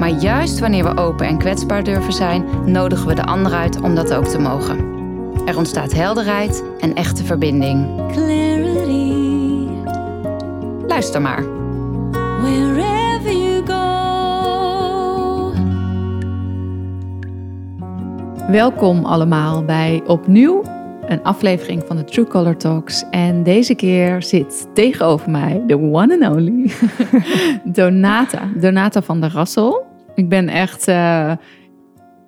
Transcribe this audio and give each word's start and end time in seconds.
Maar 0.00 0.10
juist 0.10 0.58
wanneer 0.58 0.84
we 0.84 0.96
open 0.96 1.26
en 1.26 1.38
kwetsbaar 1.38 1.84
durven 1.84 2.12
zijn, 2.12 2.44
nodigen 2.64 3.06
we 3.06 3.14
de 3.14 3.24
ander 3.24 3.52
uit 3.52 3.80
om 3.80 3.94
dat 3.94 4.14
ook 4.14 4.26
te 4.26 4.38
mogen. 4.38 4.78
Er 5.46 5.56
ontstaat 5.56 5.92
helderheid 5.92 6.64
en 6.78 6.94
echte 6.94 7.24
verbinding. 7.24 7.86
Clarity, 8.12 9.68
Luister 10.86 11.20
maar. 11.20 11.44
wherever 12.40 13.32
you 13.32 13.66
go. 13.66 13.74
Welkom 18.50 19.04
allemaal 19.04 19.64
bij 19.64 20.02
opnieuw 20.06 20.62
een 21.06 21.22
aflevering 21.22 21.82
van 21.86 21.96
de 21.96 22.04
True 22.04 22.26
Color 22.26 22.56
Talks. 22.56 23.04
En 23.10 23.42
deze 23.42 23.74
keer 23.74 24.22
zit 24.22 24.68
tegenover 24.74 25.30
mij 25.30 25.62
de 25.66 25.78
one 25.78 26.18
and 26.20 26.36
only 26.36 26.70
Donata. 27.64 28.48
Donata 28.54 29.02
van 29.02 29.20
der 29.20 29.32
Rassel. 29.32 29.89
Ik 30.20 30.28
ben 30.28 30.48
echt, 30.48 30.88
eh, 30.88 31.32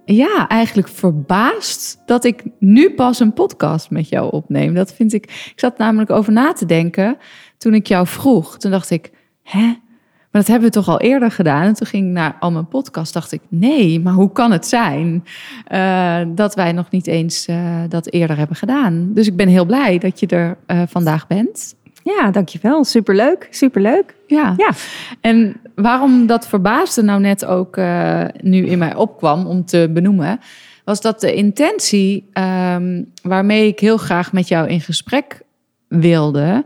ja, 0.04 0.48
eigenlijk 0.48 0.88
verbaasd 0.88 2.02
dat 2.06 2.24
ik 2.24 2.44
nu 2.58 2.90
pas 2.90 3.20
een 3.20 3.32
podcast 3.32 3.90
met 3.90 4.08
jou 4.08 4.32
opneem. 4.32 4.74
Dat 4.74 4.94
vind 4.94 5.12
ik, 5.12 5.24
ik 5.24 5.52
zat 5.56 5.78
namelijk 5.78 6.10
over 6.10 6.32
na 6.32 6.52
te 6.52 6.66
denken 6.66 7.16
toen 7.58 7.74
ik 7.74 7.86
jou 7.86 8.06
vroeg. 8.06 8.58
Toen 8.58 8.70
dacht 8.70 8.90
ik, 8.90 9.10
hè? 9.42 9.64
Maar 10.30 10.40
dat 10.42 10.46
hebben 10.46 10.68
we 10.68 10.74
toch 10.74 10.88
al 10.88 11.00
eerder 11.00 11.30
gedaan. 11.30 11.62
En 11.62 11.74
toen 11.74 11.86
ging 11.86 12.06
ik 12.06 12.12
naar 12.12 12.36
al 12.40 12.50
mijn 12.50 12.68
podcast. 12.68 13.12
Dacht 13.12 13.32
ik, 13.32 13.40
nee, 13.48 14.00
maar 14.00 14.12
hoe 14.12 14.32
kan 14.32 14.52
het 14.52 14.66
zijn 14.66 15.24
eh, 15.66 16.20
dat 16.28 16.54
wij 16.54 16.72
nog 16.72 16.90
niet 16.90 17.06
eens 17.06 17.46
eh, 17.46 17.80
dat 17.88 18.12
eerder 18.12 18.36
hebben 18.36 18.56
gedaan? 18.56 19.10
Dus 19.14 19.26
ik 19.26 19.36
ben 19.36 19.48
heel 19.48 19.66
blij 19.66 19.98
dat 19.98 20.20
je 20.20 20.26
er 20.26 20.56
vandaag 20.88 21.26
bent. 21.26 21.74
Ja, 22.18 22.30
dankjewel. 22.30 22.84
Superleuk, 22.84 23.46
superleuk. 23.50 24.14
Ja. 24.26 24.54
Ja. 24.56 24.70
En 25.20 25.60
waarom 25.74 26.26
dat 26.26 26.46
verbaasde 26.48 27.02
nou 27.02 27.20
net 27.20 27.44
ook 27.44 27.76
eh, 27.76 28.24
nu 28.40 28.66
in 28.66 28.78
mij 28.78 28.94
opkwam 28.94 29.46
om 29.46 29.64
te 29.64 29.90
benoemen, 29.92 30.40
was 30.84 31.00
dat 31.00 31.20
de 31.20 31.34
intentie 31.34 32.28
ehm, 32.32 33.02
waarmee 33.22 33.66
ik 33.66 33.78
heel 33.78 33.96
graag 33.96 34.32
met 34.32 34.48
jou 34.48 34.68
in 34.68 34.80
gesprek 34.80 35.40
wilde, 35.88 36.64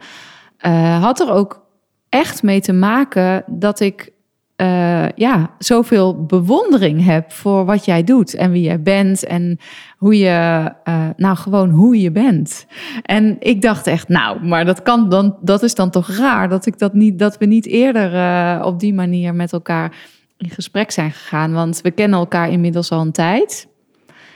eh, 0.56 1.02
had 1.02 1.20
er 1.20 1.30
ook 1.30 1.64
echt 2.08 2.42
mee 2.42 2.60
te 2.60 2.72
maken 2.72 3.44
dat 3.46 3.80
ik 3.80 4.12
eh, 4.56 5.08
ja, 5.14 5.50
zoveel 5.58 6.24
bewondering 6.24 7.04
heb 7.04 7.32
voor 7.32 7.64
wat 7.64 7.84
jij 7.84 8.04
doet 8.04 8.34
en 8.34 8.50
wie 8.50 8.62
jij 8.62 8.82
bent 8.82 9.24
en 9.24 9.58
hoe 9.96 10.18
je, 10.18 10.72
eh, 10.84 11.08
nou 11.16 11.36
gewoon 11.36 11.70
hoe 11.70 12.00
je 12.00 12.10
bent. 12.10 12.66
En 13.02 13.36
ik 13.40 13.62
dacht 13.62 13.86
echt, 13.86 14.08
nou, 14.08 14.44
maar 14.44 14.64
dat 14.64 14.82
kan 14.82 15.08
dan, 15.08 15.36
dat 15.40 15.62
is 15.62 15.74
dan 15.74 15.90
toch 15.90 16.08
raar 16.08 16.48
dat 16.48 16.66
ik 16.66 16.78
dat 16.78 16.94
niet, 16.94 17.18
dat 17.18 17.38
we 17.38 17.46
niet 17.46 17.66
eerder 17.66 18.14
eh, 18.14 18.62
op 18.64 18.80
die 18.80 18.94
manier 18.94 19.34
met 19.34 19.52
elkaar 19.52 19.96
in 20.36 20.50
gesprek 20.50 20.90
zijn 20.90 21.12
gegaan, 21.12 21.52
want 21.52 21.80
we 21.80 21.90
kennen 21.90 22.18
elkaar 22.18 22.50
inmiddels 22.50 22.90
al 22.90 23.00
een 23.00 23.12
tijd. 23.12 23.68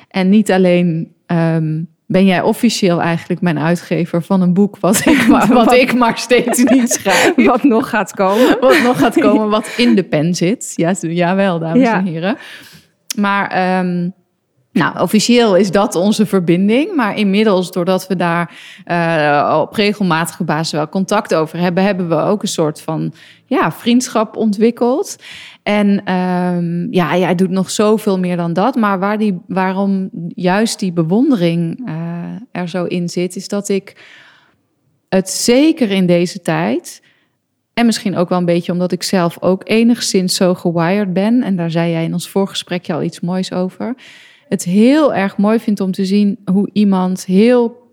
En 0.08 0.28
niet 0.28 0.52
alleen 0.52 1.14
ehm, 1.26 1.82
ben 2.10 2.26
jij 2.26 2.42
officieel 2.42 3.00
eigenlijk 3.00 3.40
mijn 3.40 3.58
uitgever 3.58 4.22
van 4.22 4.40
een 4.40 4.54
boek 4.54 4.78
wat 4.78 5.06
ik 5.06 5.26
maar, 5.28 5.48
wat 5.48 5.72
ik 5.72 5.94
maar 5.94 6.18
steeds 6.18 6.62
niet 6.64 6.90
schrijf. 6.92 7.32
Wat 7.46 7.62
nog 7.62 7.88
gaat 7.88 8.14
komen. 8.14 8.56
Wat 8.60 8.82
nog 8.82 8.98
gaat 8.98 9.20
komen, 9.26 9.48
wat 9.48 9.74
in 9.76 9.94
de 9.94 10.02
pen 10.02 10.34
zit. 10.34 10.72
Ja, 10.74 10.92
jawel, 11.00 11.58
dames 11.58 11.82
Ja. 11.82 11.94
en 11.94 12.04
heren. 12.04 12.36
Maar 13.16 13.48
ehm, 13.48 14.08
nou, 14.72 15.00
officieel 15.00 15.56
is 15.56 15.70
dat 15.70 15.94
onze 15.94 16.26
verbinding. 16.26 16.94
Maar 16.94 17.16
inmiddels, 17.16 17.70
doordat 17.70 18.06
we 18.06 18.16
daar 18.16 18.54
eh, 18.84 19.58
op 19.60 19.74
regelmatige 19.74 20.44
basis 20.44 20.72
wel 20.72 20.88
contact 20.88 21.34
over 21.34 21.58
hebben, 21.58 21.84
hebben 21.84 22.08
we 22.08 22.16
ook 22.16 22.42
een 22.42 22.48
soort 22.48 22.80
van 22.80 23.12
ja, 23.46 23.72
vriendschap 23.72 24.36
ontwikkeld. 24.36 25.16
En 25.70 26.04
ehm, 26.04 26.92
ja, 26.92 27.16
jij 27.16 27.34
doet 27.34 27.50
nog 27.50 27.70
zoveel 27.70 28.18
meer 28.18 28.36
dan 28.36 28.52
dat. 28.52 28.74
Maar 28.74 28.98
waar 28.98 29.18
die, 29.18 29.40
waarom 29.46 30.10
juist 30.28 30.78
die 30.78 30.92
bewondering 30.92 31.82
eh, 31.86 32.24
er 32.52 32.68
zo 32.68 32.84
in 32.84 33.08
zit, 33.08 33.36
is 33.36 33.48
dat 33.48 33.68
ik 33.68 34.04
het 35.08 35.30
zeker 35.30 35.90
in 35.90 36.06
deze 36.06 36.40
tijd. 36.40 37.02
En 37.74 37.86
misschien 37.86 38.16
ook 38.16 38.28
wel 38.28 38.38
een 38.38 38.44
beetje 38.44 38.72
omdat 38.72 38.92
ik 38.92 39.02
zelf 39.02 39.42
ook 39.42 39.68
enigszins 39.68 40.34
zo 40.34 40.54
gewired 40.54 41.12
ben. 41.12 41.42
En 41.42 41.56
daar 41.56 41.70
zei 41.70 41.90
jij 41.90 42.04
in 42.04 42.12
ons 42.12 42.28
voorgesprekje 42.28 42.92
al 42.92 43.02
iets 43.02 43.20
moois 43.20 43.52
over. 43.52 43.94
Het 44.48 44.64
heel 44.64 45.14
erg 45.14 45.36
mooi 45.36 45.58
vind 45.58 45.80
om 45.80 45.92
te 45.92 46.04
zien 46.04 46.38
hoe 46.52 46.70
iemand 46.72 47.24
heel 47.24 47.88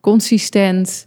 consistent, 0.00 1.06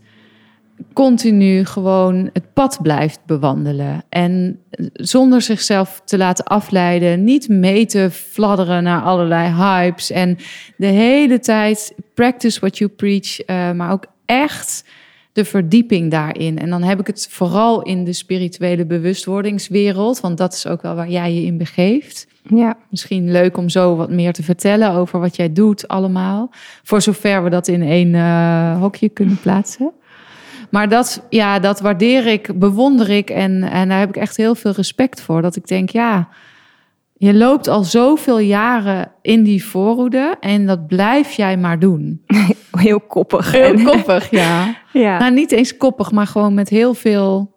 continu 0.94 1.66
gewoon 1.66 2.29
het 2.33 2.53
pad 2.53 2.79
blijft 2.81 3.19
bewandelen. 3.25 4.03
En 4.09 4.59
zonder 4.94 5.41
zichzelf 5.41 6.01
te 6.05 6.17
laten 6.17 6.45
afleiden, 6.45 7.23
niet 7.23 7.49
mee 7.49 7.85
te 7.85 8.09
fladderen 8.11 8.83
naar 8.83 9.01
allerlei 9.01 9.53
hypes. 9.53 10.11
En 10.11 10.38
de 10.77 10.85
hele 10.85 11.39
tijd 11.39 11.95
practice 12.13 12.59
what 12.59 12.77
you 12.77 12.89
preach, 12.89 13.39
eh, 13.39 13.71
maar 13.71 13.91
ook 13.91 14.05
echt 14.25 14.85
de 15.33 15.45
verdieping 15.45 16.11
daarin. 16.11 16.59
En 16.59 16.69
dan 16.69 16.83
heb 16.83 17.00
ik 17.00 17.07
het 17.07 17.27
vooral 17.29 17.81
in 17.81 18.03
de 18.03 18.13
spirituele 18.13 18.85
bewustwordingswereld, 18.85 20.19
want 20.19 20.38
dat 20.38 20.53
is 20.53 20.67
ook 20.67 20.81
wel 20.81 20.95
waar 20.95 21.09
jij 21.09 21.33
je 21.33 21.45
in 21.45 21.57
begeeft. 21.57 22.27
Ja, 22.50 22.77
Misschien 22.89 23.31
leuk 23.31 23.57
om 23.57 23.69
zo 23.69 23.95
wat 23.95 24.09
meer 24.09 24.33
te 24.33 24.44
vertellen 24.44 24.91
over 24.91 25.19
wat 25.19 25.35
jij 25.35 25.53
doet 25.53 25.88
allemaal. 25.88 26.50
Voor 26.83 27.01
zover 27.01 27.44
we 27.44 27.50
dat 27.50 27.67
in 27.67 27.81
één 27.81 28.15
eh, 28.15 28.79
hokje 28.79 29.09
kunnen 29.09 29.39
plaatsen. 29.41 29.91
Maar 30.73 30.89
dat, 30.89 31.25
ja, 31.29 31.59
dat 31.59 31.79
waardeer 31.79 32.28
ik, 32.28 32.59
bewonder 32.59 33.09
ik 33.09 33.29
en, 33.29 33.63
en 33.63 33.89
daar 33.89 34.00
heb 34.00 34.09
ik 34.09 34.16
echt 34.16 34.38
heel 34.38 34.56
veel 34.56 34.72
respect 34.72 35.22
voor. 35.22 35.41
Dat 35.41 35.56
ik 35.56 35.67
denk, 35.67 35.89
ja, 35.89 36.28
je 37.17 37.34
loopt 37.34 37.67
al 37.67 37.84
zoveel 37.84 38.39
jaren 38.39 39.12
in 39.22 39.44
die 39.44 39.66
voorhoede 39.66 40.35
en 40.39 40.66
dat 40.66 40.88
blijf 40.88 41.31
jij 41.31 41.57
maar 41.57 41.79
doen. 41.79 42.22
heel 42.72 43.00
koppig. 43.00 43.51
Heel 43.51 43.73
En- 43.73 43.83
koppig, 43.83 44.29
ja. 44.31 44.75
ja. 44.94 45.19
Nou, 45.19 45.33
niet 45.33 45.51
eens 45.51 45.78
koppig, 45.78 46.12
maar 46.12 46.28
gewoon 46.28 46.53
met 46.53 46.69
heel 46.69 46.94
veel 46.94 47.56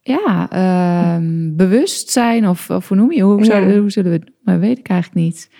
ja, 0.00 0.48
ehm, 0.50 1.56
bewustzijn. 1.56 2.48
Of, 2.48 2.70
of 2.70 2.88
hoe 2.88 2.96
noem 2.96 3.12
je? 3.12 3.22
Hoe, 3.22 3.44
Ja. 3.44 3.78
hoe 3.78 3.90
zullen 3.90 4.10
we 4.10 4.16
het 4.16 4.30
noemen? 4.44 4.68
Weet 4.68 4.78
ik 4.78 4.88
eigenlijk 4.88 5.24
niet. 5.26 5.50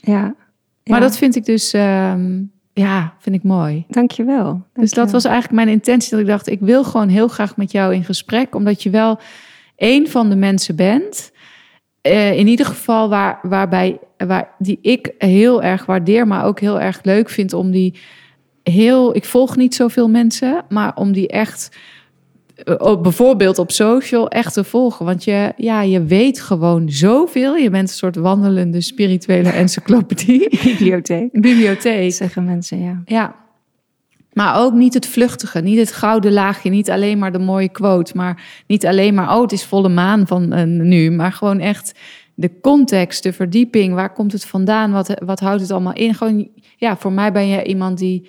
ja. 0.00 0.34
Maar 0.84 1.00
dat 1.00 1.16
vind 1.16 1.36
ik 1.36 1.44
dus, 1.44 1.72
ehm, 1.72 2.42
ja, 2.78 3.14
vind 3.18 3.36
ik 3.36 3.42
mooi. 3.42 3.84
Dankjewel. 3.88 4.62
Dus 4.74 4.90
dat 4.90 5.10
was 5.10 5.24
eigenlijk 5.24 5.54
mijn 5.54 5.68
intentie. 5.68 6.10
Dat 6.10 6.20
ik 6.20 6.26
dacht, 6.26 6.46
ik 6.46 6.60
wil 6.60 6.84
gewoon 6.84 7.08
heel 7.08 7.28
graag 7.28 7.56
met 7.56 7.72
jou 7.72 7.94
in 7.94 8.04
gesprek. 8.04 8.54
Omdat 8.54 8.82
je 8.82 8.90
wel 8.90 9.18
een 9.76 10.08
van 10.08 10.28
de 10.28 10.36
mensen 10.36 10.76
bent. 10.76 11.32
eh, 12.02 12.38
in 12.38 12.46
ieder 12.46 12.66
geval 12.66 13.08
waar, 13.08 13.38
waarbij, 13.42 13.98
waar, 14.16 14.54
die 14.58 14.78
ik 14.82 15.14
heel 15.18 15.62
erg 15.62 15.86
waardeer. 15.86 16.26
Maar 16.26 16.44
ook 16.44 16.60
heel 16.60 16.80
erg 16.80 17.00
leuk 17.02 17.28
vind 17.28 17.52
om 17.52 17.70
die 17.70 17.98
heel... 18.62 19.16
Ik 19.16 19.24
volg 19.24 19.56
niet 19.56 19.74
zoveel 19.74 20.08
mensen. 20.08 20.64
Maar 20.68 20.94
om 20.94 21.12
die 21.12 21.28
echt... 21.28 21.76
eh, 22.64 22.74
op- 22.78 23.02
bijvoorbeeld 23.02 23.58
op 23.58 23.70
social 23.70 24.28
echt 24.28 24.52
te 24.52 24.64
volgen. 24.64 25.04
Want 25.04 25.24
je, 25.24 25.52
ja, 25.56 25.82
je 25.82 26.04
weet 26.04 26.40
gewoon 26.40 26.90
zoveel. 26.90 27.56
Je 27.56 27.70
bent 27.70 27.88
een 27.88 27.94
soort 27.94 28.16
wandelende 28.16 28.80
spirituele 28.80 29.48
encyclopedie. 29.62 30.48
Bibliotheek. 30.64 31.32
Bibliotheek. 31.32 32.12
Zeggen 32.12 32.44
mensen, 32.44 32.80
ja. 32.82 33.02
Ja. 33.04 33.34
Maar 34.32 34.58
ook 34.60 34.72
niet 34.72 34.94
het 34.94 35.06
vluchtige, 35.06 35.60
niet 35.60 35.78
het 35.78 35.92
gouden 35.92 36.32
laagje, 36.32 36.70
niet 36.70 36.90
alleen 36.90 37.18
maar 37.18 37.32
de 37.32 37.38
mooie 37.38 37.68
quote, 37.68 38.12
maar 38.16 38.62
niet 38.66 38.86
alleen 38.86 39.14
maar, 39.14 39.34
oh, 39.36 39.42
het 39.42 39.52
is 39.52 39.64
volle 39.64 39.88
maan 39.88 40.26
van 40.26 40.52
eh, 40.52 40.64
nu, 40.64 41.10
maar 41.10 41.32
gewoon 41.32 41.58
echt 41.60 41.98
de 42.34 42.60
context, 42.60 43.22
de 43.22 43.32
verdieping, 43.32 43.94
waar 43.94 44.12
komt 44.12 44.32
het 44.32 44.46
vandaan, 44.46 44.92
wat, 44.92 45.14
wat 45.24 45.40
houdt 45.40 45.60
het 45.60 45.70
allemaal 45.70 45.92
in? 45.94 46.14
Gewoon, 46.14 46.48
ja, 46.76 46.96
voor 46.96 47.12
mij 47.12 47.32
ben 47.32 47.46
je 47.46 47.64
iemand 47.64 47.98
die 47.98 48.28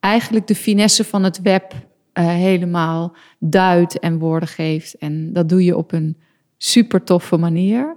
eigenlijk 0.00 0.46
de 0.46 0.54
finesse 0.54 1.04
van 1.04 1.24
het 1.24 1.42
web 1.42 1.72
eh, 2.18 2.26
helemaal 2.26 3.16
duidt 3.38 3.98
en 3.98 4.18
woorden 4.18 4.48
geeft. 4.48 4.94
En 4.94 5.32
dat 5.32 5.48
doe 5.48 5.64
je 5.64 5.76
op 5.76 5.92
een 5.92 6.16
super 6.56 7.04
toffe 7.04 7.36
manier. 7.36 7.96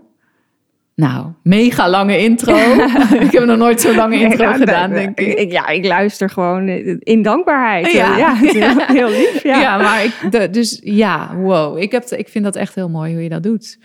Nou, 0.96 1.28
mega 1.44 1.90
lange 1.90 2.18
intro. 2.18 2.56
ik 3.26 3.32
heb 3.32 3.46
nog 3.46 3.58
nooit 3.58 3.82
zo'n 3.82 3.96
lange 3.96 4.20
intro 4.20 4.44
Ja, 4.44 4.54
gedaan, 4.54 4.90
denk 4.90 5.20
ik. 5.20 5.40
ik. 5.40 5.52
Ja, 5.52 5.68
ik 5.68 5.86
luister 5.86 6.30
gewoon 6.30 6.68
in 7.00 7.22
dankbaarheid. 7.22 7.92
Ja. 7.92 8.18
Ja, 8.18 8.36
heel, 8.36 8.86
heel 8.98 9.10
lief. 9.10 9.44
Ja, 9.44 9.78
maar 9.78 10.04
ik, 10.04 10.32
de- 10.32 10.50
dus 10.50 10.80
ja, 10.84 11.36
wow. 11.36 11.78
Ik, 11.78 11.92
heb, 11.92 12.04
ik 12.04 12.30
vind 12.30 12.44
dat 12.44 12.56
echt 12.56 12.76
heel 12.76 12.90
mooi 12.90 13.14
hoe 13.14 13.24
je 13.24 13.30
dat 13.30 13.44
doet. 13.44 13.80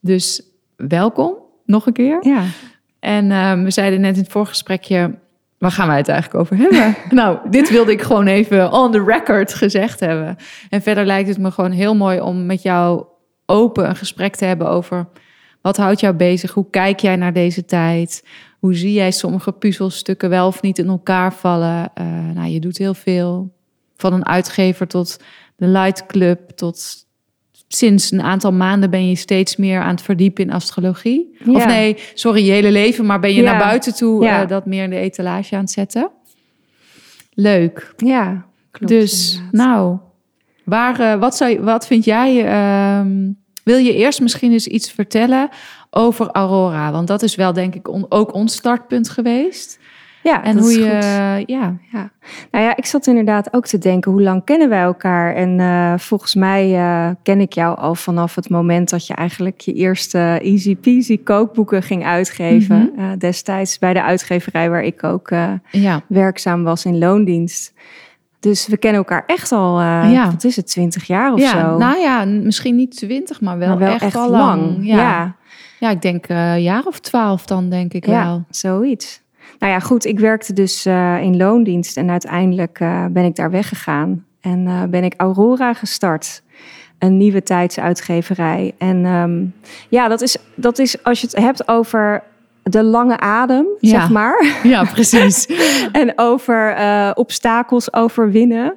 Dus 0.00 0.42
welkom. 0.76 1.34
nog 1.66 1.86
een 1.86 1.92
keer. 1.92 2.18
Ja. 2.20 2.42
En 3.00 3.30
ehm, 3.30 3.62
we 3.62 3.70
zeiden 3.70 4.00
net 4.00 4.16
in 4.16 4.22
het 4.22 4.30
voorgesprekje, 4.32 5.14
waar 5.64 5.72
gaan 5.72 5.88
wij 5.88 5.96
het 5.96 6.08
eigenlijk 6.08 6.40
over 6.40 6.56
hebben? 6.56 6.96
nou, 7.20 7.38
dit 7.50 7.70
wilde 7.70 7.92
ik 7.92 8.02
gewoon 8.02 8.26
even 8.26 8.72
on 8.72 8.92
the 8.92 9.04
record 9.04 9.54
gezegd 9.54 10.00
hebben. 10.00 10.36
En 10.70 10.82
verder 10.82 11.06
lijkt 11.06 11.28
het 11.28 11.38
me 11.38 11.50
gewoon 11.50 11.70
heel 11.70 11.94
mooi 11.94 12.20
om 12.20 12.46
met 12.46 12.62
jou 12.62 13.04
open 13.46 13.88
een 13.88 13.96
gesprek 13.96 14.36
te 14.36 14.44
hebben 14.44 14.68
over 14.68 15.06
wat 15.60 15.76
houdt 15.76 16.00
jou 16.00 16.14
bezig? 16.14 16.52
Hoe 16.52 16.70
kijk 16.70 17.00
jij 17.00 17.16
naar 17.16 17.32
deze 17.32 17.64
tijd? 17.64 18.24
Hoe 18.58 18.74
zie 18.74 18.92
jij 18.92 19.10
sommige 19.10 19.52
puzzelstukken 19.52 20.30
wel 20.30 20.46
of 20.46 20.62
niet 20.62 20.78
in 20.78 20.88
elkaar 20.88 21.32
vallen? 21.32 21.90
Eh, 21.94 22.06
nou, 22.34 22.48
je 22.48 22.60
doet 22.60 22.78
heel 22.78 22.94
veel. 22.94 23.54
Van 23.96 24.12
een 24.12 24.26
uitgever 24.26 24.86
tot 24.86 25.20
de 25.56 25.66
Light 25.66 26.06
Club, 26.06 26.50
tot 26.50 27.03
sinds 27.68 28.10
een 28.10 28.22
aantal 28.22 28.52
maanden 28.52 28.90
ben 28.90 29.08
je 29.08 29.16
steeds 29.16 29.56
meer 29.56 29.80
aan 29.80 29.90
het 29.90 30.02
verdiepen 30.02 30.44
in 30.44 30.52
astrologie. 30.52 31.36
Of 31.46 31.66
nee, 31.66 31.96
sorry, 32.14 32.44
je 32.46 32.52
hele 32.52 32.70
leven, 32.70 33.06
maar 33.06 33.20
ben 33.20 33.32
je 33.34 33.42
Ja. 33.42 33.50
naar 33.50 33.58
buiten 33.60 33.94
toe 33.94 34.24
Ja. 34.24 34.42
eh, 34.42 34.48
dat 34.48 34.66
meer 34.66 34.84
in 34.84 34.90
de 34.90 34.96
etalage 34.96 35.54
aan 35.54 35.60
het 35.60 35.70
zetten? 35.70 36.10
Leuk. 37.34 37.94
Ja, 37.96 38.46
klopt. 38.70 38.92
dus, 38.92 39.34
inderdaad. 39.34 39.52
nou, 39.68 39.98
waar, 40.64 41.00
eh, 41.00 41.20
wat, 41.20 41.36
zou 41.36 41.50
je, 41.50 41.62
wat 41.62 41.86
vind 41.86 42.04
jij? 42.04 42.44
ehm, 42.46 43.30
wil 43.64 43.76
je 43.76 43.94
eerst 43.94 44.20
misschien 44.20 44.52
eens 44.52 44.66
iets 44.66 44.90
vertellen 44.90 45.48
over 45.90 46.28
Aurora? 46.32 46.92
Want 46.92 47.06
dat 47.08 47.22
is 47.22 47.34
wel, 47.34 47.52
denk 47.52 47.74
ik, 47.74 47.88
on- 47.88 48.06
ook 48.08 48.34
ons 48.34 48.54
startpunt 48.54 49.08
geweest. 49.08 49.78
Ja, 50.24 50.44
En 50.44 50.58
hoe 50.58 50.70
je, 50.72 50.90
goed. 51.38 51.48
ja, 51.48 51.76
Nou 52.50 52.64
ja, 52.64 52.76
ik 52.76 52.86
zat 52.86 53.06
inderdaad 53.06 53.52
ook 53.54 53.66
te 53.66 53.78
denken, 53.78 54.12
hoe 54.12 54.22
lang 54.22 54.44
kennen 54.44 54.68
wij 54.68 54.82
elkaar? 54.82 55.34
En 55.34 55.60
eh, 55.60 55.94
volgens 55.98 56.34
mij 56.34 56.74
eh, 56.74 57.10
ken 57.22 57.40
ik 57.40 57.52
jou 57.52 57.78
al 57.78 57.94
vanaf 57.94 58.34
het 58.34 58.48
moment 58.48 58.90
dat 58.90 59.06
je 59.06 59.14
eigenlijk 59.14 59.60
je 59.60 59.72
eerste 59.72 60.18
easy 60.42 60.76
peasy 60.76 61.22
kookboeken 61.22 61.82
ging 61.82 62.04
uitgeven. 62.04 62.92
Mhm. 62.94 63.04
Eh, 63.04 63.18
destijds 63.18 63.78
bij 63.78 63.92
de 63.92 64.02
uitgeverij 64.02 64.70
waar 64.70 64.82
ik 64.84 65.04
ook 65.04 65.30
ja. 65.70 66.02
werkzaam 66.06 66.62
was 66.64 66.84
in 66.84 66.98
loondienst. 66.98 67.72
Dus 68.40 68.66
we 68.66 68.76
kennen 68.76 68.98
elkaar 69.00 69.24
echt 69.26 69.52
al, 69.52 69.80
Ja. 69.80 70.30
wat 70.30 70.44
is 70.44 70.56
het, 70.56 70.66
twintig 70.66 71.04
jaar 71.06 71.32
of 71.32 71.40
ja, 71.40 71.50
zo? 71.50 71.78
nou 71.78 71.98
ja, 71.98 72.24
misschien 72.24 72.76
niet 72.76 72.96
twintig, 72.96 73.40
maar 73.40 73.58
wel, 73.58 73.68
maar 73.68 73.78
wel 73.78 73.92
echt, 73.92 74.02
echt 74.02 74.16
al 74.16 74.30
lang. 74.30 74.60
lang. 74.62 74.86
Ja. 74.86 74.96
Ja. 74.96 75.36
ja. 75.78 75.90
ik 75.90 76.02
denk 76.02 76.28
een 76.28 76.62
jaar 76.62 76.84
of 76.84 77.00
twaalf 77.00 77.46
dan, 77.46 77.68
denk 77.68 77.92
ik 77.92 78.06
Ja, 78.06 78.24
wel. 78.24 78.44
zoiets. 78.50 79.22
Nou 79.58 79.72
ja, 79.72 79.78
goed, 79.80 80.04
ik 80.04 80.18
werkte 80.18 80.52
dus 80.52 80.86
eh, 80.86 81.22
in 81.22 81.36
loondienst 81.36 81.96
en 81.96 82.10
uiteindelijk 82.10 82.80
eh, 82.80 83.04
ben 83.10 83.24
ik 83.24 83.36
daar 83.36 83.50
weggegaan. 83.50 84.24
En 84.40 84.66
eh, 84.66 84.82
ben 84.82 85.04
ik 85.04 85.14
Aurora 85.16 85.74
gestart, 85.74 86.42
een 86.98 87.16
nieuwe 87.16 87.42
tijdsuitgeverij. 87.42 88.74
En 88.78 89.04
ehm, 89.04 89.44
ja, 89.88 90.08
dat 90.08 90.20
is, 90.22 90.36
dat 90.54 90.78
is 90.78 91.04
als 91.04 91.20
je 91.20 91.26
het 91.26 91.36
hebt 91.36 91.68
over 91.68 92.22
de 92.62 92.82
lange 92.82 93.18
adem, 93.20 93.66
Ja. 93.80 93.90
zeg 94.00 94.10
maar. 94.10 94.46
Ja, 94.62 94.84
precies. 94.84 95.46
en 95.92 96.12
over 96.16 96.76
obstakels 97.14 97.92
overwinnen. 97.92 98.74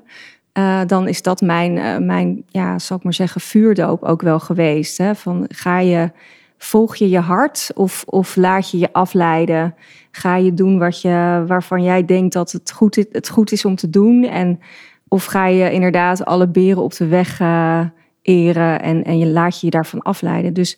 eh, 0.52 0.82
dan 0.88 1.08
is 1.08 1.22
dat 1.22 1.42
mijn, 1.42 2.06
mijn, 2.06 2.44
ja, 2.48 2.80
zal 2.80 2.98
ik 2.98 3.04
maar 3.04 3.14
zeggen, 3.14 3.42
vuurdoop 3.42 4.04
ook 4.04 4.22
wel 4.22 4.40
geweest. 4.40 4.98
Hè? 4.98 5.16
Van 5.16 5.46
ga 5.48 5.80
je, 5.80 6.12
volg 6.58 6.96
je 6.96 7.10
je 7.10 7.20
hart 7.20 7.72
of, 7.76 8.04
of 8.06 8.36
laat 8.36 8.72
je 8.72 8.78
je 8.78 8.94
afleiden? 8.94 9.76
Ga 10.12 10.36
je 10.36 10.54
doen 10.54 10.80
wat 10.80 11.02
je, 11.02 11.44
waarvan 11.48 11.84
jij 11.84 12.06
denkt 12.06 12.34
dat 12.34 12.52
het 12.52 12.72
goed 12.72 12.98
is, 12.98 13.06
het 13.12 13.30
goed 13.30 13.52
is 13.52 13.66
om 13.66 13.76
te 13.76 13.90
doen? 13.90 14.24
En, 14.24 14.60
of 15.08 15.26
ga 15.26 15.46
je 15.48 15.72
inderdaad 15.72 16.26
alle 16.26 16.48
beren 16.48 16.84
op 16.84 16.96
de 16.96 17.08
weg 17.08 17.40
eh, 17.40 17.82
eren 18.22 18.82
en, 18.82 19.04
en 19.04 19.18
je 19.18 19.28
laat 19.28 19.60
je 19.60 19.66
je 19.66 19.72
daarvan 19.72 20.02
afleiden? 20.02 20.54
Dus, 20.54 20.78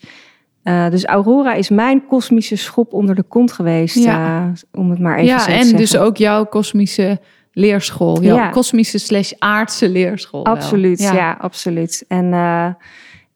eh, 0.63 0.89
dus 0.89 1.05
Aurora 1.05 1.53
is 1.53 1.69
mijn 1.69 2.05
kosmische 2.07 2.55
schop 2.55 2.93
onder 2.93 3.15
de 3.15 3.23
kont 3.23 3.51
geweest, 3.51 3.95
Ja. 3.95 4.39
eh, 4.45 4.79
om 4.79 4.89
het 4.89 4.99
maar 4.99 5.15
even 5.15 5.25
ja, 5.27 5.39
zo 5.39 5.45
te 5.45 5.51
en 5.51 5.57
zeggen. 5.59 5.77
dus 5.77 5.97
ook 5.97 6.17
jouw 6.17 6.45
kosmische 6.45 7.19
leerschool. 7.51 8.21
Jouw 8.23 8.35
Ja. 8.35 8.49
kosmische 8.49 8.97
slash 8.97 9.31
aardse 9.37 9.89
leerschool. 9.89 10.45
Absoluut, 10.45 10.99
ja. 10.99 11.37
absoluut. 11.39 12.05
En 12.07 12.33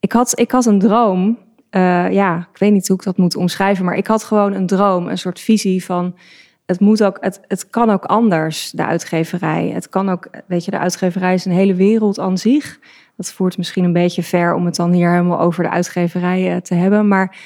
ik, 0.00 0.12
had, 0.12 0.38
ik 0.38 0.50
had 0.50 0.66
een 0.66 0.78
droom. 0.78 1.38
Eh, 1.74 2.10
ja, 2.10 2.48
ik 2.52 2.58
weet 2.58 2.72
niet 2.72 2.88
hoe 2.88 2.96
ik 2.96 3.02
dat 3.02 3.16
moet 3.16 3.36
omschrijven, 3.36 3.84
maar 3.84 3.96
ik 3.96 4.06
had 4.06 4.24
gewoon 4.24 4.52
een 4.52 4.66
droom, 4.66 5.08
een 5.08 5.18
soort 5.18 5.40
visie 5.40 5.84
van. 5.84 6.14
Het, 6.66 6.80
moet 6.80 7.02
ook, 7.04 7.16
het, 7.20 7.40
het 7.48 7.70
kan 7.70 7.90
ook 7.90 8.04
anders, 8.04 8.70
de 8.70 8.84
uitgeverij. 8.84 9.68
Het 9.68 9.88
kan 9.88 10.08
ook, 10.08 10.28
weet 10.46 10.64
je, 10.64 10.70
de 10.70 10.78
uitgeverij 10.78 11.34
is 11.34 11.44
een 11.44 11.52
hele 11.52 11.74
wereld 11.74 12.18
aan 12.18 12.38
zich. 12.38 12.78
Dat 13.16 13.32
voert 13.32 13.56
misschien 13.56 13.84
een 13.84 13.92
beetje 13.92 14.22
ver 14.22 14.54
om 14.54 14.64
het 14.64 14.76
dan 14.76 14.92
hier 14.92 15.10
helemaal 15.10 15.40
over 15.40 15.62
de 15.62 15.70
uitgeverij 15.70 16.50
eh, 16.52 16.56
te 16.56 16.74
hebben. 16.74 17.08
Maar 17.08 17.36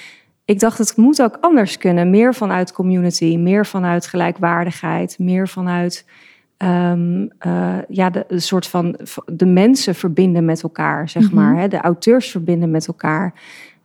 ik 0.44 0.60
dacht, 0.60 0.78
het 0.78 0.96
moet 0.96 1.22
ook 1.22 1.38
anders 1.40 1.78
kunnen. 1.78 2.10
Meer 2.10 2.34
vanuit 2.34 2.72
community, 2.72 3.36
meer 3.36 3.66
vanuit 3.66 4.06
gelijkwaardigheid, 4.06 5.19
meer 5.19 5.48
vanuit 5.48 6.06
eh, 6.56 6.92
ja, 7.88 8.10
de, 8.10 8.25
de 8.28 8.40
soort 8.40 8.66
van 8.66 8.98
de 9.26 9.46
mensen 9.46 9.94
verbinden 9.94 10.44
met 10.44 10.62
elkaar, 10.62 11.08
zeg 11.08 11.22
Mhm. 11.22 11.34
maar. 11.34 11.56
Hè? 11.56 11.69
De 11.69 11.80
auteurs 11.80 12.30
verbinden 12.30 12.70
met 12.70 12.86
elkaar. 12.86 13.34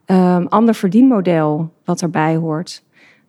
Ehm, 0.05 0.45
ander 0.45 0.75
verdienmodel 0.75 1.73
wat 1.85 2.01
erbij 2.01 2.35
hoort. 2.35 2.83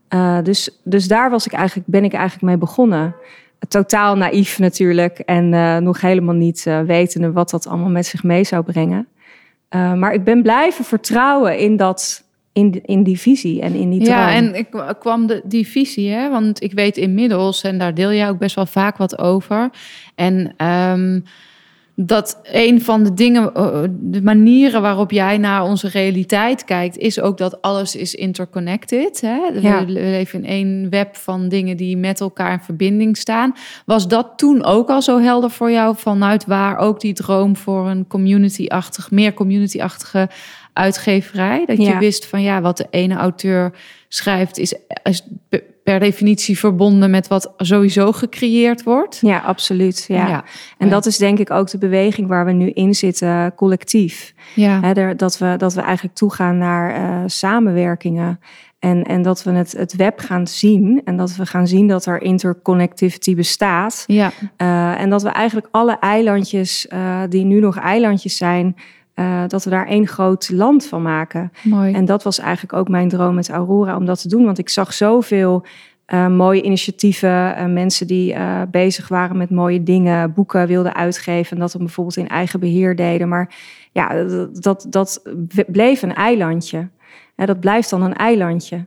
Eh, 0.09 0.39
dus, 0.43 0.81
dus 0.85 1.09
daar 1.09 1.31
was 1.31 1.47
ik 1.47 1.53
eigenlijk, 1.53 1.89
ben 1.89 2.05
ik 2.05 2.13
eigenlijk 2.13 2.43
mee 2.43 2.59
begonnen. 2.59 3.15
Totaal 3.69 4.17
naïef 4.17 4.59
natuurlijk 4.59 5.19
en 5.19 5.55
eh, 5.55 5.77
nog 5.77 6.01
helemaal 6.01 6.35
niet 6.35 6.67
eh, 6.67 6.81
wetende 6.81 7.33
wat 7.33 7.51
dat 7.51 7.67
allemaal 7.67 7.91
met 7.91 8.07
zich 8.07 8.23
mee 8.23 8.45
zou 8.45 8.65
brengen. 8.65 9.09
Eh, 9.69 9.95
maar 9.95 10.13
ik 10.13 10.25
ben 10.25 10.43
blijven 10.43 10.85
vertrouwen 10.85 11.59
in, 11.59 11.77
dat, 11.77 12.25
in, 12.53 12.81
in 12.85 13.03
die 13.03 13.21
visie 13.21 13.61
en 13.61 13.75
in 13.75 13.91
die 13.91 14.05
droom. 14.05 14.17
Ja, 14.17 14.33
en 14.33 14.55
ik 14.55 14.95
kwam 14.99 15.27
de, 15.27 15.43
die 15.45 15.67
visie, 15.67 16.11
hè? 16.11 16.31
want 16.31 16.63
ik 16.63 16.73
weet 16.73 16.97
inmiddels, 16.97 17.63
en 17.63 17.79
daar 17.79 17.95
deel 17.95 18.13
jij 18.13 18.29
ook 18.29 18.39
best 18.39 18.55
wel 18.55 18.67
vaak 18.67 18.97
wat 18.97 19.19
over. 19.19 19.71
En 20.15 20.55
ehm, 20.57 21.21
dat 21.97 22.41
een 22.43 22.83
van 22.83 23.03
de 23.05 23.15
dingen, 23.15 23.55
eh, 23.55 23.83
de 23.91 24.23
manieren 24.23 24.83
waarop 24.83 25.11
jij 25.11 25.39
naar 25.39 25.63
onze 25.63 25.89
realiteit 25.89 26.65
kijkt, 26.65 26.97
is 26.99 27.21
ook 27.21 27.39
dat 27.39 27.63
alles 27.63 27.97
is 27.97 28.15
interconnected. 28.15 29.21
Hè? 29.21 29.39
We- 29.53 29.61
Ja. 29.61 29.85
We 29.85 29.93
leven 29.93 30.45
in 30.45 30.49
één 30.49 30.91
web 30.91 31.17
van 31.17 31.49
dingen 31.49 31.77
die 31.77 31.97
met 31.97 32.21
elkaar 32.21 32.53
in 32.53 32.61
verbinding 32.61 33.17
staan. 33.17 33.53
Was 33.87 34.09
dat 34.09 34.33
toen 34.37 34.65
ook 34.65 34.89
al 34.89 35.03
zo 35.03 35.19
helder 35.21 35.51
voor 35.51 35.71
jou, 35.71 35.97
vanuit 35.97 36.45
waar 36.47 36.77
ook 36.79 37.01
die 37.01 37.13
droom 37.13 37.57
voor 37.57 37.87
een 37.89 38.07
community-achtig, 38.07 39.11
meer 39.11 39.35
community-achtige 39.35 40.29
uitgeverij? 40.73 41.65
Dat 41.67 41.77
je 41.77 41.83
Ja. 41.83 41.99
wist 41.99 42.27
van 42.27 42.43
ja, 42.43 42.61
wat 42.61 42.77
de 42.77 42.87
ene 42.91 43.15
auteur 43.15 43.73
schrijft, 44.09 44.59
is, 44.59 44.75
is 45.03 45.27
per 45.85 46.01
definitie 46.01 46.59
verbonden 46.59 47.11
met 47.11 47.29
wat 47.29 47.53
sowieso 47.57 48.13
gecreëerd 48.13 48.83
wordt. 48.83 49.19
Ja, 49.23 49.39
absoluut. 49.39 50.05
Ja. 50.09 50.29
Ja. 50.29 50.45
En 50.79 50.87
Ja. 50.87 50.93
dat 50.93 51.07
is 51.07 51.17
denk 51.17 51.39
ik 51.39 51.51
ook 51.51 51.71
de 51.71 51.79
beweging 51.79 52.29
waar 52.29 52.45
we 52.45 52.53
nu 52.53 52.71
in 52.71 52.95
zitten, 52.95 53.55
collectief. 53.55 54.35
Ja. 54.55 54.93
Dat, 55.15 55.39
we, 55.39 55.55
dat 55.57 55.75
we 55.75 55.81
eigenlijk 55.81 56.15
toegaan 56.17 56.59
naar 56.59 56.95
eh, 56.95 57.23
samenwerkingen. 57.27 58.41
En, 58.79 59.03
en 59.05 59.23
dat 59.23 59.43
we 59.43 59.51
het, 59.51 59.73
het 59.73 59.97
web 59.97 60.19
gaan 60.19 60.47
zien. 60.47 61.01
En 61.05 61.17
dat 61.17 61.37
we 61.37 61.47
gaan 61.47 61.67
zien 61.67 61.87
dat 61.89 62.07
er 62.07 62.23
interconnectivity 62.23 63.35
bestaat. 63.35 64.05
Ja, 64.07 64.33
Eh, 64.57 65.01
en 65.01 65.11
dat 65.11 65.23
we 65.23 65.29
eigenlijk 65.29 65.69
alle 65.71 65.97
eilandjes, 66.01 66.89
eh, 66.89 67.21
die 67.29 67.45
nu 67.45 67.61
nog 67.61 67.79
eilandjes 67.79 68.37
zijn, 68.37 68.77
eh, 69.15 69.43
dat 69.47 69.65
we 69.65 69.71
daar 69.71 69.87
één 69.87 70.07
groot 70.07 70.51
land 70.51 70.87
van 70.87 71.03
maken. 71.03 71.53
mooi. 71.63 71.93
En 71.93 72.05
dat 72.05 72.23
was 72.23 72.39
eigenlijk 72.39 72.73
ook 72.73 72.89
mijn 72.89 73.09
droom 73.09 73.35
met 73.35 73.51
Aurora 73.51 73.97
om 73.97 74.05
dat 74.05 74.21
te 74.21 74.29
doen. 74.29 74.45
Want 74.45 74.59
ik 74.59 74.69
zag 74.69 74.93
zoveel 74.93 75.65
eh, 76.05 76.29
mooie 76.29 76.63
initiatieven. 76.63 77.57
eh, 77.57 77.67
mensen 77.67 78.07
die 78.07 78.37
bezig 78.71 79.09
waren 79.09 79.37
met 79.37 79.51
mooie 79.51 79.83
dingen, 79.83 80.33
boeken 80.33 80.67
wilden 80.67 80.95
uitgeven. 80.95 81.53
En 81.57 81.63
dat 81.63 81.73
we 81.73 81.79
bijvoorbeeld 81.79 82.17
in 82.17 82.29
eigen 82.29 82.61
beheer 82.61 82.97
deden. 82.97 83.29
Maar 83.29 83.55
ja, 83.93 84.25
dat, 84.53 84.87
dat, 84.89 85.23
bleef 85.67 86.03
een 86.03 86.15
eilandje. 86.15 86.89
Dat 87.37 87.61
blijft 87.61 87.91
dan 87.91 88.03
een 88.03 88.15
eilandje. 88.15 88.87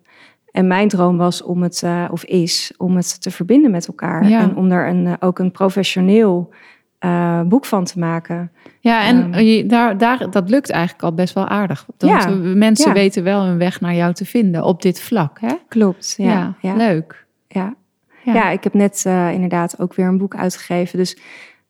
En 0.51 0.67
mijn 0.67 0.87
droom 0.87 1.17
was 1.17 1.43
om 1.43 1.61
het, 1.63 1.83
of 2.11 2.23
is, 2.23 2.73
om 2.77 2.95
het 2.95 3.21
te 3.21 3.31
verbinden 3.31 3.71
met 3.71 3.87
elkaar. 3.87 4.29
Ja. 4.29 4.41
En 4.41 4.55
om 4.55 4.71
er 4.71 4.87
een, 4.87 5.21
ook 5.21 5.39
een 5.39 5.51
professioneel 5.51 6.53
eh, 6.99 7.41
boek 7.41 7.65
van 7.65 7.83
te 7.83 7.99
maken. 7.99 8.51
Ja, 8.79 9.03
en 9.05 9.33
Ehm. 9.33 9.43
je, 9.43 9.65
daar, 9.65 9.97
daar, 9.97 10.29
dat 10.31 10.49
lukt 10.49 10.69
eigenlijk 10.69 11.03
al 11.03 11.13
best 11.13 11.33
wel 11.33 11.47
aardig. 11.47 11.85
Want 11.97 12.11
Ja, 12.23 12.29
mensen 12.55 12.87
ja. 12.87 12.93
weten 12.93 13.23
wel 13.23 13.45
hun 13.45 13.57
weg 13.57 13.81
naar 13.81 13.95
jou 13.95 14.13
te 14.13 14.25
vinden 14.25 14.63
op 14.63 14.81
dit 14.81 15.01
vlak. 15.01 15.39
Hè? 15.39 15.53
Klopt, 15.67 16.13
ja. 16.17 16.53
ja, 16.61 16.73
leuk. 16.75 17.25
ja. 17.47 17.75
Ja. 18.23 18.49
Ik 18.49 18.63
heb 18.63 18.73
net 18.73 19.03
eh, 19.05 19.31
inderdaad 19.33 19.79
ook 19.79 19.93
weer 19.93 20.05
een 20.07 20.17
boek 20.17 20.35
uitgegeven. 20.35 20.97
Dus 20.97 21.17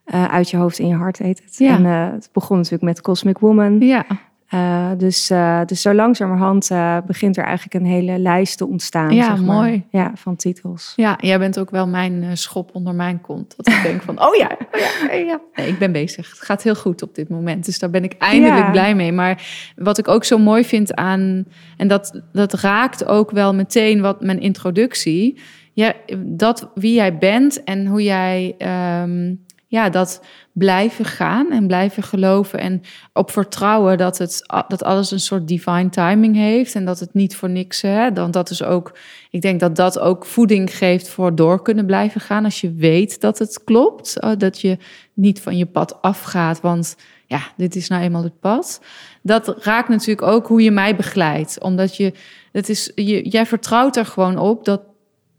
eh, 0.03 0.25
Uit 0.25 0.49
je 0.49 0.57
hoofd 0.57 0.79
in 0.79 0.87
je 0.87 0.95
hart 0.95 1.17
heet 1.17 1.41
het. 1.43 1.57
Ja. 1.57 1.75
En 1.75 1.83
het 1.85 2.29
begon 2.33 2.57
natuurlijk 2.57 2.83
met 2.83 3.01
Cosmic 3.01 3.37
Woman. 3.37 3.79
Ja, 3.79 4.05
Eh, 4.47 4.91
dus, 4.97 5.29
eh, 5.29 5.61
dus 5.65 5.81
zo 5.81 5.93
langzamerhand 5.93 6.71
eh, 6.71 6.97
begint 7.05 7.37
er 7.37 7.43
eigenlijk 7.43 7.73
een 7.73 7.91
hele 7.91 8.17
lijst 8.19 8.57
te 8.57 8.67
ontstaan. 8.67 9.15
Ja, 9.15 9.23
zeg 9.25 9.45
maar. 9.45 9.55
mooi. 9.55 9.85
Ja, 9.89 10.11
van 10.15 10.35
titels. 10.35 10.93
Ja, 10.95 11.17
jij 11.21 11.39
bent 11.39 11.59
ook 11.59 11.69
wel 11.69 11.87
mijn 11.87 12.37
schop 12.37 12.69
onder 12.73 12.95
mijn 12.95 13.21
kont. 13.21 13.53
Dat 13.57 13.67
ik 13.67 13.81
denk 13.83 14.01
van, 14.01 14.21
oh 14.27 14.35
ja, 14.35 14.57
oh 14.71 14.79
ja, 14.79 15.19
oh 15.19 15.25
ja. 15.25 15.39
Nee, 15.55 15.67
ik 15.67 15.77
ben 15.79 15.91
bezig. 15.91 16.29
Het 16.29 16.41
gaat 16.41 16.63
heel 16.63 16.75
goed 16.75 17.01
op 17.01 17.15
dit 17.15 17.29
moment. 17.29 17.65
Dus 17.65 17.79
daar 17.79 17.89
ben 17.89 18.03
ik 18.03 18.13
eindelijk 18.17 18.65
Ja. 18.65 18.71
blij 18.71 18.95
mee. 18.95 19.11
Maar 19.11 19.47
wat 19.75 19.97
ik 19.97 20.07
ook 20.07 20.23
zo 20.23 20.37
mooi 20.37 20.63
vind 20.65 20.95
aan... 20.95 21.45
En 21.77 21.87
dat, 21.87 22.21
dat 22.31 22.53
raakt 22.53 23.05
ook 23.05 23.31
wel 23.31 23.53
meteen 23.55 24.01
wat 24.01 24.21
mijn 24.21 24.39
introductie. 24.39 25.39
Ja, 25.73 25.93
dat 26.17 26.71
wie 26.75 26.93
jij 26.93 27.17
bent 27.17 27.63
en 27.63 27.85
hoe 27.85 28.03
jij... 28.03 28.55
ehm, 28.57 29.33
ja, 29.69 29.89
dat 29.89 30.21
blijven 30.53 31.05
gaan 31.05 31.51
en 31.51 31.67
blijven 31.67 32.03
geloven 32.03 32.59
en 32.59 32.81
op 33.13 33.31
vertrouwen 33.31 33.97
dat, 33.97 34.17
het, 34.17 34.43
dat 34.67 34.83
alles 34.83 35.11
een 35.11 35.19
soort 35.19 35.47
divine 35.47 35.89
timing 35.89 36.35
heeft 36.35 36.75
en 36.75 36.85
dat 36.85 36.99
het 36.99 37.13
niet 37.13 37.35
voor 37.35 37.49
niks, 37.49 37.81
hè, 37.81 38.11
dan 38.11 38.31
dat 38.31 38.49
is 38.49 38.63
ook, 38.63 38.97
ik 39.31 39.41
denk 39.41 39.59
dat 39.59 39.75
dat 39.75 39.99
ook 39.99 40.25
voeding 40.25 40.77
geeft 40.77 41.09
voor 41.09 41.35
door 41.35 41.61
kunnen 41.61 41.85
blijven 41.85 42.21
gaan 42.21 42.43
als 42.43 42.61
je 42.61 42.73
weet 42.73 43.21
dat 43.21 43.39
het 43.39 43.63
klopt, 43.63 44.19
eh, 44.19 44.31
dat 44.37 44.61
je 44.61 44.77
niet 45.13 45.41
van 45.41 45.57
je 45.57 45.65
pad 45.65 46.01
afgaat, 46.01 46.61
want 46.61 46.95
ja, 47.25 47.41
dit 47.57 47.75
is 47.75 47.87
nou 47.87 48.03
eenmaal 48.03 48.23
het 48.23 48.39
pad. 48.39 48.81
Dat 49.21 49.63
raakt 49.63 49.89
natuurlijk 49.89 50.27
ook 50.27 50.47
hoe 50.47 50.61
je 50.61 50.71
mij 50.71 50.95
begeleidt, 50.95 51.61
omdat 51.61 51.95
je, 51.95 52.13
het 52.51 52.69
is, 52.69 52.91
je 52.95 53.29
jij 53.29 53.45
vertrouwt 53.45 53.95
er 53.95 54.05
gewoon 54.05 54.37
op 54.37 54.65
dat 54.65 54.81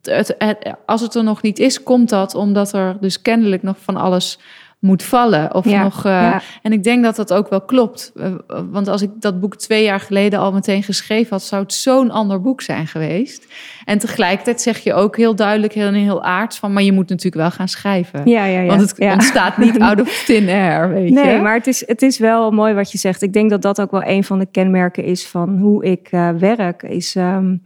het, 0.09 0.35
het- 0.39 0.75
als 0.87 1.01
het 1.01 1.15
er 1.15 1.25
nog 1.25 1.43
niet 1.43 1.59
is, 1.59 1.83
komt 1.83 2.09
dat 2.09 2.35
omdat 2.35 2.73
er 2.73 2.97
dus 3.01 3.23
kennelijk 3.23 3.63
nog 3.63 3.77
van 3.81 3.97
alles 3.97 4.39
moet 4.79 5.03
vallen. 5.03 5.55
Of 5.55 5.65
Ja, 5.65 5.83
nog, 5.83 6.05
eh, 6.05 6.13
ja. 6.13 6.41
En 6.63 6.73
ik 6.73 6.83
denk 6.85 7.05
dat 7.05 7.17
dat 7.17 7.33
ook 7.33 7.49
wel 7.49 7.61
klopt. 7.61 8.13
Eh, 8.17 8.33
want 8.71 8.89
als 8.89 9.03
ik 9.03 9.11
dat 9.19 9.41
boek 9.41 9.57
twee 9.57 9.85
jaar 9.85 10.01
geleden 10.01 10.39
al 10.39 10.53
meteen 10.53 10.83
geschreven 10.83 11.31
had, 11.31 11.43
zou 11.43 11.63
het 11.63 11.73
zo'n 11.73 12.11
ander 12.11 12.41
boek 12.41 12.61
zijn 12.61 12.87
geweest. 12.87 13.47
En 13.85 13.99
tegelijkertijd 13.99 14.61
zeg 14.61 14.79
je 14.79 14.95
ook 14.95 15.17
heel 15.17 15.35
duidelijk, 15.35 15.73
heel, 15.73 15.93
heel 15.93 16.23
aards 16.23 16.59
van, 16.59 16.73
maar 16.73 16.83
je 16.83 16.93
moet 16.93 17.09
natuurlijk 17.09 17.43
wel 17.43 17.51
gaan 17.51 17.69
schrijven. 17.69 18.21
Ja, 18.25 18.45
ja, 18.45 18.61
ja. 18.61 18.67
Want 18.77 18.81
het 18.81 18.99
ontstaat 19.01 19.57
niet 19.57 19.81
out 19.89 20.01
of 20.01 20.23
thin 20.27 20.49
air, 20.49 20.89
weet 20.89 21.09
je. 21.09 21.15
Nee, 21.15 21.41
maar 21.41 21.55
het 21.55 21.67
is, 21.67 21.87
het 21.87 22.03
is 22.03 22.19
wel 22.19 22.51
mooi 22.51 22.75
wat 22.75 22.93
je 22.93 22.99
zegt. 22.99 23.23
Ik 23.23 23.33
denk 23.33 23.51
dat 23.51 23.63
dat 23.63 23.81
ook 23.81 23.91
wel 23.91 24.05
een 24.05 24.25
van 24.25 24.39
de 24.39 24.47
kenmerken 24.47 25.05
is 25.05 25.27
van 25.27 25.59
hoe 25.59 25.85
ik 25.85 26.09
eh, 26.11 26.31
werk. 26.31 26.83
Is 26.83 27.17
ehm, 27.17 27.57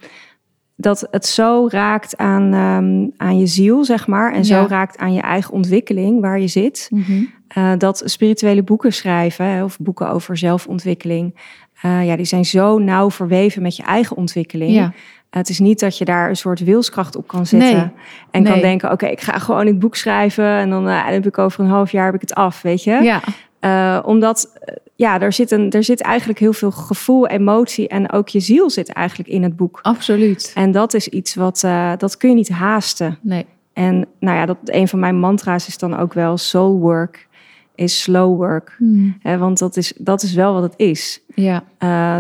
dat 0.76 1.07
het 1.11 1.26
zo 1.26 1.67
raakt 1.71 2.17
aan, 2.17 2.52
ehm, 2.52 3.26
aan 3.29 3.38
je 3.38 3.47
ziel, 3.47 3.85
zeg 3.85 4.07
maar. 4.07 4.33
En 4.33 4.45
zo 4.45 4.55
Ja. 4.55 4.67
raakt 4.67 4.99
aan 4.99 5.14
je 5.14 5.21
eigen 5.21 5.52
ontwikkeling, 5.55 6.21
waar 6.21 6.41
je 6.41 6.49
zit. 6.49 6.88
Mhm. 6.91 7.23
Eh, 7.49 7.73
dat 7.79 8.02
spirituele 8.05 8.62
boeken 8.62 8.93
schrijven, 8.93 9.64
of 9.64 9.79
boeken 9.79 10.11
over 10.11 10.37
zelfontwikkeling... 10.37 11.35
eh, 11.83 12.07
ja, 12.07 12.17
die 12.17 12.25
zijn 12.25 12.45
zo 12.45 12.79
nauw 12.79 13.11
verweven 13.11 13.62
met 13.62 13.76
je 13.76 13.83
eigen 13.83 14.17
ontwikkeling. 14.17 14.73
Ja. 14.73 14.93
Het 15.31 15.49
is 15.49 15.59
niet 15.59 15.81
dat 15.81 15.99
je 15.99 16.05
daar 16.05 16.29
een 16.29 16.37
soort 16.37 16.61
wilskracht 16.64 17.17
op 17.17 17.26
kan 17.26 17.47
zetten. 17.47 17.76
Nee. 17.76 17.91
En 18.31 18.45
kan 18.45 18.61
denken, 18.61 18.91
oké, 18.91 19.07
ik 19.07 19.21
ga 19.21 19.38
gewoon 19.38 19.64
dit 19.64 19.79
boek 19.79 19.97
schrijven... 19.97 20.45
en 20.45 20.71
dan 20.71 20.88
eh, 20.88 21.07
heb 21.07 21.26
ik 21.26 21.38
over 21.38 21.61
een 21.61 21.71
half 21.71 21.93
jaar 21.93 22.05
heb 22.05 22.14
ik 22.14 22.21
het 22.21 22.35
af, 22.35 22.62
weet 22.62 22.85
je? 22.85 22.91
Ja, 23.02 23.21
Eh, 23.62 23.99
omdat 24.04 24.52
eh, 24.61 24.75
ja, 24.95 25.21
er 25.21 25.33
zit, 25.33 25.50
een, 25.50 25.71
er 25.71 25.85
zit 25.85 26.00
eigenlijk 26.00 26.38
heel 26.38 26.52
veel 26.52 26.71
gevoel, 26.71 27.26
emotie 27.26 27.88
en 27.88 28.12
ook 28.12 28.28
je 28.28 28.40
ziel 28.40 28.71
zit 28.71 28.88
eigenlijk 28.92 29.28
in 29.28 29.42
het 29.42 29.57
boek. 29.57 29.78
absoluut. 29.83 30.52
En 30.54 30.71
dat 30.71 30.95
is 30.95 31.09
iets 31.09 31.35
wat 31.35 31.62
eh, 31.64 31.92
dat 31.99 32.16
kun 32.16 32.28
je 32.28 32.35
niet 32.35 32.49
haasten. 32.49 33.19
Nee. 33.21 33.47
En 33.73 34.07
nou 34.21 34.37
ja, 34.37 34.47
dat, 34.47 34.57
een 34.64 34.88
van 34.88 34.99
mijn 34.99 35.19
mantra's 35.19 35.66
is 35.66 35.78
dan 35.78 35.97
ook 35.97 36.12
wel 36.12 36.37
soul 36.37 36.78
work 36.78 37.28
is 37.75 38.02
slow 38.02 38.37
work. 38.37 38.78
Hè, 39.21 39.38
want 39.38 39.59
dat 39.59 39.76
is, 39.76 39.92
dat 39.99 40.23
is 40.23 40.35
wel 40.35 40.52
wat 40.52 40.62
het 40.62 40.75
is. 40.76 41.23
Ja, 41.35 41.62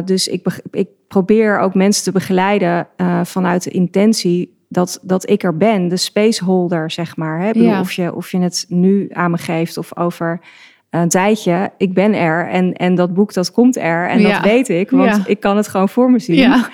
dus 0.02 0.28
ik, 0.28 0.60
ik 0.70 0.88
probeer 1.08 1.58
ook 1.58 1.74
mensen 1.74 2.04
te 2.04 2.12
begeleiden 2.12 2.86
vanuit 3.22 3.62
de 3.64 3.70
intentie 3.70 4.54
dat, 4.72 4.98
dat 5.02 5.30
ik 5.30 5.42
er 5.42 5.56
ben, 5.56 5.88
de 5.88 5.96
spaceholder, 5.96 6.90
zeg 6.90 7.16
maar. 7.16 7.40
Hè? 7.40 7.46
Ik 7.46 7.52
bedoel, 7.52 7.68
Ja. 7.68 7.80
of, 7.80 7.92
je, 7.92 8.14
of 8.14 8.30
je 8.30 8.38
het 8.38 8.64
nu 8.68 9.08
aan 9.12 9.30
me 9.30 9.38
geeft 9.38 9.76
of 9.76 9.96
over 9.96 10.40
een 11.00 11.08
tijdje, 11.08 11.70
ik 11.76 11.94
ben 11.94 12.14
er 12.14 12.48
en, 12.48 12.72
en 12.72 12.94
dat 12.94 13.14
boek 13.14 13.32
dat 13.32 13.50
komt 13.52 13.76
er 13.76 14.08
en 14.08 14.20
Ja. 14.20 14.32
dat 14.32 14.42
weet 14.50 14.68
ik, 14.68 14.90
want 14.90 15.16
Ja. 15.16 15.22
ik 15.26 15.40
kan 15.40 15.56
het 15.56 15.68
gewoon 15.68 15.88
voor 15.88 16.10
me 16.10 16.18
zien. 16.18 16.36
ja. 16.36 16.68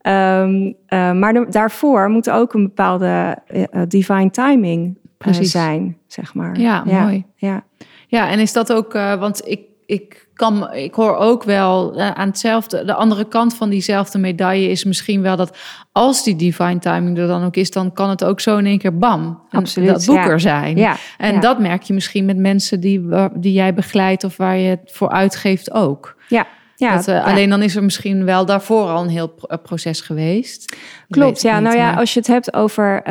Ehm, 0.00 0.72
eh, 0.86 1.12
maar 1.12 1.32
de- 1.32 1.46
daarvoor 1.50 2.08
moet 2.08 2.30
ook 2.30 2.54
een 2.54 2.62
bepaalde 2.62 3.38
eh, 3.46 3.62
eh, 3.70 3.82
divine 3.88 4.30
timing 4.30 4.98
zijn, 5.40 5.96
zeg 6.06 6.34
maar. 6.34 6.58
Ja, 6.58 6.84
mooi. 6.84 7.24
Ja. 7.34 7.64
Ja, 8.06 8.30
en 8.30 8.38
is 8.38 8.52
dat 8.52 8.72
ook, 8.72 8.92
want 8.92 9.48
ik, 9.48 9.60
ik, 9.86 10.28
kan, 10.40 10.72
ik 10.72 10.94
hoor 10.94 11.16
ook 11.16 11.44
wel 11.44 11.94
eh, 11.94 12.10
aan 12.10 12.28
hetzelfde, 12.28 12.84
de 12.84 12.94
andere 12.94 13.24
kant 13.24 13.54
van 13.54 13.70
diezelfde 13.70 14.18
medaille 14.18 14.68
is 14.68 14.84
misschien 14.84 15.22
wel 15.22 15.36
dat 15.36 15.56
als 15.92 16.24
die 16.24 16.36
divine 16.36 16.78
timing 16.78 17.18
er 17.18 17.26
dan 17.26 17.44
ook 17.44 17.56
is, 17.56 17.70
dan 17.70 17.92
kan 17.92 18.08
het 18.08 18.24
ook 18.24 18.40
zo 18.40 18.56
in 18.56 18.66
één 18.66 18.78
keer 18.78 18.98
bam, 18.98 19.42
Absoluut, 19.50 19.88
dat 19.88 20.06
boek 20.06 20.16
ja. 20.16 20.28
er 20.28 20.40
zijn. 20.40 20.76
Ja, 20.76 20.96
En 21.18 21.34
ja. 21.34 21.40
dat 21.40 21.58
merk 21.58 21.82
je 21.82 21.94
misschien 21.94 22.24
met 22.24 22.36
mensen 22.36 22.80
die, 22.80 23.08
die 23.34 23.52
jij 23.52 23.74
begeleidt 23.74 24.24
of 24.24 24.36
waar 24.36 24.56
je 24.56 24.68
het 24.68 24.80
voor 24.84 25.10
uitgeeft 25.10 25.72
ook. 25.72 26.16
Ja, 26.28 26.46
ja, 26.76 26.96
dat, 26.96 27.08
eh, 27.08 27.14
ja. 27.14 27.22
Alleen 27.22 27.50
dan 27.50 27.62
is 27.62 27.76
er 27.76 27.84
misschien 27.84 28.24
wel 28.24 28.46
daarvoor 28.46 28.88
al 28.88 29.02
een 29.02 29.08
heel 29.08 29.34
eh, 29.46 29.58
proces 29.62 30.00
geweest. 30.00 30.76
Klopt, 31.08 31.42
ja. 31.42 31.54
niet, 31.54 31.62
nou 31.62 31.76
ja, 31.76 31.90
maar- 31.90 31.98
als 31.98 32.12
je 32.14 32.18
het 32.18 32.28
hebt 32.28 32.54
over, 32.54 33.02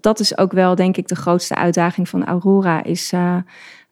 dat 0.00 0.20
is 0.20 0.38
ook 0.38 0.52
wel 0.52 0.74
denk 0.74 0.96
ik 0.96 1.08
de 1.08 1.16
grootste 1.16 1.54
uitdaging 1.54 2.08
van 2.08 2.26
Aurora, 2.26 2.84
is 2.84 3.12
eh, 3.12 3.36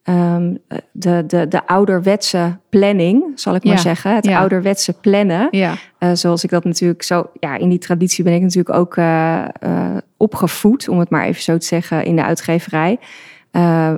ehm, 0.02 0.54
de, 0.92 1.24
de, 1.26 1.48
de 1.48 1.66
ouderwetse 1.66 2.58
planning, 2.68 3.32
zal 3.34 3.54
ik 3.54 3.64
maar 3.64 3.78
zeggen. 3.78 4.14
Het 4.14 4.24
ja. 4.24 4.38
ouderwetse 4.38 4.92
plannen. 4.92 5.48
Ja, 5.50 5.74
Eh, 5.98 6.10
zoals 6.12 6.44
ik 6.44 6.50
dat 6.50 6.64
natuurlijk 6.64 7.02
zo, 7.02 7.30
ja, 7.40 7.56
in 7.56 7.68
die 7.68 7.78
traditie 7.78 8.24
ben 8.24 8.34
ik 8.34 8.42
natuurlijk 8.42 8.76
ook 8.76 8.96
eh, 8.96 9.44
eh, 9.60 9.96
opgevoed, 10.16 10.88
om 10.88 10.98
het 10.98 11.10
maar 11.10 11.24
even 11.24 11.42
zo 11.42 11.58
te 11.58 11.66
zeggen, 11.66 12.04
in 12.04 12.16
de 12.16 12.24
uitgeverij. 12.24 12.98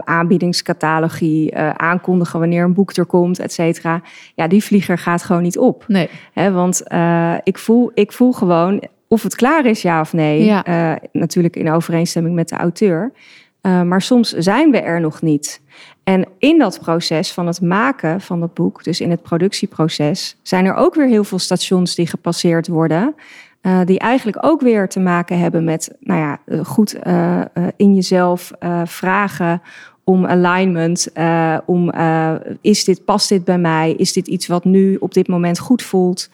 Aanbiedingscatalogie, 0.05 1.57
aankondigen 1.77 2.39
wanneer 2.39 2.65
een 2.65 2.73
boek 2.73 2.93
er 2.93 3.07
komt, 3.07 3.39
et 3.39 3.53
cetera. 3.53 4.03
Ja, 4.35 4.49
die 4.49 4.65
vlieger 4.65 4.99
gaat 4.99 5.23
gewoon 5.23 5.43
niet 5.43 5.59
op. 5.59 5.85
nee. 5.89 6.09
Hè, 6.33 6.53
want 6.53 6.83
ik, 7.43 7.59
voel, 7.59 7.91
ik 7.95 8.13
voel 8.13 8.33
gewoon 8.33 8.83
of 9.09 9.23
het 9.23 9.35
klaar 9.35 9.67
is, 9.67 9.83
ja 9.83 10.01
of 10.01 10.13
nee. 10.13 10.45
Ja. 10.45 10.99
Natuurlijk 11.13 11.57
in 11.57 11.71
overeenstemming 11.71 12.35
met 12.35 12.49
de 12.49 12.57
auteur. 12.57 13.13
Eh, 13.63 13.83
maar 13.83 14.03
soms 14.03 14.33
zijn 14.33 14.71
we 14.71 14.81
er 14.81 15.01
nog 15.01 15.23
niet. 15.23 15.61
En 16.05 16.29
in 16.39 16.59
dat 16.59 16.81
proces 16.81 17.33
van 17.33 17.47
het 17.47 17.61
maken 17.61 18.21
van 18.21 18.41
dat 18.41 18.55
boek, 18.55 18.85
dus 18.85 19.01
in 19.01 19.11
het 19.11 19.23
productieproces, 19.23 20.37
zijn 20.43 20.65
er 20.65 20.75
ook 20.75 20.95
weer 20.95 21.07
heel 21.07 21.25
veel 21.25 21.39
stations 21.39 21.95
die 21.95 22.07
gepasseerd 22.07 22.69
worden. 22.69 23.15
eh, 23.61 23.81
die 23.85 23.99
eigenlijk 23.99 24.39
ook 24.41 24.61
weer 24.61 24.89
te 24.89 25.01
maken 25.01 25.39
hebben 25.39 25.65
met, 25.65 25.97
nou 26.01 26.21
ja, 26.21 26.41
eh, 26.47 26.65
goed 26.65 26.99
in 27.77 27.95
jezelf 27.95 28.53
vragen 28.85 29.63
om 30.05 30.27
alignment, 30.27 31.13
om 31.67 31.93
is 32.61 32.85
dit, 32.85 33.05
past 33.05 33.29
dit 33.29 33.45
bij 33.45 33.59
mij? 33.59 33.93
Is 33.93 34.13
dit 34.13 34.27
iets 34.27 34.47
wat 34.47 34.65
nu 34.65 34.97
op 34.97 35.15
dit 35.15 35.29
moment 35.29 35.59
goed 35.59 35.83
voelt? 35.83 36.31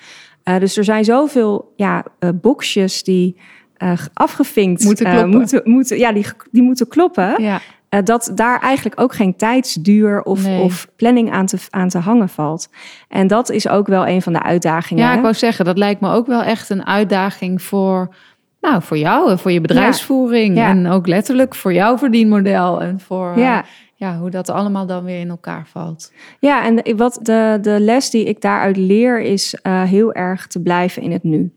Dus 0.59 0.77
er 0.77 0.85
zijn 0.85 1.05
zoveel 1.05 1.73
ja, 1.77 2.05
boxjes 2.35 3.03
die 3.03 3.37
eh, 3.79 3.93
afgevinkt 4.15 4.85
Moeten 4.85 5.07
eh, 5.07 5.13
kloppen. 5.13 5.39
moeten, 5.39 5.61
moeten, 5.65 5.99
ja, 5.99 6.13
die, 6.13 6.27
die 6.51 6.63
moeten 6.63 6.89
kloppen. 6.89 7.43
Ja, 7.43 7.61
Eh, 7.89 8.01
dat 8.05 8.33
daar 8.35 8.61
eigenlijk 8.61 9.01
ook 9.01 9.15
geen 9.15 9.37
tijdsduur 9.37 10.23
of, 10.23 10.45
Nee. 10.45 10.63
of 10.63 10.89
planning 10.97 11.31
aan 11.33 11.47
te, 11.47 11.59
aan 11.71 11.89
te 11.89 11.99
hangen 11.99 12.29
valt. 12.29 12.69
En 13.09 13.27
dat 13.27 13.51
is 13.51 13.69
ook 13.69 13.87
wel 13.87 14.07
een 14.07 14.23
van 14.23 14.33
de 14.33 14.43
uitdagingen. 14.43 15.03
Ja, 15.03 15.11
hè? 15.11 15.17
ik 15.17 15.23
wou 15.23 15.35
zeggen, 15.35 15.65
dat 15.65 15.79
lijkt 15.79 16.01
me 16.01 16.13
ook 16.13 16.27
wel 16.27 16.43
echt 16.43 16.71
een 16.71 16.87
uitdaging 16.87 17.63
voor, 17.63 18.15
nou, 18.61 18.83
voor 18.83 18.99
jou 18.99 19.31
en 19.31 19.39
voor 19.39 19.53
je 19.53 19.61
bedrijfsvoering. 19.61 20.57
Ja. 20.57 20.69
En 20.69 20.87
ook 20.89 21.07
letterlijk 21.07 21.55
voor 21.55 21.73
jouw 21.73 21.99
verdienmodel 21.99 22.81
en 22.83 23.01
voor 23.01 23.39
Ja. 23.39 23.65
ja, 23.95 24.19
hoe 24.19 24.31
dat 24.31 24.49
allemaal 24.49 24.87
dan 24.87 25.05
weer 25.05 25.21
in 25.21 25.29
elkaar 25.31 25.67
valt. 25.71 26.13
Ja, 26.41 26.65
en 26.65 26.97
wat 26.97 27.19
de, 27.23 27.59
de 27.61 27.81
les 27.81 28.11
die 28.11 28.25
ik 28.25 28.41
daaruit 28.41 28.77
leer 28.77 29.21
is 29.21 29.55
heel 29.63 30.13
erg 30.13 30.47
te 30.47 30.63
blijven 30.63 31.03
in 31.03 31.13
het 31.13 31.23
nu. 31.23 31.53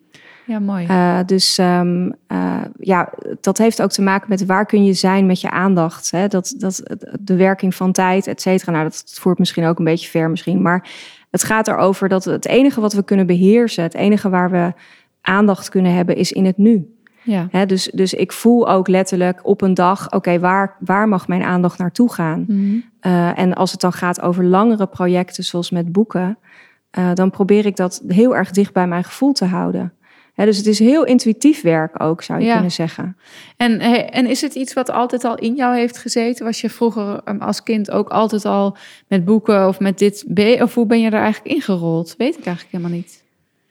Ja, 0.52 0.60
mooi. 0.60 0.86
Eh, 0.86 1.20
dus 1.26 1.58
ehm, 1.58 2.12
eh, 2.28 2.62
ja, 2.80 3.10
dat 3.42 3.58
heeft 3.58 3.82
ook 3.82 3.92
te 3.92 4.02
maken 4.02 4.30
met 4.30 4.46
waar 4.46 4.66
kun 4.66 4.86
je 4.86 4.94
zijn 4.94 5.26
met 5.26 5.42
je 5.42 5.50
aandacht. 5.50 6.12
Hè? 6.12 6.28
Dat, 6.28 6.54
dat, 6.58 6.84
de 7.20 7.36
werking 7.36 7.76
van 7.76 7.92
tijd, 7.92 8.28
et 8.28 8.42
cetera. 8.42 8.72
Nou, 8.72 8.84
dat 8.84 9.04
voert 9.20 9.40
misschien 9.40 9.66
ook 9.66 9.80
een 9.80 9.86
beetje 9.86 10.10
ver 10.10 10.30
misschien. 10.30 10.62
Maar 10.62 10.90
het 11.30 11.44
gaat 11.44 11.68
erover 11.68 12.10
dat 12.10 12.24
het 12.24 12.46
enige 12.46 12.82
wat 12.82 12.94
we 12.94 13.04
kunnen 13.04 13.26
beheersen... 13.26 13.84
het 13.84 13.94
enige 13.94 14.30
waar 14.30 14.52
we 14.52 14.74
aandacht 15.22 15.70
kunnen 15.70 15.94
hebben, 15.94 16.16
is 16.16 16.32
in 16.32 16.46
het 16.46 16.58
nu. 16.58 16.96
ja. 17.24 17.48
Hè? 17.52 17.66
Dus, 17.66 17.92
dus 17.94 18.14
ik 18.14 18.32
voel 18.32 18.70
ook 18.70 18.88
letterlijk 18.88 19.40
op 19.44 19.62
een 19.62 19.74
dag... 19.74 20.12
oké, 20.12 20.40
waar, 20.40 20.76
waar 20.80 21.08
mag 21.08 21.28
mijn 21.28 21.44
aandacht 21.44 21.78
naartoe 21.78 22.14
gaan? 22.14 22.46
Mhm. 22.48 22.76
Uh, 23.02 23.40
en 23.40 23.54
als 23.54 23.72
het 23.72 23.82
dan 23.82 23.94
gaat 23.94 24.22
over 24.22 24.44
langere 24.44 24.88
projecten, 24.88 25.44
zoals 25.44 25.72
met 25.72 25.92
boeken, 25.92 26.38
uh, 26.98 27.14
dan 27.14 27.30
probeer 27.30 27.66
ik 27.66 27.76
dat 27.76 28.04
heel 28.08 28.36
erg 28.36 28.52
dicht 28.52 28.74
bij 28.74 28.88
mijn 28.88 29.04
gevoel 29.04 29.32
te 29.32 29.46
houden. 29.46 29.94
Dus 30.46 30.58
het 30.58 30.68
is 30.68 30.80
heel 30.80 31.06
intuïtief 31.06 31.62
werk 31.62 32.04
ook, 32.04 32.22
zou 32.22 32.40
je 32.40 32.46
Ja. 32.46 32.54
kunnen 32.54 32.72
zeggen. 32.72 33.18
En, 33.58 33.80
en 34.10 34.26
is 34.26 34.42
het 34.42 34.56
iets 34.56 34.74
wat 34.74 34.92
altijd 34.92 35.24
al 35.24 35.38
in 35.38 35.56
jou 35.56 35.76
heeft 35.76 35.98
gezeten? 35.98 36.46
Was 36.46 36.62
je 36.62 36.70
vroeger 36.70 37.22
um, 37.26 37.42
als 37.42 37.64
kind 37.64 37.92
ook 37.92 38.10
altijd 38.10 38.46
al 38.46 38.78
met 39.08 39.26
boeken 39.26 39.68
of 39.68 39.80
met 39.80 39.98
dit... 39.98 40.26
Of 40.62 40.74
hoe 40.74 40.86
ben 40.86 41.00
je 41.02 41.10
er 41.10 41.22
eigenlijk 41.22 41.56
ingerold? 41.56 42.16
Weet 42.18 42.38
ik 42.38 42.46
eigenlijk 42.46 42.76
helemaal 42.76 42.98
niet. 42.98 43.24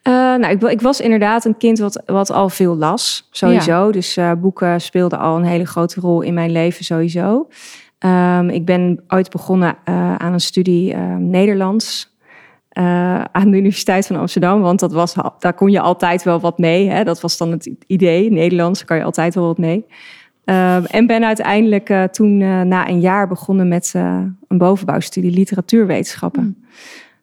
Eh, 0.03 0.13
nou, 0.13 0.49
ik, 0.49 0.63
ik 0.63 0.81
was 0.81 1.01
inderdaad 1.01 1.45
een 1.45 1.57
kind 1.57 1.79
wat, 1.79 2.03
wat 2.07 2.31
al 2.31 2.49
veel 2.49 2.77
las, 2.77 3.29
sowieso. 3.31 3.93
Dus 3.93 4.17
eh, 4.17 4.33
boeken 4.33 4.81
speelden 4.81 5.19
al 5.19 5.37
een 5.37 5.45
hele 5.45 5.67
grote 5.67 6.01
rol 6.01 6.21
in 6.21 6.35
mijn 6.35 6.53
leven, 6.53 6.85
sowieso. 6.85 7.49
Ehm, 7.99 8.49
ik 8.49 8.65
ben 8.65 9.05
ooit 9.09 9.31
begonnen 9.31 9.77
eh, 9.85 10.15
aan 10.15 10.33
een 10.33 10.41
studie 10.41 10.93
eh, 10.95 11.17
Nederlands 11.17 12.17
eh, 12.71 13.25
aan 13.25 13.51
de 13.51 13.57
Universiteit 13.57 14.07
van 14.07 14.17
Amsterdam. 14.17 14.61
Want 14.61 14.81
dat 14.81 14.93
was, 14.93 15.15
daar 15.39 15.55
kon 15.55 15.71
je 15.71 15.81
altijd 15.81 16.23
wel 16.23 16.41
wat 16.41 16.59
mee. 16.59 16.91
Hè? 16.91 17.05
Dat 17.05 17.21
was 17.21 17.37
dan 17.37 17.51
het 17.51 17.71
idee. 17.87 18.31
Nederlands 18.31 18.85
kan 18.85 18.97
je 18.97 19.05
altijd 19.05 19.35
wel 19.35 19.47
wat 19.47 19.59
mee. 19.59 19.85
Ehm, 20.45 20.85
en 20.85 21.07
ben 21.07 21.25
uiteindelijk 21.25 21.89
eh, 21.89 22.03
toen 22.03 22.41
eh, 22.41 22.61
na 22.61 22.89
een 22.89 23.01
jaar 23.01 23.29
begonnen 23.29 23.69
met 23.69 23.93
eh, 23.95 24.23
een 24.49 24.59
bovenbouwstudie 24.59 25.31
literatuurwetenschappen. 25.31 26.57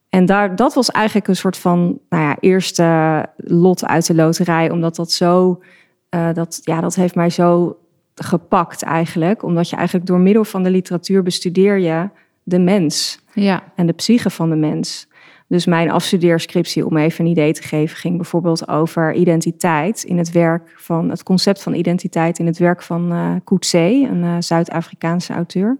En 0.10 0.25
daar, 0.25 0.56
dat 0.56 0.74
was 0.74 0.92
eigenlijk 0.92 1.27
een 1.27 1.36
soort 1.36 1.58
van, 1.58 2.00
nou 2.10 2.24
ja, 2.24 2.38
eerste 2.39 3.25
lot 3.38 3.86
uit 3.86 4.08
de 4.08 4.16
loterij. 4.16 4.70
Omdat 4.70 4.96
dat 4.96 5.12
zo, 5.12 5.62
eh, 6.10 6.34
dat, 6.34 6.60
ja, 6.63 6.82
dat 6.82 6.96
heeft 6.96 7.16
mij 7.16 7.30
zo 7.30 7.77
gepakt 8.16 8.84
eigenlijk. 8.84 9.44
Omdat 9.44 9.70
je 9.70 9.75
eigenlijk 9.75 10.08
door 10.08 10.20
middel 10.20 10.44
van 10.44 10.63
de 10.63 10.70
literatuur 10.70 11.24
bestudeer 11.24 11.77
je 11.77 12.10
de 12.44 12.60
mens 12.60 13.20
Ja, 13.34 13.63
en 13.75 13.86
de 13.86 13.94
psyche 13.94 14.30
van 14.30 14.50
de 14.50 14.56
mens. 14.56 15.08
Dus 15.48 15.66
mijn 15.66 15.92
afstudeerscriptie, 15.92 16.86
om 16.86 16.98
even 16.98 17.25
een 17.25 17.32
idee 17.32 17.54
te 17.54 17.63
geven, 17.63 17.98
ging 17.98 18.16
bijvoorbeeld 18.16 18.68
over 18.68 19.13
identiteit 19.13 20.04
in 20.04 20.18
het 20.18 20.32
werk 20.32 20.74
van 20.75 21.10
het 21.10 21.24
concept 21.24 21.63
van 21.63 21.74
identiteit 21.74 22.39
in 22.39 22.46
het 22.46 22.58
werk 22.58 22.82
van 22.82 23.12
eh 23.12 23.32
Coetzee, 23.44 24.08
een 24.08 24.24
eh, 24.24 24.36
Zuid-Afrikaanse 24.39 25.34
auteur. 25.34 25.77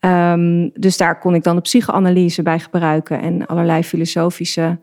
Ehm, 0.00 0.68
dus 0.74 0.96
daar 0.96 1.18
kon 1.18 1.34
ik 1.34 1.42
dan 1.42 1.54
de 1.56 1.62
psychoanalyse 1.62 2.42
bij 2.42 2.58
gebruiken 2.58 3.20
en 3.20 3.46
allerlei 3.46 3.82
filosofische 3.82 4.78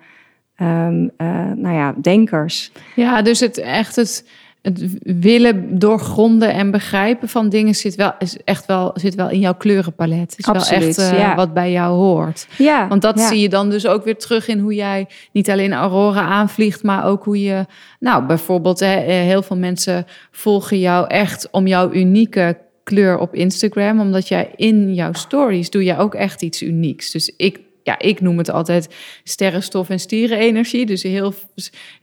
ehm, 0.56 1.08
eh, 1.18 1.28
nou 1.56 1.76
ja, 1.76 1.94
denkers. 2.02 2.72
ja 2.96 3.22
dus 3.22 3.40
het 3.40 3.58
echt 3.58 3.96
het, 3.96 4.30
het 4.68 4.98
willen 5.04 5.80
doorgronden 5.80 6.54
en 6.54 6.72
begrijpen 6.72 7.30
van 7.30 7.50
dingen 7.50 7.76
zit 7.76 7.96
wel, 7.96 8.14
is 8.20 8.38
echt 8.44 8.66
wel, 8.66 8.92
zit 8.94 9.16
wel 9.16 9.30
in 9.30 9.40
jouw 9.40 9.54
kleurenpalet. 9.54 10.36
Is 10.38 10.46
Absoluut, 10.46 10.96
wel 10.96 11.06
echt 11.06 11.14
eh, 11.14 11.20
ja. 11.20 11.36
wat 11.36 11.54
bij 11.54 11.72
jou 11.72 11.96
hoort. 11.96 12.48
Ja, 12.58 12.88
Want 12.88 13.02
dat 13.02 13.20
ja. 13.20 13.28
zie 13.28 13.40
je 13.40 13.50
dan 13.50 13.70
dus 13.70 13.88
ook 13.88 14.04
weer 14.04 14.18
terug 14.18 14.48
in 14.48 14.60
hoe 14.60 14.74
jij 14.74 15.08
niet 15.32 15.50
alleen 15.50 15.74
Aurora 15.74 16.22
aanvliegt, 16.22 16.84
maar 16.84 17.06
ook 17.06 17.24
hoe 17.24 17.42
je, 17.42 17.66
nou 18.00 18.26
bijvoorbeeld, 18.26 18.80
hè, 18.80 18.96
eh, 18.96 19.14
heel 19.14 19.42
veel 19.42 19.58
mensen 19.58 20.06
volgen 20.32 20.80
jou 20.80 21.08
echt 21.08 21.48
om 21.52 21.68
jouw 21.68 21.92
unieke 21.92 22.58
kleur 22.84 23.18
op 23.18 23.36
Instagram, 23.36 24.00
omdat 24.00 24.28
jij 24.28 24.52
in 24.56 24.94
jouw 24.94 25.14
stories 25.14 25.70
doe 25.70 25.84
je 25.84 25.98
ook 25.98 26.16
echt 26.16 26.42
iets 26.42 26.62
unieks. 26.62 27.12
Dus 27.12 27.34
ik, 27.38 27.60
ja, 27.88 28.00
ik 28.00 28.22
noem 28.22 28.38
het 28.38 28.52
altijd 28.52 28.96
sterrenstof 29.24 29.90
en 29.90 30.00
stierenenergie, 30.00 30.86
dus 30.86 31.04
heel 31.04 31.34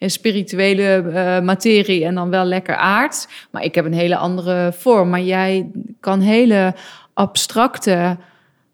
spirituele 0.01 1.11
eh, 1.13 1.41
materie 1.41 2.05
en 2.05 2.15
dan 2.15 2.31
wel 2.31 2.45
lekker 2.45 2.77
aards. 2.77 3.29
Maar 3.51 3.63
ik 3.63 3.75
heb 3.75 3.85
een 3.85 3.93
hele 3.93 4.17
andere 4.17 4.73
vorm. 4.73 5.09
Maar 5.11 5.21
jij 5.21 5.71
kan 6.01 6.21
hele 6.21 6.75
abstracte 7.15 8.17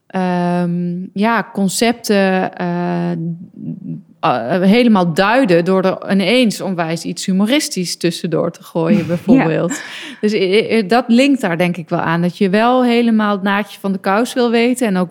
ehm, 0.07 1.07
ja, 1.13 1.51
concepten 1.53 2.55
eh, 2.55 3.11
eh, 4.21 4.61
helemaal 4.61 5.15
duiden 5.15 5.65
door 5.65 5.83
er 5.83 6.11
ineens 6.11 6.61
onwijs 6.61 7.05
iets 7.05 7.27
humoristisch 7.27 7.97
tussendoor 7.97 8.51
te 8.51 8.63
gooien, 8.63 9.07
bijvoorbeeld. 9.17 9.83
Dus 10.21 10.33
dat 10.87 11.05
linkt 11.07 11.41
daar 11.41 11.59
denk 11.59 11.77
ik 11.77 11.89
wel 11.89 11.99
aan. 11.99 12.23
Dat 12.23 12.39
je 12.39 12.51
wel 12.51 12.85
helemaal 12.85 13.33
het 13.33 13.43
naadje 13.43 13.81
van 13.81 13.93
de 13.93 13.99
kous 13.99 14.33
wil 14.33 14.51
weten 14.51 14.87
en 14.87 14.97
ook 14.97 15.11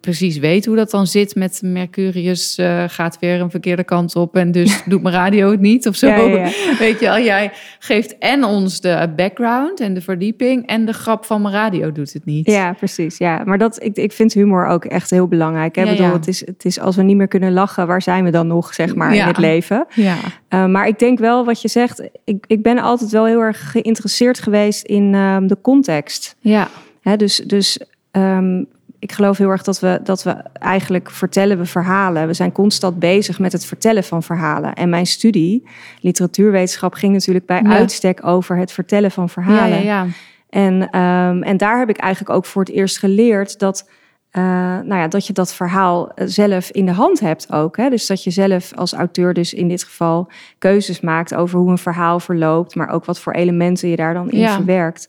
precies 0.00 0.38
weet 0.38 0.66
hoe 0.66 0.76
dat 0.76 0.90
dan 0.90 1.06
zit 1.06 1.34
met 1.34 1.60
Mercurius 1.64 2.58
eh, 2.58 2.84
gaat 2.86 3.16
weer 3.20 3.40
een 3.40 3.50
verkeerde 3.50 3.84
kant 3.84 4.16
op 4.16 4.36
en 4.36 4.52
dus 4.52 4.82
doet 4.86 5.02
mijn 5.02 5.14
radio 5.14 5.50
het 5.50 5.60
niet 5.60 5.88
of 5.88 5.96
zo. 5.96 6.06
Ja. 6.06 6.50
Weet 6.78 7.00
je 7.00 7.06
wel, 7.06 7.18
jij 7.18 7.52
geeft 7.78 8.18
en 8.18 8.44
ons 8.44 8.80
de 8.80 9.12
background 9.16 9.80
en 9.80 9.94
de 9.94 10.00
verdieping 10.00 10.66
en 10.66 10.84
de 10.84 10.92
grap 10.92 11.24
van 11.24 11.42
mijn 11.42 11.54
radio 11.54 11.92
doet 11.92 12.12
het 12.12 12.24
niet. 12.24 12.46
Ja, 12.46 12.72
precies. 12.72 13.18
Ja, 13.18 13.42
maar 13.44 13.58
dat, 13.58 13.82
ik, 13.82 13.96
ik 13.96 14.12
vind 14.12 14.32
humor 14.32 14.66
ook 14.66 14.84
echt 14.84 15.10
heel 15.10 15.28
belangrijk. 15.28 15.76
Ja, 15.76 15.84
bedoel. 15.84 16.12
Het, 16.12 16.28
is, 16.28 16.46
het 16.46 16.64
is 16.64 16.80
als 16.80 16.96
we 16.96 17.02
niet 17.02 17.16
meer 17.16 17.28
kunnen 17.28 17.52
lachen, 17.52 17.86
waar 17.86 18.02
zijn 18.02 18.24
we 18.24 18.30
dan 18.30 18.46
nog, 18.50 18.74
zeg 18.74 18.94
maar, 18.94 19.14
Ja. 19.14 19.20
in 19.22 19.28
het 19.28 19.38
leven? 19.38 19.86
Ja. 19.94 20.16
Uh, 20.50 20.66
maar 20.66 20.86
ik 20.86 20.98
denk 20.98 21.18
wel 21.18 21.44
wat 21.44 21.62
je 21.62 21.68
zegt. 21.68 22.08
Ik, 22.24 22.44
ik 22.46 22.62
ben 22.62 22.78
altijd 22.78 23.10
wel 23.10 23.24
heel 23.26 23.40
erg 23.40 23.70
geïnteresseerd 23.70 24.38
geweest 24.40 24.84
in 24.86 25.14
ehm, 25.14 25.46
de 25.46 25.56
context. 25.62 26.36
Ja. 26.40 26.68
Hè, 27.02 27.16
dus 27.16 27.36
dus 27.36 27.80
ehm, 28.10 28.62
ik 28.98 29.12
geloof 29.12 29.38
heel 29.38 29.48
erg 29.50 29.62
dat 29.62 29.80
we, 29.80 30.00
dat 30.02 30.22
we 30.22 30.30
eigenlijk 30.52 31.10
vertellen 31.10 31.58
we 31.58 31.64
verhalen. 31.66 32.26
We 32.26 32.34
zijn 32.34 32.52
constant 32.52 32.98
bezig 32.98 33.38
met 33.38 33.52
het 33.52 33.64
vertellen 33.64 34.04
van 34.04 34.22
verhalen. 34.22 34.74
En 34.74 34.88
mijn 34.88 35.06
studie, 35.06 35.66
literatuurwetenschap, 36.00 36.94
ging 36.94 37.12
natuurlijk 37.12 37.46
bij 37.46 37.60
Ja. 37.62 37.68
uitstek 37.70 38.26
over 38.26 38.56
het 38.56 38.72
vertellen 38.72 39.10
van 39.10 39.28
verhalen. 39.28 39.84
ja, 39.84 40.04
ja. 40.04 40.06
En, 40.50 40.90
ehm, 40.90 41.42
en 41.42 41.56
daar 41.56 41.78
heb 41.78 41.88
ik 41.88 41.96
eigenlijk 41.96 42.34
ook 42.36 42.44
voor 42.46 42.62
het 42.62 42.70
eerst 42.72 42.98
geleerd 42.98 43.58
dat, 43.58 43.88
eh, 44.30 44.42
nou 44.42 44.94
ja, 44.94 45.08
dat 45.08 45.26
je 45.26 45.32
dat 45.32 45.54
verhaal 45.54 46.10
eh, 46.14 46.26
zelf 46.28 46.70
in 46.70 46.86
de 46.86 46.92
hand 46.92 47.20
hebt 47.20 47.52
ook. 47.52 47.76
Hè? 47.76 47.90
Dus 47.90 48.06
dat 48.06 48.24
je 48.24 48.30
zelf 48.30 48.74
als 48.74 48.92
auteur 48.92 49.34
dus 49.34 49.54
in 49.54 49.68
dit 49.68 49.84
geval 49.84 50.28
keuzes 50.58 51.00
maakt 51.00 51.34
over 51.34 51.58
hoe 51.58 51.70
een 51.70 51.78
verhaal 51.78 52.20
verloopt, 52.20 52.74
maar 52.74 52.88
ook 52.88 53.04
wat 53.04 53.20
voor 53.20 53.32
elementen 53.32 53.88
je 53.88 53.96
daar 53.96 54.14
dan 54.14 54.30
in 54.30 54.38
Ja. 54.38 54.54
verwerkt. 54.54 55.08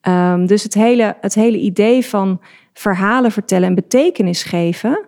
Ehm, 0.00 0.46
dus 0.46 0.62
het 0.62 0.74
hele, 0.74 1.16
het 1.20 1.34
hele 1.34 1.58
idee 1.58 2.06
van 2.06 2.40
verhalen 2.72 3.32
vertellen 3.32 3.68
en 3.68 3.74
betekenis 3.74 4.42
geven, 4.42 5.04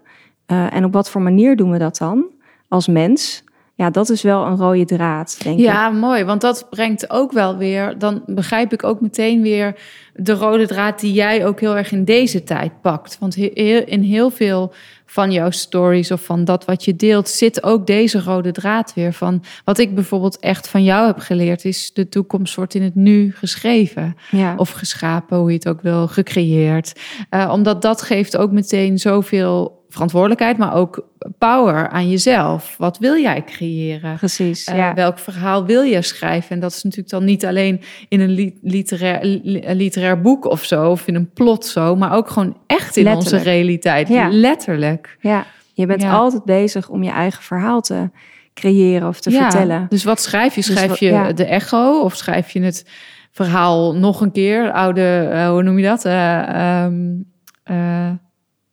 eh, 0.47 0.75
en 0.75 0.85
op 0.85 0.93
wat 0.93 1.11
voor 1.11 1.23
manier 1.23 1.57
doen 1.57 1.71
we 1.71 1.79
dat 1.79 1.97
dan 1.97 2.25
als 2.69 2.87
mens? 2.89 3.45
Ja, 3.77 3.91
dat 3.91 4.11
is 4.11 4.23
wel 4.23 4.47
een 4.47 4.57
rode 4.57 4.85
draad, 4.85 5.37
denk 5.43 5.59
ik. 5.59 5.65
Ja, 5.65 5.91
mooi. 5.91 6.25
Want 6.25 6.41
dat 6.41 6.67
brengt 6.71 7.11
ook 7.11 7.33
wel 7.33 7.57
weer, 7.57 7.99
dan 7.99 8.23
begrijp 8.27 8.73
ik 8.73 8.85
ook 8.85 9.01
meteen 9.01 9.43
weer 9.43 9.77
de 10.15 10.33
rode 10.33 10.67
draad 10.67 11.01
die 11.01 11.13
jij 11.13 11.47
ook 11.47 11.61
heel 11.61 11.77
erg 11.77 11.93
in 11.93 12.05
deze 12.05 12.43
tijd 12.43 12.81
pakt. 12.81 13.17
Want 13.21 13.37
in 13.37 14.03
heel 14.03 14.31
veel 14.31 14.73
van 15.07 15.33
jouw 15.33 15.51
stories 15.51 16.11
of 16.11 16.25
van 16.25 16.45
dat 16.45 16.65
wat 16.65 16.85
je 16.85 16.97
deelt, 16.97 17.29
zit 17.29 17.63
ook 17.63 17.87
deze 17.87 18.21
rode 18.21 18.53
draad 18.53 18.95
weer 18.95 19.13
van. 19.13 19.45
Wat 19.65 19.79
ik 19.79 19.95
bijvoorbeeld 19.95 20.39
echt 20.39 20.69
van 20.69 20.85
jou 20.85 21.07
heb 21.07 21.19
geleerd, 21.19 21.65
is 21.65 21.93
de 21.93 22.09
toekomst 22.09 22.55
wordt 22.55 22.75
in 22.75 22.83
het 22.83 22.95
nu 22.95 23.33
geschreven. 23.33 24.17
Ja. 24.31 24.55
Of 24.57 24.71
geschapen, 24.71 25.39
hoe 25.39 25.51
je 25.51 25.57
het 25.57 25.69
ook 25.69 25.81
wil, 25.81 26.09
gecreëerd. 26.09 27.01
Eh, 27.31 27.51
omdat 27.53 27.83
dat 27.83 28.03
geeft 28.03 28.37
ook 28.37 28.51
meteen 28.51 28.99
zoveel 28.99 29.84
verantwoordelijkheid, 29.95 30.57
maar 30.57 30.75
ook 30.75 31.09
power 31.39 31.89
aan 31.89 32.11
jezelf. 32.11 32.75
Wat 32.79 32.99
wil 32.99 33.17
jij 33.17 33.45
creëren? 33.45 34.17
Precies, 34.17 34.65
Eh, 34.65 34.77
ja. 34.77 34.95
Welk 34.95 35.19
verhaal 35.19 35.65
wil 35.67 35.83
je 35.83 36.03
schrijven? 36.03 36.51
En 36.51 36.61
dat 36.61 36.71
is 36.73 36.83
natuurlijk 36.83 37.11
dan 37.11 37.25
niet 37.25 37.47
alleen 37.47 37.81
in 38.09 38.21
een 38.21 38.31
li- 38.31 38.59
literair, 38.63 39.19
li- 39.25 39.65
literair 39.75 40.21
boek 40.21 40.45
of 40.45 40.65
zo, 40.65 40.91
of 40.91 41.07
in 41.07 41.15
een 41.15 41.31
plot 41.33 41.67
zo, 41.67 41.97
maar 41.97 42.13
ook 42.13 42.29
gewoon 42.31 42.57
echt 42.67 42.97
in 42.97 43.09
onze 43.09 43.37
realiteit. 43.37 44.09
Ja. 44.09 44.29
Letterlijk. 44.31 45.17
Ja, 45.21 45.45
je 45.73 45.87
bent 45.87 46.03
Ja. 46.03 46.13
altijd 46.13 46.45
bezig 46.45 46.89
om 46.89 47.03
je 47.03 47.11
eigen 47.11 47.43
verhaal 47.43 47.81
te 47.81 48.11
creëren 48.55 49.09
of 49.09 49.21
te 49.21 49.31
vertellen. 49.31 49.87
Dus 49.89 50.05
wat 50.05 50.21
schrijf 50.21 50.55
je? 50.55 50.61
Dus 50.61 50.71
Schrijf 50.73 50.89
wat- 50.89 50.99
je 50.99 51.33
de 51.35 51.45
echo 51.45 52.01
of 52.01 52.15
schrijf 52.17 52.51
je 52.51 52.61
het 52.63 52.87
verhaal 53.31 53.95
nog 53.95 54.21
een 54.21 54.33
keer? 54.33 54.73
Oude, 54.73 55.29
eh, 55.33 55.49
hoe 55.49 55.63
noem 55.63 55.79
je 55.79 55.85
dat? 55.87 56.05
Eh, 56.05 56.87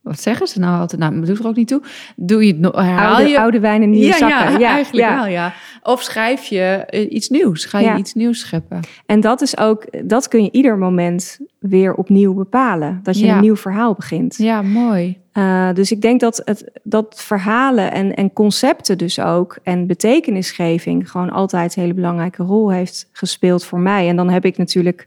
wat 0.02 0.20
zeggen 0.20 0.48
ze 0.48 0.60
nou 0.60 0.80
altijd? 0.80 1.02
Nou, 1.02 1.26
doet 1.26 1.40
er 1.40 1.48
ook 1.48 1.56
niet 1.56 1.68
toe. 1.68 1.82
Doe 2.16 2.46
je 2.46 2.52
het 2.52 2.62
nog? 2.62 2.76
Herhaal 2.76 3.16
Oude, 3.16 3.30
je? 3.30 3.40
oude 3.40 3.60
wijn 3.60 3.90
nieuwe 3.90 4.06
ja, 4.06 4.18
zakken. 4.18 4.60
ja, 4.60 4.70
eigenlijk 4.70 5.10
ja. 5.10 5.16
wel, 5.16 5.26
ja. 5.26 5.54
Of 5.84 6.02
schrijf 6.02 6.44
je 6.44 6.60
eh, 6.88 7.12
iets 7.12 7.30
nieuws? 7.30 7.66
Ga 7.66 7.80
je 7.80 7.86
Ja. 7.86 7.98
iets 7.98 8.14
nieuws 8.14 8.40
scheppen? 8.40 8.80
En 9.06 9.20
dat 9.20 9.42
is 9.42 9.58
ook, 9.58 9.86
dat 10.04 10.28
kun 10.28 10.44
je 10.44 10.52
ieder 10.52 10.78
moment 10.78 11.40
weer 11.60 11.94
opnieuw 11.94 12.34
bepalen. 12.34 13.00
Dat 13.04 13.20
je 13.20 13.28
een 13.28 13.40
nieuw 13.40 13.56
verhaal 13.56 13.94
begint. 13.94 14.38
Ja, 14.38 14.62
mooi. 14.62 15.20
Uh, 15.34 15.74
dus 15.74 15.92
ik 15.92 16.02
denk 16.02 16.20
dat, 16.20 16.42
het, 16.46 16.72
dat 16.84 17.22
verhalen 17.26 17.92
en, 17.92 18.16
en 18.16 18.34
concepten 18.34 18.98
dus 18.98 19.20
ook 19.20 19.58
en 19.64 19.88
betekenisgeving 19.88 21.12
gewoon 21.12 21.30
altijd 21.30 21.76
een 21.76 21.82
hele 21.82 21.94
belangrijke 21.94 22.44
rol 22.44 22.72
heeft 22.72 23.10
gespeeld 23.12 23.66
voor 23.66 23.80
mij. 23.80 24.08
En 24.10 24.16
dan 24.16 24.30
heb 24.30 24.46
ik 24.46 24.58
natuurlijk 24.58 25.06